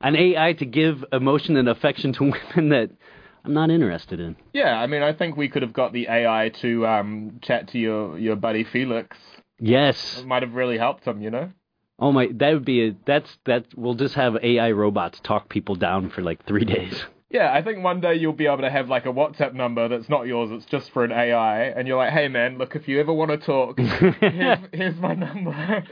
an 0.00 0.16
AI 0.16 0.52
to 0.54 0.64
give 0.64 1.04
emotion 1.12 1.56
and 1.56 1.68
affection 1.68 2.12
to 2.14 2.22
women 2.56 2.68
that 2.70 2.90
I'm 3.44 3.54
not 3.54 3.70
interested 3.70 4.20
in. 4.20 4.36
Yeah, 4.52 4.74
I 4.74 4.86
mean, 4.86 5.02
I 5.02 5.12
think 5.12 5.36
we 5.36 5.48
could 5.48 5.62
have 5.62 5.72
got 5.72 5.92
the 5.92 6.08
AI 6.08 6.50
to 6.60 6.86
um, 6.86 7.38
chat 7.42 7.68
to 7.68 7.78
your, 7.78 8.18
your 8.18 8.36
buddy 8.36 8.64
Felix. 8.64 9.16
Yes. 9.60 10.18
It 10.18 10.26
might 10.26 10.42
have 10.42 10.54
really 10.54 10.78
helped 10.78 11.06
him, 11.06 11.22
you 11.22 11.30
know? 11.30 11.50
Oh 11.98 12.12
my, 12.12 12.28
that 12.34 12.52
would 12.52 12.64
be 12.64 12.88
a, 12.88 12.96
that's 13.06 13.38
that. 13.46 13.66
We'll 13.74 13.94
just 13.94 14.16
have 14.16 14.36
AI 14.42 14.70
robots 14.72 15.18
talk 15.20 15.48
people 15.48 15.76
down 15.76 16.10
for 16.10 16.20
like 16.20 16.44
three 16.44 16.64
days. 16.76 17.04
Yeah, 17.30 17.52
I 17.52 17.62
think 17.62 17.82
one 17.82 18.00
day 18.00 18.14
you'll 18.14 18.32
be 18.34 18.46
able 18.46 18.58
to 18.58 18.70
have 18.70 18.88
like 18.88 19.06
a 19.06 19.12
WhatsApp 19.12 19.54
number 19.54 19.88
that's 19.88 20.08
not 20.08 20.26
yours, 20.26 20.50
it's 20.52 20.66
just 20.66 20.90
for 20.92 21.04
an 21.04 21.12
AI, 21.12 21.64
and 21.64 21.88
you're 21.88 21.96
like, 21.96 22.12
hey 22.12 22.28
man, 22.28 22.58
look, 22.58 22.76
if 22.76 22.86
you 22.86 23.00
ever 23.00 23.12
want 23.12 23.30
to 23.30 23.38
talk, 23.38 23.78
here's, 24.20 24.58
here's 24.72 24.96
my 24.96 25.14
number. 25.14 25.84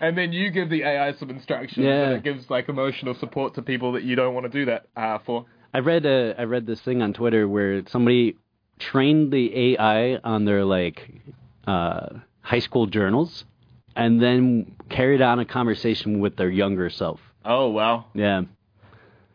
And 0.00 0.16
then 0.16 0.32
you 0.32 0.50
give 0.50 0.68
the 0.70 0.82
AI 0.82 1.12
some 1.14 1.30
instructions, 1.30 1.84
Yeah. 1.84 2.04
and 2.08 2.12
it 2.16 2.22
gives 2.22 2.48
like 2.50 2.68
emotional 2.68 3.14
support 3.14 3.54
to 3.54 3.62
people 3.62 3.92
that 3.92 4.02
you 4.04 4.16
don't 4.16 4.34
want 4.34 4.44
to 4.44 4.50
do 4.50 4.64
that 4.66 4.86
uh, 4.96 5.18
for. 5.24 5.46
I 5.74 5.78
read 5.80 6.06
uh, 6.06 6.34
I 6.38 6.44
read 6.44 6.66
this 6.66 6.80
thing 6.80 7.02
on 7.02 7.12
Twitter 7.12 7.46
where 7.48 7.86
somebody 7.88 8.36
trained 8.78 9.32
the 9.32 9.74
AI 9.74 10.16
on 10.24 10.44
their 10.44 10.64
like 10.64 11.10
uh, 11.66 12.08
high 12.42 12.60
school 12.60 12.86
journals, 12.86 13.44
and 13.94 14.20
then 14.22 14.74
carried 14.88 15.20
on 15.22 15.38
a 15.38 15.44
conversation 15.44 16.20
with 16.20 16.36
their 16.36 16.50
younger 16.50 16.88
self. 16.90 17.20
Oh, 17.44 17.68
wow. 17.68 18.06
Yeah, 18.14 18.42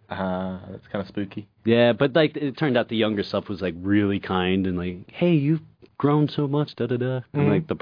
Uh, 0.09 0.59
that's 0.71 0.87
kind 0.87 1.01
of 1.01 1.07
spooky. 1.07 1.47
yeah, 1.63 1.93
but 1.93 2.13
like 2.13 2.35
it 2.35 2.57
turned 2.57 2.77
out 2.77 2.89
the 2.89 2.97
younger 2.97 3.23
self 3.23 3.47
was 3.49 3.61
like 3.61 3.75
really 3.81 4.19
kind 4.19 4.67
and 4.67 4.77
like, 4.77 5.09
hey, 5.11 5.33
you've 5.33 5.61
grown 5.97 6.27
so 6.27 6.47
much, 6.47 6.75
da 6.75 6.87
da 6.87 6.97
da, 6.97 7.21
and 7.33 7.49
like 7.49 7.67
the 7.67 7.75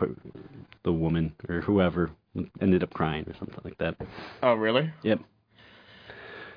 the 0.83 0.91
woman 0.93 1.33
or 1.47 1.61
whoever 1.61 2.11
ended 2.61 2.83
up 2.83 2.93
crying 2.93 3.25
or 3.27 3.33
something 3.37 3.59
like 3.63 3.77
that. 3.79 3.95
Oh, 4.43 4.53
really? 4.53 4.91
Yep. 5.03 5.19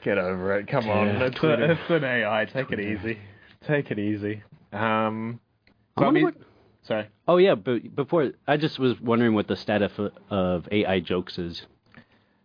Get 0.03 0.19
over 0.19 0.59
it. 0.59 0.67
Come 0.67 0.89
on. 0.89 1.07
Yeah, 1.07 1.25
it's, 1.25 1.37
Twitter. 1.39 1.65
a, 1.65 1.73
it's 1.73 1.91
an 1.91 2.05
AI. 2.05 2.45
Take 2.47 2.73
it 2.73 2.81
easy. 2.81 3.19
Take 3.67 3.91
it 3.91 3.99
easy. 3.99 4.43
Um, 4.73 5.41
I 5.97 6.01
so 6.01 6.07
I 6.07 6.11
mean- 6.11 6.25
what- 6.25 6.35
sorry. 6.83 7.09
Oh 7.29 7.37
yeah, 7.37 7.55
but 7.55 7.95
before 7.95 8.33
I 8.49 8.57
just 8.57 8.79
was 8.79 9.01
wondering 9.01 9.35
what 9.35 9.47
the 9.47 9.57
status 9.57 9.93
of, 9.99 10.13
of 10.31 10.69
AI 10.73 11.01
jokes 11.01 11.39
is. 11.39 11.63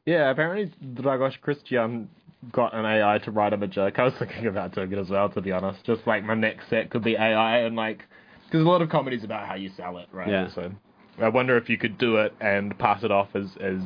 Yeah, 0.06 0.30
apparently 0.30 0.72
Dragos 0.94 1.40
Christian 1.42 2.10
got 2.52 2.74
an 2.74 2.86
AI 2.86 3.18
to 3.20 3.32
write 3.32 3.52
him 3.54 3.64
a 3.64 3.68
joke. 3.68 3.98
I 4.00 4.04
was 4.04 4.14
thinking 4.20 4.46
about 4.46 4.74
doing 4.74 4.92
it 4.92 4.98
as 5.00 5.10
well, 5.10 5.28
to 5.30 5.42
be 5.42 5.52
honest. 5.52 5.84
Just 5.84 6.06
like 6.06 6.24
my 6.24 6.36
next 6.36 6.70
set 6.70 6.90
could 6.92 7.04
be 7.04 7.16
AI, 7.16 7.60
and 7.60 7.76
like, 7.76 8.06
because 8.46 8.64
a 8.64 8.70
lot 8.70 8.82
of 8.82 8.90
comedy's 8.90 9.24
about 9.24 9.48
how 9.48 9.56
you 9.56 9.70
sell 9.76 9.98
it, 9.98 10.08
right? 10.14 10.30
Yeah. 10.30 10.50
So 10.54 10.72
I 11.20 11.30
wonder 11.30 11.58
if 11.58 11.70
you 11.70 11.78
could 11.78 11.98
do 11.98 12.18
it 12.18 12.34
and 12.40 12.78
pass 12.78 13.04
it 13.04 13.12
off 13.12 13.30
as 13.36 13.56
as 13.60 13.80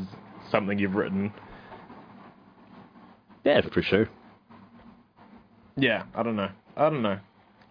something 0.50 0.78
you've 0.78 0.96
written. 0.96 1.32
Yeah, 3.44 3.62
for 3.74 3.82
sure. 3.82 4.10
Yeah, 5.78 6.04
I 6.14 6.24
don't 6.24 6.36
know. 6.36 6.50
I 6.76 6.90
don't 6.90 7.02
know. 7.02 7.18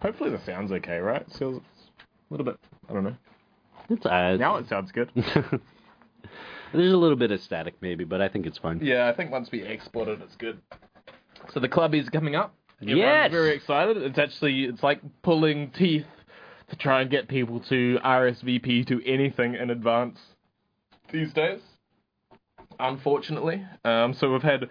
Hopefully 0.01 0.31
the 0.31 0.43
sound's 0.45 0.71
okay, 0.71 0.97
right? 0.97 1.21
It 1.21 1.31
feels 1.37 1.57
a 1.61 2.33
little 2.33 2.45
bit. 2.45 2.57
I 2.89 2.93
don't 2.93 3.03
know. 3.03 3.15
It's 3.89 4.05
uh, 4.05 4.35
Now 4.39 4.57
it 4.57 4.67
sounds 4.67 4.91
good. 4.91 5.11
There's 6.73 6.93
a 6.93 6.97
little 6.97 7.17
bit 7.17 7.31
of 7.31 7.41
static 7.41 7.75
maybe, 7.81 8.03
but 8.05 8.21
I 8.21 8.29
think 8.29 8.45
it's 8.45 8.57
fine. 8.57 8.79
Yeah, 8.81 9.07
I 9.09 9.13
think 9.15 9.31
once 9.31 9.49
we 9.51 9.63
export 9.63 10.07
it, 10.07 10.21
it's 10.21 10.35
good. 10.37 10.59
So 11.53 11.59
the 11.59 11.67
club 11.67 11.93
is 11.93 12.07
coming 12.09 12.35
up. 12.35 12.53
Everyone's 12.81 12.99
Yes! 12.99 13.31
very 13.31 13.53
excited. 13.55 13.97
It's 13.97 14.17
actually 14.17 14.63
it's 14.63 14.81
like 14.81 15.01
pulling 15.21 15.69
teeth 15.71 16.05
to 16.71 16.77
try 16.77 17.01
and 17.01 17.11
get 17.11 17.27
people 17.27 17.59
to 17.69 17.99
RSVP 18.03 18.87
to 18.87 19.05
anything 19.05 19.55
in 19.55 19.69
advance 19.69 20.17
these 21.11 21.31
days. 21.33 21.59
Unfortunately, 22.79 23.63
um, 23.85 24.13
so 24.13 24.31
we've 24.31 24.41
had. 24.41 24.67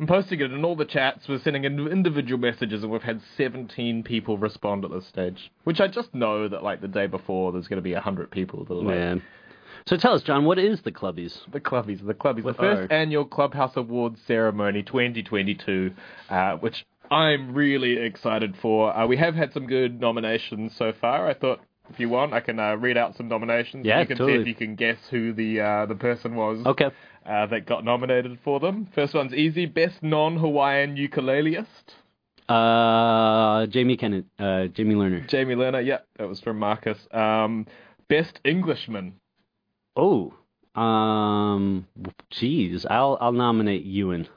I'm 0.00 0.06
posting 0.06 0.40
it 0.40 0.50
in 0.50 0.64
all 0.64 0.74
the 0.74 0.84
chats. 0.86 1.28
We're 1.28 1.38
sending 1.38 1.64
in 1.64 1.86
individual 1.86 2.40
messages, 2.40 2.82
and 2.82 2.90
we've 2.90 3.02
had 3.02 3.20
17 3.36 4.02
people 4.02 4.38
respond 4.38 4.84
at 4.84 4.90
this 4.90 5.06
stage. 5.06 5.52
Which 5.64 5.80
I 5.80 5.86
just 5.86 6.14
know 6.14 6.48
that 6.48 6.62
like 6.64 6.80
the 6.80 6.88
day 6.88 7.06
before, 7.06 7.52
there's 7.52 7.68
going 7.68 7.76
to 7.76 7.82
be 7.82 7.92
100 7.92 8.30
people 8.30 8.64
that 8.64 8.72
are 8.72 8.76
like, 8.76 8.86
Man. 8.96 9.22
So 9.86 9.96
tell 9.96 10.14
us, 10.14 10.22
John, 10.22 10.44
what 10.44 10.58
is 10.58 10.80
the 10.82 10.92
Clubbies? 10.92 11.38
the 11.52 11.60
Clubbies, 11.60 12.04
the 12.06 12.14
Clubbies, 12.14 12.44
the 12.44 12.54
first 12.54 12.90
are- 12.90 12.92
annual 12.92 13.24
Clubhouse 13.24 13.76
Awards 13.76 14.20
ceremony 14.26 14.82
2022, 14.82 15.92
uh, 16.30 16.56
which 16.56 16.84
I'm 17.12 17.54
really 17.54 17.98
excited 17.98 18.54
for. 18.62 18.96
Uh, 18.96 19.06
we 19.06 19.16
have 19.18 19.34
had 19.34 19.52
some 19.52 19.66
good 19.66 20.00
nominations 20.00 20.72
so 20.76 20.92
far. 20.98 21.28
I 21.28 21.34
thought 21.34 21.60
if 21.90 22.00
you 22.00 22.08
want, 22.08 22.32
I 22.32 22.40
can 22.40 22.58
uh, 22.58 22.76
read 22.76 22.96
out 22.96 23.16
some 23.16 23.28
nominations. 23.28 23.84
Yeah, 23.86 24.00
you 24.00 24.06
can 24.06 24.16
see 24.16 24.32
if 24.32 24.46
you 24.46 24.54
can 24.54 24.76
guess 24.76 24.96
who 25.10 25.32
the 25.32 25.60
uh, 25.60 25.86
the 25.86 25.94
person 25.94 26.34
was 26.36 26.64
Okay. 26.64 26.86
uh, 27.26 27.46
that 27.46 27.66
got 27.66 27.84
nominated 27.84 28.38
for 28.42 28.60
them. 28.60 28.88
First 28.94 29.14
one's 29.14 29.34
easy: 29.34 29.66
best 29.66 30.02
non-Hawaiian 30.02 30.96
ukuleleist. 30.96 31.66
Uh, 32.48 33.66
Jamie 33.66 33.96
Kennett, 33.96 34.24
uh, 34.38 34.66
Jamie 34.68 34.94
Lerner. 34.94 35.28
Jamie 35.28 35.54
Lerner. 35.54 35.84
Yeah, 35.84 35.98
that 36.18 36.28
was 36.28 36.40
from 36.40 36.58
Marcus. 36.58 36.98
Um, 37.12 37.66
best 38.08 38.40
Englishman. 38.44 39.14
Oh, 39.96 40.32
um, 40.74 41.86
geez, 42.30 42.86
I'll 42.88 43.18
I'll 43.20 43.32
nominate 43.32 43.84
Ewan. 43.84 44.28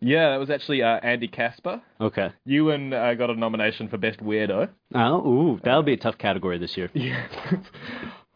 Yeah, 0.00 0.30
that 0.30 0.38
was 0.38 0.50
actually 0.50 0.82
uh, 0.82 0.98
Andy 1.02 1.28
Casper. 1.28 1.82
Okay. 2.00 2.30
Ewan 2.46 2.92
uh, 2.92 3.14
got 3.14 3.30
a 3.30 3.34
nomination 3.34 3.88
for 3.88 3.98
best 3.98 4.20
weirdo. 4.20 4.68
Oh, 4.94 5.26
ooh, 5.28 5.60
that'll 5.62 5.82
be 5.82 5.92
a 5.92 5.96
tough 5.98 6.16
category 6.18 6.56
this 6.58 6.76
year. 6.76 6.88
Yeah. 6.94 7.26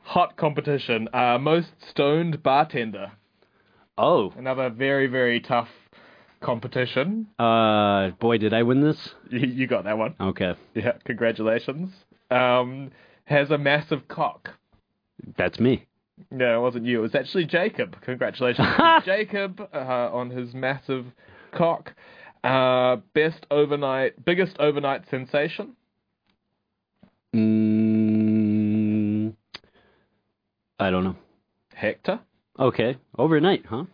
Hot 0.02 0.36
competition. 0.36 1.08
Uh, 1.14 1.38
most 1.38 1.68
stoned 1.88 2.42
bartender. 2.42 3.12
Oh, 3.96 4.32
Another 4.36 4.68
very, 4.70 5.06
very 5.06 5.40
tough 5.40 5.68
competition. 6.42 7.28
uh, 7.38 8.10
boy, 8.20 8.36
did 8.38 8.52
I 8.52 8.62
win 8.64 8.80
this? 8.82 9.14
You, 9.30 9.38
you 9.40 9.66
got 9.66 9.84
that 9.84 9.96
one. 9.96 10.14
Okay, 10.20 10.54
Yeah, 10.74 10.92
congratulations. 11.04 11.92
Um, 12.30 12.90
has 13.24 13.50
a 13.50 13.56
massive 13.58 14.06
cock. 14.08 14.50
that's 15.38 15.58
me. 15.58 15.86
No, 16.30 16.58
it 16.58 16.62
wasn't 16.62 16.84
you. 16.84 16.98
It 16.98 17.02
was 17.02 17.14
actually 17.14 17.46
Jacob. 17.46 17.96
Congratulations, 18.02 18.68
Jacob, 19.04 19.66
uh, 19.72 19.78
on 20.12 20.30
his 20.30 20.52
massive 20.54 21.06
cock. 21.54 21.94
Uh, 22.42 22.96
best 23.14 23.46
overnight, 23.50 24.22
biggest 24.24 24.56
overnight 24.58 25.08
sensation. 25.10 25.74
Mm, 28.04 29.34
I 30.78 30.90
don't 30.90 31.04
know. 31.04 31.16
Hector. 31.74 32.20
Okay, 32.58 32.96
overnight, 33.18 33.64
huh? 33.66 33.84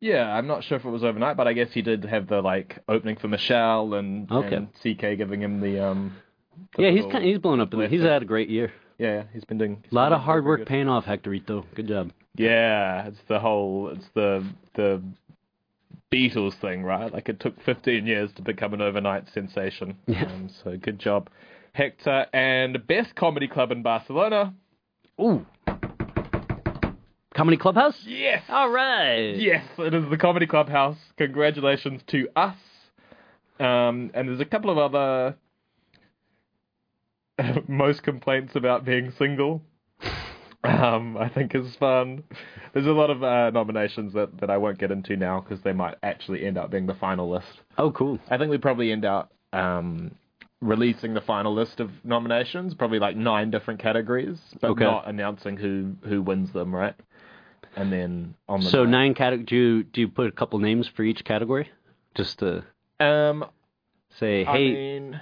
Yeah, 0.00 0.32
I'm 0.32 0.46
not 0.46 0.62
sure 0.64 0.78
if 0.78 0.84
it 0.84 0.90
was 0.90 1.02
overnight, 1.04 1.36
but 1.36 1.48
I 1.48 1.52
guess 1.52 1.68
he 1.72 1.82
did 1.82 2.04
have 2.04 2.28
the 2.28 2.40
like 2.40 2.78
opening 2.88 3.16
for 3.16 3.26
Michelle 3.28 3.94
and, 3.94 4.30
Okay. 4.30 4.54
and 4.56 4.68
CK 4.74 5.18
giving 5.18 5.42
him 5.42 5.60
the 5.60 5.84
um. 5.84 6.14
the 6.76 6.84
Yeah, 6.84 6.90
he's 6.92 7.04
kind 7.10 7.24
he's 7.24 7.38
blown 7.38 7.60
up. 7.60 7.72
He's 7.90 8.00
had 8.02 8.22
a 8.22 8.26
great 8.26 8.48
year. 8.48 8.72
yeah, 8.98 9.08
yeah, 9.14 9.22
he's 9.32 9.44
been 9.44 9.58
doing 9.58 9.82
A 9.90 9.94
lot 9.94 10.12
of 10.12 10.20
hard 10.20 10.44
work 10.44 10.64
paying 10.66 10.88
off, 10.88 11.04
Hectorito. 11.04 11.64
Good 11.74 11.88
job. 11.88 12.12
Yeah, 12.36 13.08
it's 13.08 13.18
the 13.28 13.40
whole 13.40 13.88
it's 13.88 14.06
the 14.14 14.44
the 14.74 15.02
Beatles 16.12 16.58
thing, 16.60 16.82
right? 16.82 17.12
Like 17.12 17.28
it 17.28 17.40
took 17.40 17.60
15 17.62 18.06
years 18.06 18.30
to 18.36 18.42
become 18.42 18.74
an 18.74 18.80
overnight 18.80 19.24
sensation. 19.32 19.96
Yeah. 20.06 20.24
Um, 20.24 20.50
so 20.64 20.76
good 20.76 20.98
job, 20.98 21.28
Hector. 21.72 22.26
And 22.32 22.74
the 22.74 22.78
best 22.78 23.14
comedy 23.14 23.48
club 23.48 23.70
in 23.70 23.82
Barcelona. 23.82 24.54
Ooh, 25.20 25.44
Comedy 27.38 27.56
Clubhouse. 27.56 27.96
Yes. 28.04 28.42
All 28.48 28.68
right. 28.68 29.36
Yes, 29.36 29.64
it 29.78 29.94
is 29.94 30.10
the 30.10 30.16
Comedy 30.16 30.44
Clubhouse. 30.44 30.96
Congratulations 31.18 32.02
to 32.08 32.28
us. 32.34 32.56
Um, 33.60 34.10
and 34.12 34.28
there's 34.28 34.40
a 34.40 34.44
couple 34.44 34.70
of 34.70 34.78
other 34.78 35.36
most 37.68 38.02
complaints 38.02 38.56
about 38.56 38.84
being 38.84 39.12
single. 39.16 39.62
Um, 40.64 41.16
I 41.16 41.28
think 41.28 41.54
is 41.54 41.74
fun. 41.76 42.24
There's 42.74 42.86
a 42.86 42.92
lot 42.92 43.10
of 43.10 43.22
uh, 43.22 43.50
nominations 43.50 44.12
that, 44.14 44.40
that 44.40 44.50
I 44.50 44.56
won't 44.56 44.78
get 44.78 44.90
into 44.90 45.16
now 45.16 45.40
because 45.40 45.62
they 45.62 45.72
might 45.72 45.96
actually 46.02 46.44
end 46.44 46.58
up 46.58 46.70
being 46.70 46.86
the 46.86 46.94
final 46.94 47.30
list. 47.30 47.46
Oh, 47.78 47.90
cool. 47.92 48.18
I 48.28 48.38
think 48.38 48.50
we 48.50 48.58
probably 48.58 48.90
end 48.90 49.04
up 49.04 49.32
um, 49.52 50.10
releasing 50.60 51.14
the 51.14 51.20
final 51.20 51.54
list 51.54 51.78
of 51.80 51.90
nominations, 52.04 52.74
probably 52.74 52.98
like 52.98 53.16
nine 53.16 53.50
different 53.50 53.80
categories, 53.80 54.38
but 54.60 54.70
Okay. 54.72 54.84
not 54.84 55.08
announcing 55.08 55.56
who 55.56 55.94
who 56.02 56.20
wins 56.22 56.52
them, 56.52 56.74
right? 56.74 56.94
And 57.76 57.92
then 57.92 58.34
on 58.48 58.60
the 58.60 58.70
So 58.70 58.84
night- 58.84 58.90
nine 58.90 59.14
category. 59.14 59.44
Do 59.44 59.56
you 59.56 59.82
do 59.84 60.00
you 60.00 60.08
put 60.08 60.26
a 60.26 60.32
couple 60.32 60.58
names 60.58 60.88
for 60.88 61.04
each 61.04 61.24
category? 61.24 61.70
Just 62.16 62.40
to 62.40 62.64
Um, 62.98 63.44
say, 64.18 64.44
I 64.44 64.52
hey, 64.56 64.72
mean, 64.72 65.20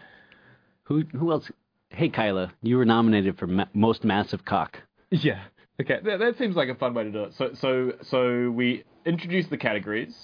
who 0.84 1.02
who 1.12 1.30
else? 1.30 1.50
Hey, 1.90 2.08
Kyla, 2.08 2.52
you 2.62 2.78
were 2.78 2.86
nominated 2.86 3.38
for 3.38 3.46
ma- 3.46 3.66
most 3.74 4.02
massive 4.02 4.44
cock. 4.46 4.80
Yeah. 5.10 5.42
Okay, 5.80 5.98
that, 6.04 6.18
that 6.18 6.38
seems 6.38 6.56
like 6.56 6.68
a 6.68 6.74
fun 6.74 6.94
way 6.94 7.04
to 7.04 7.10
do 7.12 7.24
it. 7.24 7.34
So, 7.36 7.50
so, 7.60 7.92
so 8.10 8.50
we 8.50 8.84
introduce 9.04 9.46
the 9.48 9.58
categories, 9.58 10.14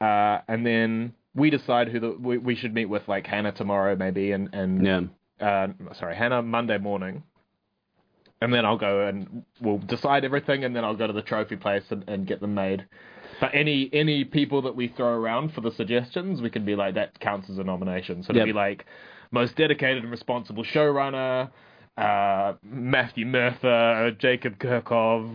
uh, 0.00 0.38
and 0.48 0.64
then 0.64 1.14
we 1.34 1.50
decide 1.50 1.88
who 1.88 1.98
the 1.98 2.10
we, 2.12 2.38
we 2.38 2.54
should 2.54 2.72
meet 2.72 2.84
with, 2.86 3.08
like 3.08 3.26
Hannah 3.26 3.52
tomorrow, 3.52 3.96
maybe, 3.96 4.30
and 4.32 4.54
and 4.54 4.86
Yeah. 5.40 5.46
uh, 5.46 5.68
sorry, 5.98 6.14
Hannah 6.14 6.42
Monday 6.42 6.78
morning, 6.78 7.24
and 8.40 8.54
then 8.54 8.64
I'll 8.64 8.78
go 8.78 9.06
and 9.08 9.44
we'll 9.60 9.78
decide 9.78 10.24
everything, 10.24 10.64
and 10.64 10.76
then 10.76 10.84
I'll 10.84 10.96
go 10.96 11.08
to 11.08 11.12
the 11.12 11.22
trophy 11.22 11.56
place 11.56 11.84
and, 11.90 12.04
and 12.08 12.26
get 12.26 12.40
them 12.40 12.54
made. 12.54 12.86
But 13.40 13.50
any 13.54 13.90
any 13.92 14.24
people 14.24 14.62
that 14.62 14.76
we 14.76 14.88
throw 14.88 15.08
around 15.08 15.54
for 15.54 15.60
the 15.60 15.72
suggestions, 15.72 16.40
we 16.40 16.50
can 16.50 16.64
be 16.64 16.76
like 16.76 16.94
that 16.94 17.18
counts 17.18 17.50
as 17.50 17.58
a 17.58 17.64
nomination. 17.64 18.22
So 18.22 18.30
it'll 18.30 18.38
Yep. 18.40 18.46
be 18.46 18.52
like 18.52 18.86
most 19.32 19.56
dedicated 19.56 20.02
and 20.02 20.10
responsible 20.12 20.62
showrunner, 20.62 21.50
uh, 21.96 22.54
Matthew 22.62 23.26
Murtha, 23.26 24.12
Jacob 24.18 24.58
Kirkov, 24.58 25.30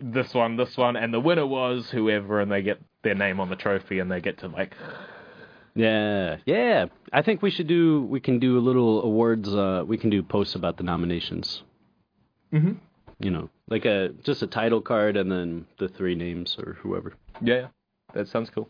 this 0.00 0.34
one, 0.34 0.56
this 0.56 0.76
one, 0.76 0.96
and 0.96 1.12
the 1.14 1.20
winner 1.20 1.46
was 1.46 1.88
whoever, 1.90 2.40
and 2.40 2.50
they 2.50 2.62
get 2.62 2.80
their 3.02 3.14
name 3.14 3.40
on 3.40 3.48
the 3.48 3.56
trophy, 3.56 3.98
and 4.00 4.10
they 4.10 4.20
get 4.20 4.38
to 4.38 4.48
like 4.48 4.74
Yeah, 5.74 6.36
yeah. 6.46 6.86
I 7.12 7.22
think 7.22 7.42
we 7.42 7.50
should 7.50 7.66
do. 7.68 8.02
We 8.02 8.20
can 8.20 8.38
do 8.38 8.58
a 8.58 8.60
little 8.60 9.02
awards. 9.02 9.48
Uh, 9.52 9.84
we 9.86 9.98
can 9.98 10.10
do 10.10 10.22
posts 10.22 10.54
about 10.54 10.76
the 10.76 10.82
nominations. 10.84 11.62
Mhm. 12.52 12.76
You 13.20 13.30
know, 13.30 13.50
like 13.68 13.84
a 13.84 14.10
just 14.24 14.42
a 14.42 14.46
title 14.46 14.80
card 14.80 15.16
and 15.16 15.30
then 15.30 15.66
the 15.78 15.88
three 15.88 16.14
names 16.14 16.56
or 16.58 16.74
whoever. 16.74 17.14
Yeah, 17.40 17.54
yeah. 17.54 17.66
that 18.14 18.28
sounds 18.28 18.50
cool. 18.50 18.68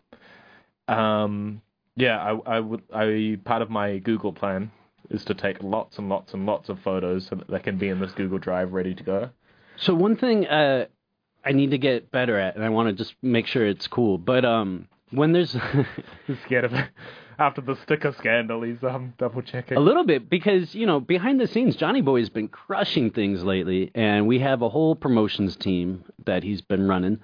Um, 0.87 1.61
yeah, 1.95 2.17
I, 2.21 2.57
I 2.57 2.59
would. 2.59 2.83
I 2.93 3.39
part 3.43 3.61
of 3.61 3.69
my 3.69 3.97
Google 3.97 4.33
plan 4.33 4.71
is 5.09 5.23
to 5.25 5.33
take 5.33 5.61
lots 5.61 5.97
and 5.97 6.09
lots 6.09 6.33
and 6.33 6.45
lots 6.45 6.69
of 6.69 6.79
photos 6.79 7.27
so 7.27 7.35
that 7.35 7.49
they 7.49 7.59
can 7.59 7.77
be 7.77 7.89
in 7.89 7.99
this 7.99 8.11
Google 8.13 8.37
Drive 8.39 8.73
ready 8.73 8.93
to 8.95 9.03
go. 9.03 9.29
So 9.77 9.93
one 9.93 10.15
thing 10.15 10.47
uh, 10.47 10.85
I 11.43 11.51
need 11.51 11.71
to 11.71 11.77
get 11.77 12.11
better 12.11 12.39
at, 12.39 12.55
and 12.55 12.63
I 12.63 12.69
want 12.69 12.89
to 12.89 12.93
just 13.03 13.15
make 13.21 13.45
sure 13.47 13.65
it's 13.65 13.87
cool. 13.87 14.17
But 14.17 14.45
um, 14.45 14.87
when 15.11 15.31
there's 15.31 15.55
He's 16.27 16.37
scared 16.45 16.65
of 16.65 16.73
it. 16.73 16.89
After 17.37 17.59
the 17.59 17.75
sticker 17.83 18.13
scandal, 18.17 18.61
he's 18.61 18.81
um 18.81 19.13
double 19.17 19.41
checking. 19.41 19.75
a 19.75 19.81
little 19.81 20.05
bit 20.05 20.29
because 20.29 20.73
you 20.73 20.85
know 20.85 21.01
behind 21.01 21.39
the 21.39 21.47
scenes, 21.47 21.75
Johnny 21.75 21.99
Boy 22.01 22.19
has 22.19 22.29
been 22.29 22.47
crushing 22.47 23.11
things 23.11 23.43
lately, 23.43 23.91
and 23.93 24.25
we 24.25 24.39
have 24.39 24.61
a 24.61 24.69
whole 24.69 24.95
promotions 24.95 25.57
team 25.57 26.05
that 26.25 26.43
he's 26.43 26.61
been 26.61 26.87
running, 26.87 27.19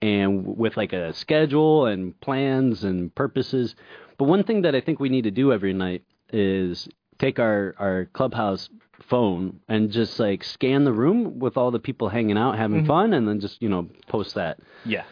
and 0.00 0.56
with 0.56 0.78
like 0.78 0.94
a 0.94 1.12
schedule 1.12 1.84
and 1.84 2.18
plans 2.20 2.84
and 2.84 3.14
purposes. 3.14 3.74
But 4.16 4.24
one 4.24 4.44
thing 4.44 4.62
that 4.62 4.74
I 4.74 4.80
think 4.80 4.98
we 4.98 5.10
need 5.10 5.24
to 5.24 5.30
do 5.30 5.52
every 5.52 5.74
night 5.74 6.04
is 6.32 6.88
take 7.20 7.38
our 7.38 7.74
our 7.78 8.06
clubhouse 8.12 8.68
phone 9.08 9.60
and 9.68 9.90
just 9.90 10.18
like 10.18 10.42
scan 10.42 10.84
the 10.84 10.92
room 10.92 11.38
with 11.38 11.56
all 11.56 11.70
the 11.70 11.78
people 11.78 12.08
hanging 12.08 12.38
out 12.38 12.58
having 12.58 12.86
fun, 12.86 13.12
and 13.12 13.28
then 13.28 13.38
just 13.38 13.62
you 13.62 13.68
know 13.68 13.88
post 14.08 14.34
that. 14.34 14.58
Yeah. 14.84 15.04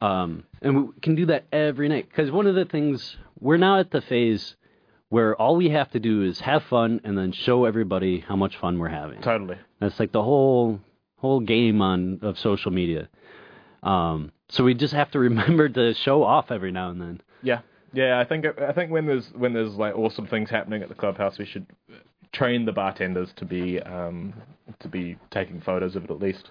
Um, 0.00 0.44
and 0.62 0.88
we 0.88 1.00
can 1.02 1.14
do 1.14 1.26
that 1.26 1.44
every 1.52 1.88
night 1.88 2.08
because 2.08 2.30
one 2.30 2.46
of 2.46 2.54
the 2.54 2.64
things 2.64 3.18
we're 3.38 3.58
now 3.58 3.78
at 3.80 3.90
the 3.90 4.00
phase 4.00 4.56
where 5.10 5.34
all 5.36 5.56
we 5.56 5.68
have 5.70 5.90
to 5.90 6.00
do 6.00 6.22
is 6.22 6.40
have 6.40 6.62
fun 6.64 7.00
and 7.04 7.18
then 7.18 7.32
show 7.32 7.64
everybody 7.64 8.20
how 8.20 8.36
much 8.36 8.56
fun 8.56 8.78
we're 8.78 8.88
having. 8.88 9.20
Totally. 9.20 9.58
That's 9.80 9.98
like 10.00 10.12
the 10.12 10.22
whole 10.22 10.80
whole 11.16 11.40
game 11.40 11.82
on 11.82 12.20
of 12.22 12.38
social 12.38 12.70
media. 12.70 13.08
Um, 13.82 14.32
so 14.48 14.64
we 14.64 14.74
just 14.74 14.94
have 14.94 15.10
to 15.10 15.18
remember 15.28 15.68
to 15.68 15.94
show 15.94 16.22
off 16.22 16.50
every 16.50 16.72
now 16.72 16.90
and 16.90 17.00
then. 17.00 17.20
Yeah. 17.42 17.60
Yeah, 17.92 18.18
I 18.20 18.24
think 18.24 18.46
I 18.60 18.72
think 18.72 18.90
when 18.90 19.06
there's 19.06 19.28
when 19.34 19.52
there's 19.52 19.74
like 19.74 19.96
awesome 19.96 20.26
things 20.26 20.50
happening 20.50 20.82
at 20.82 20.88
the 20.88 20.94
clubhouse, 20.94 21.38
we 21.38 21.46
should 21.46 21.66
train 22.32 22.64
the 22.64 22.72
bartenders 22.72 23.30
to 23.36 23.44
be 23.44 23.80
um 23.80 24.32
to 24.78 24.88
be 24.88 25.16
taking 25.30 25.60
photos 25.60 25.96
of 25.96 26.04
it 26.04 26.10
at 26.10 26.20
least. 26.20 26.50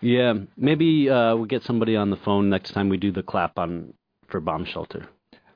Yeah, 0.00 0.34
maybe 0.56 1.10
uh, 1.10 1.36
we'll 1.36 1.44
get 1.44 1.62
somebody 1.62 1.94
on 1.96 2.08
the 2.08 2.16
phone 2.16 2.48
next 2.48 2.72
time 2.72 2.88
we 2.88 2.96
do 2.96 3.12
the 3.12 3.22
clap 3.22 3.58
on 3.58 3.92
for 4.28 4.40
bomb 4.40 4.64
shelter. 4.64 5.06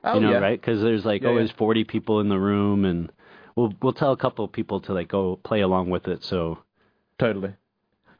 Oh 0.03 0.15
you 0.15 0.19
know, 0.21 0.33
yeah. 0.33 0.37
right? 0.37 0.61
Because 0.61 0.81
there's 0.81 1.03
like 1.05 1.23
Yeah, 1.23 1.29
always 1.29 1.49
yeah. 1.49 1.55
40 1.57 1.83
people 1.85 2.19
in 2.19 2.29
the 2.29 2.39
room, 2.39 2.85
and 2.85 3.11
we'll 3.55 3.73
we'll 3.81 3.93
tell 3.93 4.11
a 4.11 4.17
couple 4.17 4.45
of 4.45 4.51
people 4.51 4.81
to 4.81 4.93
like 4.93 5.07
go 5.07 5.37
play 5.37 5.61
along 5.61 5.89
with 5.89 6.07
it. 6.07 6.23
So 6.23 6.59
Totally. 7.17 7.55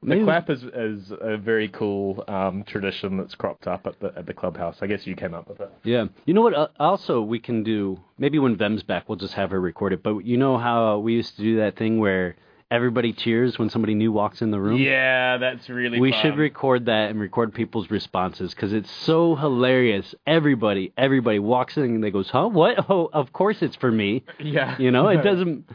The 0.06 0.24
clap 0.24 0.50
is 0.50 0.64
is 0.64 1.12
a 1.20 1.38
very 1.38 1.68
cool 1.70 2.24
um, 2.28 2.64
tradition 2.64 3.18
that's 3.18 3.36
cropped 3.36 3.68
up 3.68 3.88
at 3.88 4.00
the 4.00 4.14
at 4.18 4.26
the 4.26 4.34
clubhouse. 4.34 4.78
I 4.82 4.88
guess 4.88 5.06
you 5.08 5.16
came 5.16 5.34
up 5.34 5.50
with 5.50 5.60
it. 5.60 5.72
yeah, 5.84 6.06
you 6.26 6.34
know 6.34 6.42
what? 6.42 6.54
Uh, 6.54 6.68
also, 6.80 7.22
we 7.22 7.40
can 7.40 7.64
do 7.64 8.00
maybe 8.18 8.40
when 8.40 8.56
Vem's 8.56 8.84
back, 8.84 9.10
we'll 9.10 9.18
just 9.18 9.34
have 9.34 9.52
her 9.52 9.60
record 9.60 9.94
it. 9.94 10.04
But 10.04 10.20
you 10.20 10.38
know 10.38 10.58
how 10.58 11.00
we 11.00 11.14
used 11.14 11.36
to 11.38 11.42
do 11.42 11.58
that 11.58 11.76
thing 11.78 12.00
where 12.00 12.36
everybody 12.72 13.14
cheers 13.14 13.60
when 13.60 13.70
somebody 13.70 13.94
new 13.94 14.12
walks 14.12 14.42
in 14.42 14.52
the 14.52 14.60
room. 14.60 14.82
Yeah, 14.82 15.38
that's 15.38 15.70
really. 15.70 16.00
We 16.00 16.12
fun. 16.12 16.22
should 16.22 16.38
record 16.38 16.86
that 16.88 17.10
and 17.12 17.20
record 17.20 17.54
people's 17.54 17.90
responses 17.92 18.54
because 18.54 18.74
it's 18.74 18.92
so 18.92 19.36
hilarious. 19.36 20.14
Everybody, 20.26 20.92
everybody 20.98 21.40
walks 21.40 21.78
in 21.78 21.84
and 21.84 22.04
they 22.04 22.12
goes, 22.12 22.30
"Huh? 22.30 22.48
What? 22.48 22.90
Oh, 22.90 23.10
of 23.12 23.34
course 23.34 23.62
it's 23.62 23.76
for 23.76 23.92
me." 23.92 24.24
Yeah. 24.40 24.78
You 24.78 24.92
know, 24.92 25.08
it 25.08 25.18
doesn't. 25.24 25.70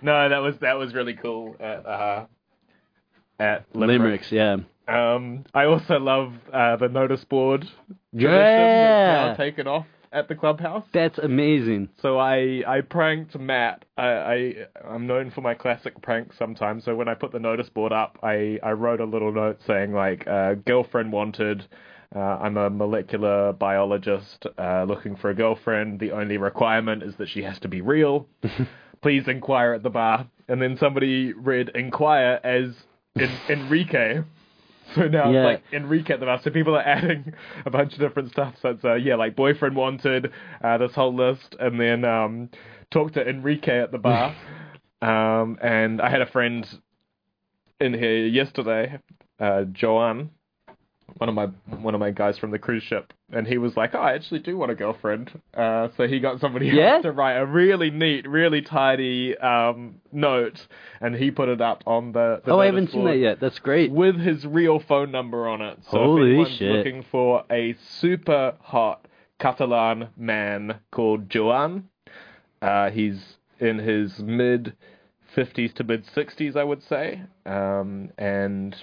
No, 0.00 0.28
that 0.28 0.38
was 0.38 0.56
that 0.58 0.78
was 0.78 0.94
really 0.94 1.14
cool 1.14 1.56
uh, 1.60 2.24
at 3.42 3.64
Limerick. 3.74 4.00
Limericks, 4.00 4.32
yeah. 4.32 4.56
Um, 4.88 5.44
I 5.54 5.64
also 5.64 5.98
love 5.98 6.32
uh, 6.52 6.76
the 6.76 6.88
notice 6.88 7.24
board 7.24 7.64
Yeah. 8.12 8.28
that's 8.30 9.38
now 9.38 9.44
taken 9.44 9.66
off 9.66 9.86
at 10.12 10.28
the 10.28 10.34
clubhouse. 10.34 10.84
That's 10.92 11.18
amazing. 11.18 11.88
So 12.02 12.18
I 12.18 12.62
I 12.66 12.80
pranked 12.82 13.38
Matt. 13.38 13.84
I, 13.96 14.06
I 14.08 14.54
I'm 14.88 15.06
known 15.06 15.30
for 15.30 15.40
my 15.40 15.54
classic 15.54 16.00
pranks 16.02 16.36
sometimes. 16.38 16.84
So 16.84 16.94
when 16.94 17.08
I 17.08 17.14
put 17.14 17.32
the 17.32 17.38
notice 17.38 17.68
board 17.70 17.92
up, 17.92 18.18
I 18.22 18.58
I 18.62 18.72
wrote 18.72 19.00
a 19.00 19.04
little 19.06 19.32
note 19.32 19.58
saying 19.66 19.92
like 19.92 20.26
uh, 20.26 20.54
girlfriend 20.54 21.12
wanted. 21.12 21.64
Uh, 22.14 22.18
I'm 22.18 22.58
a 22.58 22.68
molecular 22.68 23.54
biologist 23.54 24.44
uh, 24.58 24.84
looking 24.86 25.16
for 25.16 25.30
a 25.30 25.34
girlfriend. 25.34 25.98
The 25.98 26.10
only 26.12 26.36
requirement 26.36 27.02
is 27.02 27.14
that 27.16 27.28
she 27.30 27.42
has 27.42 27.58
to 27.60 27.68
be 27.68 27.80
real. 27.80 28.26
Please 29.02 29.26
inquire 29.28 29.72
at 29.72 29.82
the 29.82 29.88
bar. 29.90 30.26
And 30.48 30.60
then 30.60 30.76
somebody 30.76 31.32
read 31.32 31.70
inquire 31.74 32.38
as 32.44 32.74
in, 33.16 33.30
Enrique. 33.48 34.22
So 34.96 35.02
now 35.08 35.30
Yeah. 35.30 35.38
it's 35.38 35.62
like 35.72 35.80
Enrique 35.80 36.12
at 36.12 36.20
the 36.20 36.26
bar. 36.26 36.40
So 36.42 36.50
people 36.50 36.74
are 36.76 36.82
adding 36.86 37.32
a 37.64 37.70
bunch 37.70 37.94
of 37.94 38.00
different 38.00 38.30
stuff. 38.30 38.54
So 38.60 38.70
it's 38.70 38.84
uh, 38.84 38.94
yeah, 38.94 39.14
like 39.14 39.36
boyfriend 39.36 39.74
wanted, 39.74 40.32
uh, 40.62 40.76
this 40.78 40.92
whole 40.92 41.14
list, 41.14 41.56
and 41.60 41.80
then 41.80 42.04
um, 42.04 42.50
talk 42.90 43.12
to 43.12 43.26
Enrique 43.26 43.78
at 43.80 43.90
the 43.92 43.98
bar. 43.98 44.34
um, 45.00 45.56
and 45.62 46.02
I 46.02 46.10
had 46.10 46.20
a 46.20 46.26
friend 46.26 46.66
in 47.80 47.94
here 47.94 48.26
yesterday, 48.26 48.98
uh, 49.40 49.64
Joan, 49.72 50.30
one 51.18 51.28
of 51.28 51.34
my 51.34 51.46
one 51.80 51.94
of 51.94 52.00
my 52.00 52.10
guys 52.10 52.38
from 52.38 52.50
the 52.50 52.58
cruise 52.58 52.82
ship, 52.82 53.12
and 53.32 53.46
he 53.46 53.58
was 53.58 53.76
like, 53.76 53.94
"Oh, 53.94 54.00
I 54.00 54.12
actually 54.14 54.40
do 54.40 54.56
want 54.56 54.70
a 54.70 54.74
girlfriend." 54.74 55.30
Uh, 55.54 55.88
so 55.96 56.06
he 56.08 56.20
got 56.20 56.40
somebody 56.40 56.66
Yeah? 56.68 56.94
else 56.94 57.02
to 57.02 57.12
write 57.12 57.34
a 57.34 57.46
really 57.46 57.90
neat, 57.90 58.26
really 58.28 58.62
tidy 58.62 59.36
um, 59.38 59.96
note, 60.12 60.66
and 61.00 61.14
he 61.14 61.30
put 61.30 61.48
it 61.48 61.60
up 61.60 61.82
on 61.86 62.12
the. 62.12 62.40
the 62.44 62.52
oh, 62.52 62.58
I 62.60 62.66
haven't 62.66 62.90
seen 62.90 63.04
that 63.04 63.18
yet. 63.18 63.40
That's 63.40 63.58
great. 63.58 63.90
with 63.92 64.16
his 64.16 64.46
real 64.46 64.78
phone 64.80 65.10
number 65.10 65.48
on 65.48 65.60
it. 65.62 65.78
So 65.90 65.98
Holy 65.98 66.22
if 66.22 66.28
anyone's 66.34 66.56
shit. 66.56 66.72
looking 66.76 67.02
for 67.10 67.44
a 67.50 67.74
super 67.88 68.54
hot 68.60 69.06
Catalan 69.38 70.08
man 70.16 70.78
called 70.90 71.28
Joan, 71.28 71.88
uh, 72.60 72.90
he's 72.90 73.36
in 73.58 73.78
his 73.78 74.18
mid 74.20 74.74
50s 75.36 75.72
to 75.74 75.84
mid 75.84 76.04
60s, 76.06 76.56
I 76.56 76.64
would 76.64 76.82
say, 76.82 77.22
um, 77.46 78.10
and 78.18 78.76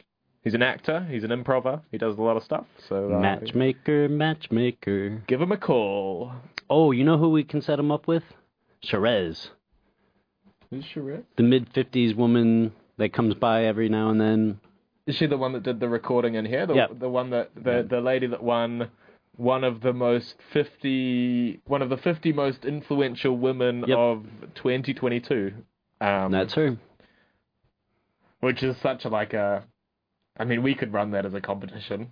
he's 0.43 0.53
an 0.53 0.61
actor. 0.61 1.05
He's 1.09 1.23
an 1.23 1.31
improver. 1.31 1.81
He 1.91 1.97
does 1.97 2.17
a 2.17 2.21
lot 2.21 2.37
of 2.37 2.43
stuff. 2.43 2.65
So 2.87 3.13
uh, 3.13 3.19
Matchmaker, 3.19 4.09
matchmaker. 4.09 5.23
give 5.27 5.41
him 5.41 5.51
a 5.51 5.57
call. 5.57 6.31
Oh, 6.69 6.91
you 6.91 7.03
know 7.03 7.17
who 7.17 7.29
we 7.29 7.43
can 7.43 7.61
set 7.61 7.79
him 7.79 7.91
up 7.91 8.07
with? 8.07 8.23
Sherez, 8.83 9.49
Who's 10.69 10.85
Sheree? 10.85 11.23
the 11.35 11.43
mid 11.43 11.67
fifties 11.73 12.15
woman 12.15 12.71
that 12.97 13.11
comes 13.13 13.33
by 13.35 13.65
every 13.65 13.89
now 13.89 14.09
and 14.09 14.21
then. 14.21 14.59
Is 15.07 15.15
she 15.15 15.25
the 15.25 15.37
one 15.37 15.53
that 15.53 15.63
did 15.63 15.79
the 15.79 15.89
recording 15.89 16.35
in 16.35 16.45
here? 16.45 16.65
The, 16.67 16.75
Yep. 16.75 16.99
the 16.99 17.09
one 17.09 17.31
that 17.31 17.49
the 17.55 17.85
the 17.89 17.99
lady 17.99 18.27
that 18.27 18.43
won 18.43 18.89
one 19.35 19.63
of 19.63 19.81
the 19.81 19.91
most 19.93 20.35
50 20.53 21.61
one 21.65 21.81
of 21.81 21.89
the 21.89 21.97
50 21.97 22.31
most 22.33 22.63
influential 22.65 23.35
women 23.37 23.83
Yep. 23.87 23.97
of 23.97 24.25
2022. 24.55 25.53
Um, 26.01 26.31
That's 26.31 26.53
her. 26.53 26.77
which 28.39 28.63
is 28.63 28.77
such 28.77 29.03
a 29.05 29.09
like 29.09 29.33
a 29.33 29.63
I 30.39 30.45
mean 30.45 30.63
we 30.63 30.73
could 30.73 30.93
run 30.93 31.11
that 31.11 31.25
as 31.25 31.33
a 31.33 31.41
competition. 31.41 32.11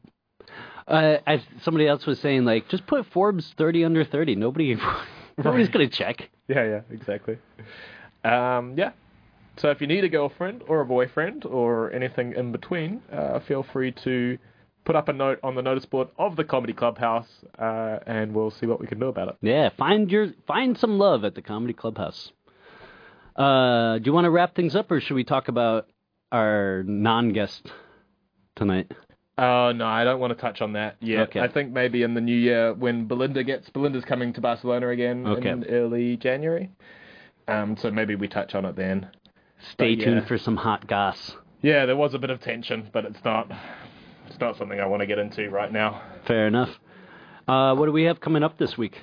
Uh, 0.88 1.18
I, 1.28 1.42
somebody 1.64 1.88
else 1.88 2.06
was 2.06 2.20
saying 2.20 2.46
like, 2.46 2.70
just 2.70 2.86
put 2.88 3.06
Forbes 3.08 3.54
thirty 3.58 3.84
under 3.84 4.06
thirty. 4.06 4.36
Nobody, 4.36 4.78
nobody's 5.38 5.70
gonna 5.70 5.90
check. 5.90 6.30
Yeah, 6.48 6.64
yeah, 6.64 6.82
exactly. 6.92 7.38
Um, 8.24 8.76
yeah. 8.78 8.92
So 9.58 9.70
if 9.72 9.82
you 9.82 9.88
need 9.88 10.04
a 10.04 10.10
girlfriend 10.10 10.64
or 10.68 10.82
a 10.82 10.86
boyfriend 10.86 11.44
or 11.46 11.92
anything 11.92 12.34
in 12.34 12.52
between, 12.52 13.02
uh, 13.12 13.40
feel 13.40 13.64
free 13.64 13.92
to 14.04 14.38
put 14.86 14.96
up 14.96 15.10
a 15.10 15.14
note 15.14 15.40
on 15.44 15.56
the 15.56 15.62
notice 15.62 15.86
board 15.86 16.08
of 16.18 16.36
the 16.36 16.44
Comedy 16.44 16.74
Clubhouse, 16.74 17.28
uh, 17.60 18.00
and 18.06 18.34
we'll 18.34 18.52
see 18.52 18.66
what 18.66 18.80
we 18.80 18.88
can 18.88 19.00
do 19.00 19.08
about 19.08 19.30
it. 19.30 19.36
Yeah, 19.42 19.70
find 19.78 20.10
your 20.10 20.30
find 20.46 20.78
some 20.78 20.98
love 20.98 21.26
at 21.26 21.36
the 21.36 21.42
Comedy 21.42 21.74
Clubhouse. 21.74 22.32
Uh, 23.36 23.98
do 23.98 24.04
you 24.06 24.14
want 24.14 24.26
to 24.26 24.32
wrap 24.32 24.56
things 24.56 24.76
up, 24.76 24.90
or 24.90 25.02
should 25.02 25.16
we 25.16 25.24
talk 25.24 25.48
about 25.48 25.90
our 26.32 26.84
non-guest 26.86 27.72
tonight? 28.58 28.92
Oh 29.38 29.72
no, 29.72 29.86
I 29.86 30.04
don't 30.04 30.20
want 30.20 30.36
to 30.36 30.42
touch 30.42 30.62
on 30.62 30.74
that 30.74 30.98
yet. 31.00 31.30
Okay. 31.30 31.40
I 31.40 31.48
think 31.48 31.72
maybe 31.72 32.02
in 32.04 32.14
the 32.16 32.22
new 32.22 32.36
year 32.36 32.74
when 32.74 33.06
Belinda 33.08 33.44
gets 33.44 33.70
Belinda's 33.70 34.04
coming 34.04 34.34
to 34.34 34.42
Barcelona 34.42 34.90
again 34.90 35.26
Okay. 35.28 35.50
in 35.50 35.64
early 35.66 36.18
January. 36.18 36.70
Um, 37.48 37.78
so 37.78 37.92
maybe 37.92 38.16
we 38.16 38.28
touch 38.28 38.56
on 38.56 38.66
it 38.66 38.76
then. 38.76 39.10
Stay 39.74 39.96
But, 39.96 40.04
tuned 40.04 40.22
yeah. 40.22 40.28
for 40.28 40.38
some 40.38 40.58
hot 40.58 40.88
goss. 40.88 41.36
Yeah, 41.62 41.86
there 41.86 41.96
was 41.96 42.14
a 42.14 42.20
bit 42.20 42.30
of 42.32 42.42
tension, 42.42 42.90
but 42.92 43.06
it's 43.06 43.24
not 43.24 43.52
it's 44.28 44.40
not 44.40 44.58
something 44.58 44.80
I 44.80 44.86
want 44.88 45.02
to 45.02 45.06
get 45.08 45.20
into 45.20 45.50
right 45.50 45.72
now. 45.72 46.02
Fair 46.26 46.48
enough. 46.48 46.70
Uh, 47.48 47.76
what 47.76 47.86
do 47.86 47.92
we 47.92 48.04
have 48.04 48.20
coming 48.20 48.44
up 48.44 48.58
this 48.58 48.78
week? 48.78 48.98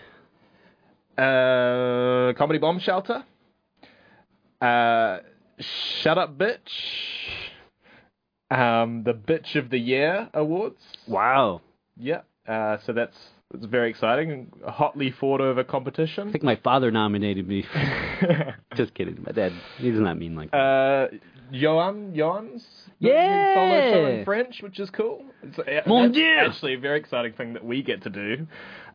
Uh, 1.16 2.32
comedy 2.36 2.59
bomb 2.59 2.78
shelter. 2.80 3.24
Uh, 4.61 5.18
shut 6.02 6.18
up, 6.18 6.36
bitch. 6.36 6.59
Um, 8.55 9.02
the 9.05 9.14
bitch 9.14 9.57
of 9.57 9.70
the 9.70 9.78
year 9.78 10.28
awards. 10.34 10.80
Wow, 11.09 11.61
Yeah. 11.98 12.22
Uh, 12.46 12.76
so 12.84 12.92
that's 12.92 13.16
it's 13.55 13.64
very 13.66 13.88
exciting. 13.88 14.52
A 14.66 14.70
hotly 14.70 15.11
fought 15.11 15.40
over 15.40 15.64
competition. 15.64 16.28
I 16.28 16.32
think 16.32 16.44
my 16.44 16.57
father 16.57 16.90
nominated 16.90 17.48
me. 17.48 17.64
Just 18.76 18.92
kidding. 18.94 19.22
My 19.24 19.32
dad, 19.32 19.52
he's 19.78 19.94
not 19.98 20.18
mean 20.18 20.34
like 20.36 20.50
that. 20.50 20.57
uh, 20.59 21.09
Johan, 21.50 22.14
Johan's 22.14 22.66
Yeah! 22.98 23.55
solo 23.55 23.90
show 23.90 24.07
in 24.07 24.24
French, 24.24 24.61
which 24.62 24.78
is 24.78 24.90
cool. 24.90 25.24
It's 25.42 25.59
uh, 25.59 25.88
Mon 25.88 26.12
Dieu! 26.12 26.34
actually 26.38 26.74
a 26.74 26.78
very 26.78 26.98
exciting 27.00 27.32
thing 27.32 27.52
that 27.55 27.64
we 27.64 27.82
get 27.82 28.02
to 28.02 28.11
do. 28.11 28.46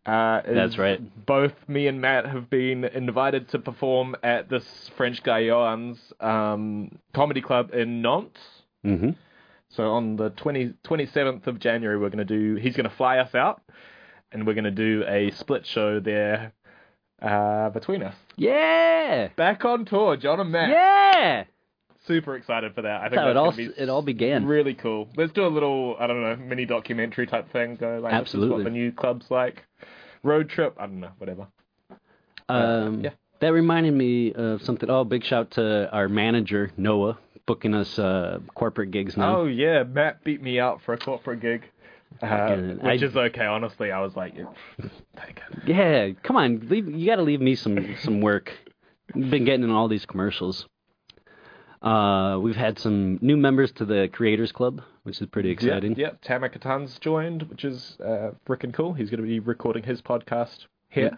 Uh, 0.06 0.42
That's 0.46 0.78
right. 0.78 1.00
Both 1.26 1.54
me 1.68 1.88
and 1.88 2.00
Matt 2.02 2.26
have 2.28 2.50
been 2.50 2.84
invited 2.86 3.50
to 3.50 3.60
perform 3.60 4.16
at 4.24 4.50
this 4.50 4.92
French 4.98 5.24
guy 5.24 5.46
Johan's 5.48 6.00
um, 6.20 6.98
comedy 7.16 7.42
club 7.42 7.74
in 7.74 8.02
Nantes. 8.04 8.40
hmm 8.84 9.10
So 9.72 9.92
on 9.92 10.16
the 10.16 10.32
20, 10.32 10.74
27th 10.84 11.48
of 11.48 11.60
January, 11.60 11.98
we're 11.98 12.10
going 12.10 12.26
to 12.26 12.56
do. 12.56 12.56
He's 12.56 12.76
going 12.76 12.90
to 12.90 12.96
fly 12.96 13.20
us 13.20 13.36
out, 13.36 13.62
and 14.32 14.48
we're 14.48 14.56
going 14.56 14.64
to 14.64 14.72
do 14.72 15.04
a 15.08 15.32
split 15.32 15.66
show 15.66 16.00
there 16.00 16.54
uh, 17.22 17.70
between 17.70 18.02
us. 18.04 18.16
Yeah, 18.36 19.30
Back 19.36 19.66
on 19.66 19.86
tour, 19.86 20.18
John 20.18 20.40
and 20.40 20.52
Matt. 20.52 20.70
yeah. 20.70 21.44
Super 22.08 22.36
excited 22.36 22.74
for 22.74 22.82
that. 22.84 23.02
I 23.02 23.10
think 23.10 23.16
That's 23.16 23.24
how 23.26 23.30
it 23.30 23.38
all 23.38 23.52
be 23.52 23.66
it 23.66 23.90
all 23.90 24.02
began. 24.02 24.46
Really 24.46 24.74
cool. 24.74 25.10
Let's 25.18 25.34
do 25.34 25.46
a 25.46 25.50
little, 25.50 25.96
I 26.00 26.08
don't 26.08 26.22
know, 26.22 26.36
mini 26.38 26.66
documentary 26.66 27.28
type 27.28 27.52
thing. 27.52 27.76
Go 27.76 28.00
like, 28.02 28.14
Absolutely. 28.14 28.56
what 28.56 28.64
the 28.64 28.70
new 28.72 28.92
club's 28.92 29.30
like. 29.30 29.66
Road 30.24 30.50
trip. 30.50 30.76
I 30.80 30.88
don't 30.88 31.02
know, 31.02 31.12
whatever. 31.18 31.48
Um, 32.48 33.02
yeah. 33.04 33.12
That 33.42 33.54
reminded 33.54 33.94
me 33.94 34.34
of 34.34 34.62
something. 34.64 34.90
Oh, 34.90 35.04
big 35.04 35.24
shout 35.24 35.52
to 35.52 35.90
our 35.92 36.10
manager 36.10 36.72
Noah 36.78 37.18
booking 37.50 37.74
us 37.74 37.98
uh, 37.98 38.38
corporate 38.54 38.92
gigs 38.92 39.18
now. 39.18 39.40
Oh 39.40 39.46
yeah, 39.46 39.82
Matt 39.84 40.24
beat 40.24 40.42
me 40.42 40.60
out 40.60 40.82
for 40.84 40.94
a 40.94 40.98
corporate 40.98 41.42
gig, 41.42 41.64
uh, 42.22 42.56
which 42.56 43.02
I- 43.02 43.06
is 43.06 43.18
okay. 43.18 43.46
Honestly, 43.46 43.92
I 43.92 44.00
was 44.02 44.16
like, 44.16 44.36
yeah, 44.38 44.46
take 45.26 45.42
it. 45.52 45.68
Yeah, 45.68 46.10
come 46.22 46.36
on, 46.38 46.68
leave, 46.70 46.88
you 46.88 47.06
got 47.08 47.16
to 47.16 47.24
leave 47.24 47.42
me 47.42 47.56
some 47.56 47.96
some 48.04 48.22
work. 48.22 48.54
Been 49.14 49.44
getting 49.46 49.64
in 49.64 49.72
all 49.72 49.88
these 49.88 50.06
commercials. 50.06 50.68
Uh, 51.82 52.38
we've 52.42 52.58
had 52.58 52.78
some 52.78 53.18
new 53.22 53.38
members 53.38 53.72
to 53.72 53.86
the 53.86 54.10
Creators 54.12 54.52
Club, 54.52 54.82
which 55.04 55.22
is 55.22 55.28
pretty 55.28 55.50
exciting. 55.50 55.96
Yeah, 55.98 56.08
yeah. 56.08 56.14
Tamer 56.22 56.50
Katan's 56.50 57.00
joined, 57.00 57.44
which 57.44 57.64
is 57.64 57.98
uh, 58.04 58.32
freaking 58.46 58.74
cool. 58.74 58.94
He's 58.94 59.10
going 59.10 59.22
to 59.22 59.28
be 59.28 59.40
recording 59.40 59.84
his 59.84 60.02
podcast 60.02 60.66
here. 60.90 61.18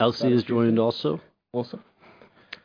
Elsie 0.00 0.32
has 0.32 0.44
joined 0.44 0.78
also, 0.78 1.20
Awesome. 1.52 1.82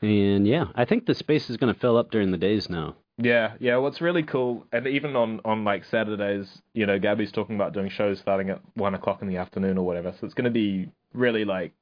and 0.02 0.48
yeah, 0.48 0.66
I 0.76 0.86
think 0.86 1.06
the 1.06 1.16
space 1.16 1.50
is 1.50 1.58
going 1.58 1.74
to 1.74 1.80
fill 1.80 1.98
up 1.98 2.12
during 2.12 2.32
the 2.32 2.38
days 2.38 2.70
now. 2.70 2.96
Yeah, 3.18 3.54
yeah. 3.60 3.78
What's 3.78 4.02
really 4.02 4.24
cool, 4.24 4.66
and 4.72 4.88
even 4.88 5.16
on 5.16 5.40
on 5.46 5.64
like 5.64 5.86
Saturdays, 5.86 6.48
you 6.74 6.86
know, 6.88 6.98
Gabby's 6.98 7.32
talking 7.32 7.56
about 7.56 7.74
doing 7.74 7.90
shows 7.90 8.20
starting 8.20 8.50
at 8.50 8.60
one 8.74 8.96
o'clock 8.96 9.22
in 9.22 9.28
the 9.28 9.38
afternoon 9.38 9.78
or 9.78 9.86
whatever. 9.86 10.14
So 10.20 10.26
it's 10.26 10.34
going 10.34 10.46
to 10.46 10.52
be 10.52 10.90
really 11.14 11.46
like 11.46 11.74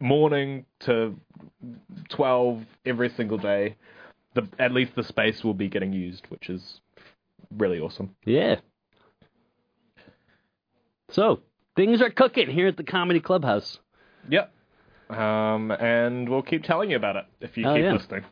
morning 0.00 0.66
to 0.80 1.14
twelve 2.08 2.64
every 2.84 3.08
single 3.10 3.38
day. 3.38 3.76
The 4.34 4.48
at 4.58 4.72
least 4.72 4.96
the 4.96 5.04
space 5.04 5.44
will 5.44 5.54
be 5.54 5.68
getting 5.68 5.92
used, 5.92 6.26
which 6.28 6.50
is 6.50 6.80
really 7.56 7.78
awesome. 7.78 8.16
Yeah. 8.24 8.56
So 11.10 11.40
things 11.76 12.02
are 12.02 12.10
cooking 12.10 12.50
here 12.50 12.66
at 12.66 12.76
the 12.76 12.82
Comedy 12.84 13.20
Clubhouse. 13.20 13.78
Yep. 14.28 14.52
Um, 15.08 15.70
and 15.70 16.28
we'll 16.28 16.42
keep 16.42 16.64
telling 16.64 16.90
you 16.90 16.96
about 16.96 17.14
it 17.14 17.24
if 17.40 17.56
you 17.56 17.64
Oh, 17.64 17.74
keep 17.74 17.84
yeah. 17.84 17.92
listening. 17.92 18.24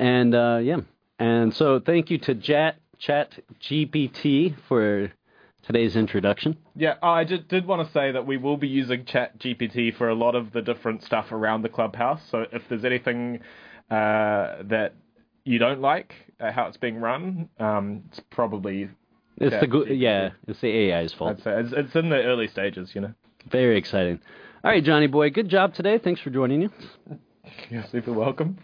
And 0.00 0.34
uh, 0.34 0.58
yeah, 0.60 0.78
and 1.18 1.54
so 1.54 1.80
thank 1.80 2.10
you 2.10 2.18
to 2.18 2.34
Chat 2.34 2.76
Chat 2.98 3.32
GPT 3.60 4.54
for 4.68 5.12
today's 5.62 5.96
introduction. 5.96 6.56
Yeah, 6.76 6.94
oh, 7.02 7.08
I 7.10 7.24
just 7.24 7.48
did 7.48 7.66
want 7.66 7.86
to 7.86 7.92
say 7.92 8.12
that 8.12 8.26
we 8.26 8.36
will 8.36 8.56
be 8.56 8.68
using 8.68 9.04
Chat 9.04 9.38
GPT 9.38 9.96
for 9.96 10.08
a 10.08 10.14
lot 10.14 10.34
of 10.34 10.52
the 10.52 10.62
different 10.62 11.02
stuff 11.02 11.32
around 11.32 11.62
the 11.62 11.68
clubhouse. 11.68 12.20
So 12.30 12.44
if 12.52 12.62
there's 12.68 12.84
anything 12.84 13.40
uh, 13.90 14.62
that 14.64 14.94
you 15.44 15.58
don't 15.58 15.80
like 15.80 16.14
uh, 16.40 16.52
how 16.52 16.66
it's 16.66 16.76
being 16.76 16.96
run, 17.00 17.48
um, 17.58 18.04
it's 18.08 18.20
probably 18.30 18.88
It's 19.38 19.58
the 19.60 19.66
go- 19.66 19.84
ChatGPT. 19.84 20.00
yeah, 20.00 20.30
it's 20.46 20.60
the 20.60 20.92
AI's 20.92 21.12
fault. 21.12 21.38
It's, 21.44 21.72
it's 21.76 21.94
in 21.94 22.08
the 22.08 22.22
early 22.22 22.48
stages, 22.48 22.92
you 22.94 23.00
know. 23.00 23.14
Very 23.50 23.76
exciting. 23.76 24.20
All 24.64 24.70
right, 24.70 24.82
Johnny 24.84 25.08
boy, 25.08 25.30
good 25.30 25.48
job 25.48 25.74
today. 25.74 25.98
Thanks 25.98 26.20
for 26.20 26.30
joining 26.30 26.62
you. 26.62 26.70
You're 27.70 27.84
super 27.90 28.12
welcome. 28.12 28.58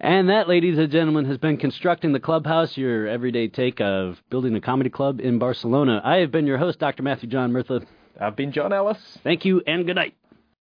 And 0.00 0.28
that, 0.28 0.48
ladies 0.48 0.78
and 0.78 0.90
gentlemen, 0.90 1.24
has 1.24 1.38
been 1.38 1.56
Constructing 1.56 2.12
the 2.12 2.20
Clubhouse, 2.20 2.76
your 2.76 3.08
everyday 3.08 3.48
take 3.48 3.80
of 3.80 4.20
building 4.30 4.54
a 4.54 4.60
comedy 4.60 4.90
club 4.90 5.20
in 5.20 5.38
Barcelona. 5.38 6.00
I 6.04 6.18
have 6.18 6.30
been 6.30 6.46
your 6.46 6.58
host, 6.58 6.78
Dr. 6.78 7.02
Matthew 7.02 7.28
John 7.28 7.52
Murtha. 7.52 7.80
I've 8.20 8.36
been 8.36 8.52
John 8.52 8.72
Ellis. 8.72 9.18
Thank 9.24 9.44
you 9.44 9.62
and 9.66 9.86
good 9.86 9.96
night. 9.96 10.14